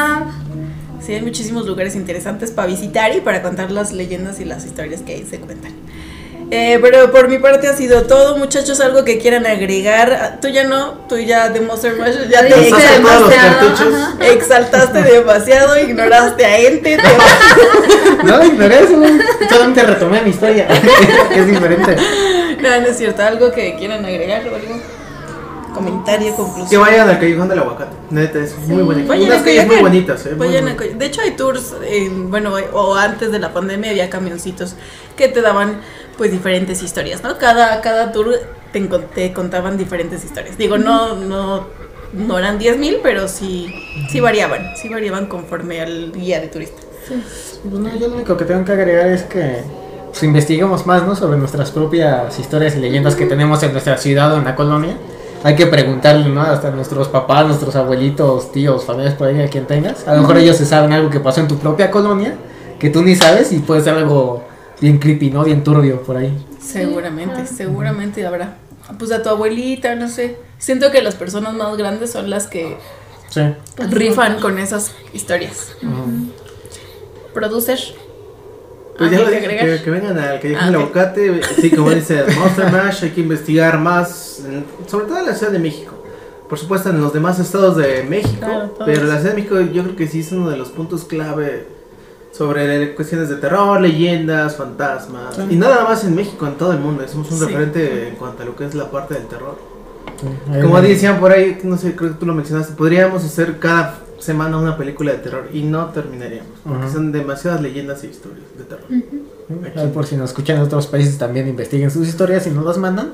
Sí, 1.05 1.13
hay 1.13 1.22
muchísimos 1.22 1.65
lugares 1.68 1.95
interesantes 1.95 2.51
para 2.51 2.68
visitar 2.68 3.15
y 3.15 3.22
para 3.22 3.41
contar 3.41 3.72
las 3.72 3.91
leyendas 3.93 4.39
y 4.39 4.45
las 4.45 4.65
historias 4.65 5.01
que 5.01 5.13
ahí 5.13 5.26
se 5.30 5.39
cuentan. 5.39 5.72
Eh, 6.50 6.80
pero 6.82 7.12
por 7.12 7.28
mi 7.28 7.39
parte 7.39 7.68
ha 7.68 7.74
sido 7.76 8.04
todo, 8.04 8.38
muchachos. 8.38 8.80
Algo 8.80 9.04
que 9.04 9.18
quieran 9.20 9.45
agregar. 9.45 10.14
Ah, 10.14 10.38
Tú 10.41 10.48
ya 10.48 10.64
no, 10.64 10.93
tú 11.10 11.18
ya 11.18 11.50
de 11.50 11.60
Monster 11.60 11.98
Mash 11.98 12.16
ya 12.30 12.41
te 12.48 12.56
demasiado, 12.56 13.32
exaltaste 14.22 15.02
demasiado, 15.04 15.78
ignoraste 15.80 16.45
a 16.45 16.58
Ente. 16.60 16.98
te- 16.98 17.04
No, 18.24 18.43
ignoré 18.45 18.80
eso. 18.80 18.93
Solamente 19.50 19.84
retomé 19.84 20.22
mi 20.22 20.30
historia. 20.30 20.68
que 21.34 21.39
es 21.39 21.48
diferente. 21.48 21.98
No, 22.62 22.70
no 22.82 22.88
es 22.88 22.98
cierto. 22.98 23.24
Algo 23.24 23.52
que 23.52 23.76
quieran 23.76 24.06
agregar 24.06 24.41
o 24.48 24.56
algo. 24.56 24.80
Comentario, 25.74 26.34
conclusión. 26.36 26.70
Que 26.70 26.78
vayan 26.78 27.08
al 27.10 27.20
callejón 27.20 27.50
del 27.50 27.60
aguacate. 27.60 27.95
Neta, 28.10 28.39
es 28.39 28.58
muy 28.58 28.82
bonito. 28.82 29.08
Vayan 29.10 29.28
Unas 29.28 29.41
a 29.41 29.43
calles 29.45 29.68
muy 29.68 29.76
bonitas, 29.78 30.26
¿eh? 30.26 30.34
Vayan 30.36 30.76
de 30.76 31.06
hecho 31.06 31.22
hay 31.22 31.32
tours, 31.32 31.76
en- 31.86 32.32
bueno, 32.32 32.56
o 32.74 32.95
antes 32.95 33.32
de 33.32 33.38
la 33.38 33.54
pandemia 33.54 33.91
había 33.91 34.10
camioncitos 34.10 34.74
que 35.16 35.28
te 35.28 35.41
daban 35.41 35.82
pues 36.18 36.32
diferentes 36.32 36.82
historias, 36.82 37.24
¿no? 37.24 37.38
Cada, 37.38 37.82
cada 37.82 38.11
tour 38.11 38.36
te, 38.72 38.82
te 39.13 39.34
contaban 39.34 39.78
diferentes 39.78 40.24
historias. 40.24 40.57
Digo, 40.57 40.78
no, 40.78 41.15
no, 41.15 41.68
no 42.13 42.39
eran 42.39 42.59
10.000, 42.59 42.99
pero 43.03 43.28
sí, 43.28 43.74
sí 44.09 44.20
variaban, 44.20 44.76
sí 44.76 44.89
variaban 44.89 45.28
conforme 45.28 45.82
al 45.82 46.11
guía 46.11 46.39
de 46.39 46.47
turista. 46.47 46.82
Pues 47.07 47.82
no, 47.82 47.95
yo 47.97 48.07
lo 48.07 48.15
único 48.15 48.36
que 48.36 48.45
tengo 48.45 48.65
que 48.65 48.72
agregar 48.74 49.07
es 49.07 49.24
que 49.24 49.61
pues, 50.07 50.24
investiguemos 50.24 50.86
más, 50.86 51.03
¿no? 51.03 51.15
Sobre 51.15 51.38
nuestras 51.38 51.72
propias 51.72 52.38
historias 52.39 52.76
y 52.76 52.80
leyendas 52.80 53.15
que 53.15 53.26
tenemos 53.26 53.61
en 53.63 53.72
nuestra 53.72 53.97
ciudad 53.97 54.34
o 54.34 54.38
en 54.38 54.45
la 54.45 54.55
colonia. 54.55 54.97
Hay 55.43 55.55
que 55.55 55.68
preguntarle, 55.68 56.28
¿no? 56.30 56.41
Hasta 56.41 56.72
nuestros 56.72 57.07
papás, 57.07 57.45
nuestros 57.45 57.76
abuelitos, 57.76 58.51
tíos, 58.51 58.84
familias 58.84 59.13
por 59.13 59.28
ahí, 59.28 59.41
a 59.41 59.47
quien 59.49 59.65
tengas. 59.65 60.07
A 60.07 60.15
lo 60.15 60.22
mejor 60.22 60.38
ellos 60.38 60.57
se 60.57 60.65
saben 60.65 60.91
algo 60.91 61.09
que 61.09 61.20
pasó 61.20 61.41
en 61.41 61.47
tu 61.47 61.57
propia 61.57 61.91
colonia, 61.91 62.36
que 62.80 62.89
tú 62.89 63.03
ni 63.03 63.15
sabes 63.15 63.51
y 63.51 63.59
puede 63.59 63.82
ser 63.82 63.93
algo 63.93 64.43
bien 64.82 64.97
creepy, 64.99 65.30
¿no? 65.32 65.43
Bien 65.43 65.63
turbio 65.63 66.01
por 66.03 66.17
ahí. 66.17 66.45
Seguramente, 66.59 67.45
seguramente 67.47 68.25
habrá. 68.25 68.57
Pues 68.97 69.11
a 69.11 69.21
tu 69.21 69.30
abuelita, 69.30 69.95
no 69.95 70.07
sé. 70.07 70.38
Siento 70.57 70.91
que 70.91 71.01
las 71.01 71.15
personas 71.15 71.53
más 71.53 71.75
grandes 71.78 72.11
son 72.11 72.30
las 72.30 72.47
que 72.47 72.78
Sí. 73.30 73.41
rifan 73.89 74.39
con 74.39 74.57
esas 74.57 74.93
historias. 75.13 75.71
Ujú. 75.84 76.32
Producer. 77.34 77.78
Pues 78.97 79.11
ya 79.11 79.17
¿algo 79.17 79.30
lo 79.30 79.36
que 79.38 79.47
dije, 79.47 79.78
que, 79.78 79.84
que 79.84 79.89
vengan 79.91 80.17
al 80.17 80.39
callejón 80.39 80.63
Ah, 80.63 80.69
ok. 80.69 80.75
aguacate. 80.75 81.41
Sí, 81.61 81.69
como 81.69 81.91
dice 81.91 82.23
Monster 82.39 82.71
Mash, 82.71 83.03
hay 83.03 83.11
que 83.11 83.21
investigar 83.21 83.78
más, 83.78 84.41
en- 84.47 84.65
sobre 84.88 85.05
todo 85.05 85.19
en 85.19 85.28
la 85.28 85.36
Ciudad 85.36 85.51
de 85.51 85.59
México. 85.59 85.93
Por 86.49 86.57
supuesto, 86.57 86.89
en 86.89 86.99
los 87.01 87.13
demás 87.13 87.38
estados 87.39 87.75
de 87.78 88.03
México, 88.03 88.38
Claro, 88.39 88.73
pero 88.86 89.03
la 89.03 89.15
Ciudad 89.19 89.36
de 89.36 89.41
México 89.41 89.59
yo 89.61 89.84
creo 89.84 89.95
que 89.95 90.07
sí 90.07 90.21
es 90.21 90.32
uno 90.32 90.49
de 90.49 90.57
los 90.57 90.69
puntos 90.69 91.03
clave 91.03 91.67
sobre 92.38 92.93
cuestiones 92.95 93.29
de 93.29 93.35
terror, 93.38 93.81
leyendas, 93.81 94.55
fantasmas. 94.55 95.35
Sí. 95.35 95.41
Y 95.51 95.55
nada 95.55 95.83
más 95.83 96.03
en 96.03 96.15
México, 96.15 96.45
en 96.45 96.55
todo 96.55 96.71
el 96.73 96.79
mundo. 96.79 97.03
Somos 97.07 97.31
un 97.31 97.39
Sí. 97.39 97.45
referente 97.45 98.09
en 98.09 98.15
cuanto 98.15 98.43
a 98.43 98.45
lo 98.45 98.55
que 98.55 98.65
es 98.65 98.75
la 98.75 98.91
parte 98.91 99.15
del 99.15 99.25
terror. 99.27 99.57
Sí. 100.19 100.27
Como 100.61 100.81
decían 100.81 101.19
por 101.19 101.31
ahí, 101.31 101.59
no 101.63 101.77
sé, 101.77 101.95
creo 101.95 102.11
que 102.11 102.17
tú 102.19 102.25
lo 102.25 102.33
mencionaste, 102.33 102.73
podríamos 102.73 103.23
hacer 103.23 103.59
cada 103.59 103.99
semana 104.19 104.57
una 104.57 104.75
película 104.77 105.11
de 105.11 105.19
terror 105.19 105.47
y 105.53 105.61
no 105.63 105.88
terminaríamos. 105.88 106.49
Porque 106.63 106.85
Ajá. 106.85 106.93
son 106.93 107.11
demasiadas 107.11 107.61
leyendas 107.61 108.03
e 108.03 108.07
historias 108.07 108.45
de 108.57 108.63
terror. 108.63 108.85
Ahí 109.75 109.88
por 109.93 110.05
si 110.05 110.15
nos 110.17 110.31
escuchan 110.31 110.57
en 110.57 110.63
otros 110.63 110.88
países 110.88 111.17
también 111.17 111.47
investiguen 111.47 111.91
sus 111.91 112.07
historias 112.07 112.45
y 112.47 112.49
nos 112.51 112.65
las 112.65 112.77
mandan. 112.77 113.13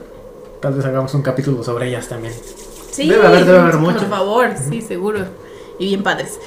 Tal 0.62 0.74
vez 0.74 0.86
hagamos 0.86 1.14
un 1.14 1.22
capítulo 1.22 1.62
sobre 1.64 1.90
ellas 1.90 2.08
también. 2.08 2.34
Sí, 2.92 3.10
Debe 3.10 3.28
haber, 3.28 3.46
debe 3.46 3.58
haber 3.60 3.72
Por 3.74 3.82
mucho. 3.82 4.06
favor, 4.08 4.50
sí, 4.70 4.82
seguro. 4.82 5.20
Y 5.80 5.88
bien 5.88 6.04
padres. 6.04 6.40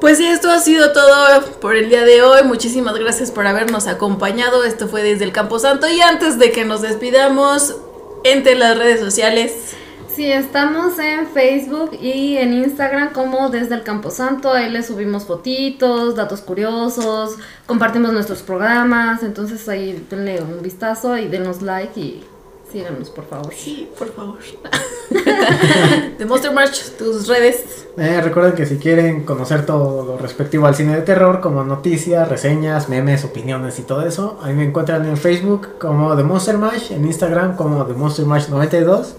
Pues 0.00 0.20
esto 0.20 0.50
ha 0.50 0.58
sido 0.58 0.92
todo 0.92 1.42
por 1.60 1.74
el 1.74 1.88
día 1.88 2.04
de 2.04 2.22
hoy. 2.22 2.42
Muchísimas 2.44 2.98
gracias 2.98 3.30
por 3.30 3.46
habernos 3.46 3.86
acompañado. 3.86 4.64
Esto 4.64 4.88
fue 4.88 5.02
desde 5.02 5.24
el 5.24 5.32
Camposanto. 5.32 5.88
Y 5.88 6.00
antes 6.02 6.38
de 6.38 6.52
que 6.52 6.64
nos 6.64 6.82
despidamos, 6.82 7.76
entre 8.24 8.54
las 8.56 8.76
redes 8.76 9.00
sociales. 9.00 9.74
Sí, 10.14 10.30
estamos 10.32 10.98
en 10.98 11.26
Facebook 11.26 11.90
y 12.00 12.38
en 12.38 12.54
Instagram 12.54 13.12
como 13.12 13.50
desde 13.50 13.74
el 13.74 13.82
Camposanto. 13.82 14.50
Ahí 14.50 14.70
les 14.70 14.86
subimos 14.86 15.24
fotitos, 15.24 16.16
datos 16.16 16.40
curiosos, 16.40 17.36
compartimos 17.66 18.12
nuestros 18.12 18.42
programas. 18.42 19.22
Entonces 19.22 19.68
ahí 19.68 20.06
denle 20.08 20.40
un 20.40 20.62
vistazo 20.62 21.16
y 21.18 21.28
denos 21.28 21.60
like 21.60 22.00
y 22.00 22.24
síganos, 22.72 23.10
por 23.10 23.26
favor. 23.26 23.52
Sí, 23.54 23.90
por 23.98 24.12
favor. 24.14 24.38
de 26.18 26.24
Monster 26.24 26.52
March, 26.52 26.92
tus 26.98 27.28
redes. 27.28 27.86
Eh, 27.96 28.20
recuerden 28.20 28.54
que 28.54 28.66
si 28.66 28.76
quieren 28.76 29.24
conocer 29.24 29.64
todo 29.64 30.04
lo 30.04 30.18
respectivo 30.18 30.66
al 30.66 30.74
cine 30.74 30.94
de 30.94 31.02
terror, 31.02 31.40
como 31.40 31.64
noticias, 31.64 32.28
reseñas, 32.28 32.88
memes, 32.88 33.24
opiniones 33.24 33.78
y 33.78 33.82
todo 33.82 34.06
eso, 34.06 34.38
ahí 34.42 34.54
me 34.54 34.64
encuentran 34.64 35.06
en 35.06 35.16
Facebook 35.16 35.78
como 35.78 36.14
The 36.16 36.22
Monster 36.22 36.58
Mash, 36.58 36.92
en 36.92 37.06
Instagram 37.06 37.56
como 37.56 37.84
The 37.86 37.94
Monster 37.94 38.26
Mash 38.26 38.48
92. 38.48 39.16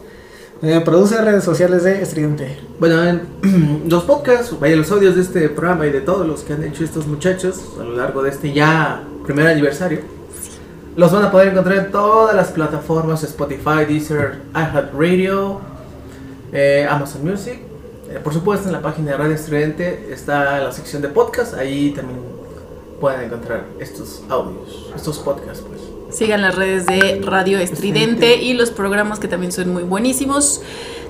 Eh, 0.63 0.81
produce 0.83 1.21
redes 1.21 1.43
sociales 1.43 1.83
de 1.83 2.01
Estridente. 2.01 2.59
Bueno, 2.79 3.03
en 3.03 3.85
los 3.89 4.03
podcasts, 4.03 4.59
vaya, 4.59 4.75
los 4.75 4.91
audios 4.91 5.15
de 5.15 5.21
este 5.21 5.49
programa 5.49 5.85
y 5.85 5.91
de 5.91 6.01
todos 6.01 6.25
los 6.25 6.41
que 6.41 6.53
han 6.53 6.63
hecho 6.63 6.83
estos 6.83 7.05
muchachos 7.05 7.61
a 7.79 7.83
lo 7.83 7.95
largo 7.95 8.23
de 8.23 8.31
este 8.31 8.53
ya 8.53 9.03
primer 9.23 9.47
aniversario, 9.47 9.99
los 10.95 11.11
van 11.11 11.25
a 11.25 11.31
poder 11.31 11.49
encontrar 11.49 11.77
en 11.77 11.91
todas 11.91 12.35
las 12.35 12.49
plataformas: 12.49 13.23
Spotify, 13.23 13.85
Deezer, 13.87 14.41
iHeartRadio, 14.55 15.61
eh, 16.51 16.87
Amazon 16.89 17.25
Music. 17.25 17.59
Eh, 18.09 18.19
por 18.23 18.33
supuesto, 18.33 18.67
en 18.67 18.73
la 18.73 18.81
página 18.81 19.11
de 19.11 19.17
Radio 19.17 19.33
Estridente 19.35 20.09
está 20.11 20.59
la 20.59 20.71
sección 20.71 21.01
de 21.01 21.09
podcast. 21.09 21.53
Ahí 21.55 21.91
también 21.91 22.19
pueden 23.01 23.21
encontrar 23.21 23.65
estos 23.79 24.21
audios, 24.29 24.87
estos 24.95 25.19
podcasts, 25.19 25.63
pues. 25.67 25.81
Sigan 26.15 26.41
las 26.41 26.55
redes 26.55 26.85
de 26.85 27.21
Radio 27.25 27.59
Estridente 27.59 28.37
y 28.41 28.53
los 28.53 28.71
programas 28.71 29.19
que 29.19 29.27
también 29.27 29.51
son 29.51 29.73
muy 29.73 29.83
buenísimos. 29.83 30.61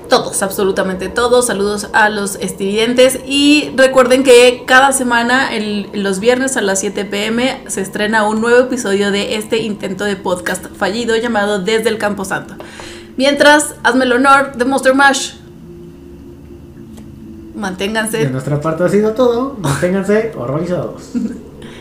Todos, 0.10 0.42
absolutamente 0.42 1.08
todos. 1.10 1.48
Saludos 1.48 1.90
a 1.94 2.10
los 2.10 2.36
estridentes. 2.38 3.20
Y 3.28 3.72
recuerden 3.76 4.24
que 4.24 4.64
cada 4.66 4.92
semana, 4.94 5.54
el- 5.54 5.90
los 5.94 6.20
viernes 6.20 6.58
a 6.58 6.62
las 6.62 6.80
7 6.80 7.06
pm, 7.06 7.62
se 7.68 7.82
estrena 7.82 8.28
un 8.28 8.42
nuevo 8.42 8.58
episodio 8.60 9.12
de 9.12 9.36
este 9.36 9.58
intento 9.60 10.04
de 10.06 10.16
podcast 10.16 10.66
fallido 10.76 11.16
llamado 11.18 11.60
Desde 11.60 11.90
el 11.90 11.98
Campo 12.00 12.26
Santo. 12.26 12.56
Mientras, 13.18 13.76
hazme 13.84 14.06
el 14.06 14.14
honor 14.14 14.56
de 14.56 14.66
Monster 14.66 14.94
Mash. 14.94 15.34
De 17.54 17.60
Manténganse. 17.60 18.30
nuestra 18.30 18.62
parte 18.62 18.84
ha 18.84 18.90
sido 18.90 19.14
todo. 19.14 19.58
Manténganse 19.60 20.32
horrorizados. 20.36 21.12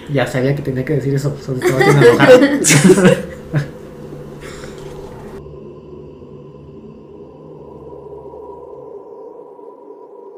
Ya 0.09 0.24
sabía 0.24 0.55
que 0.55 0.62
tenía 0.62 0.84
que 0.84 0.93
decir 0.95 1.12
eso, 1.16 1.37
estaba 1.37 1.78
bien 1.78 1.97
enojado. 2.01 2.39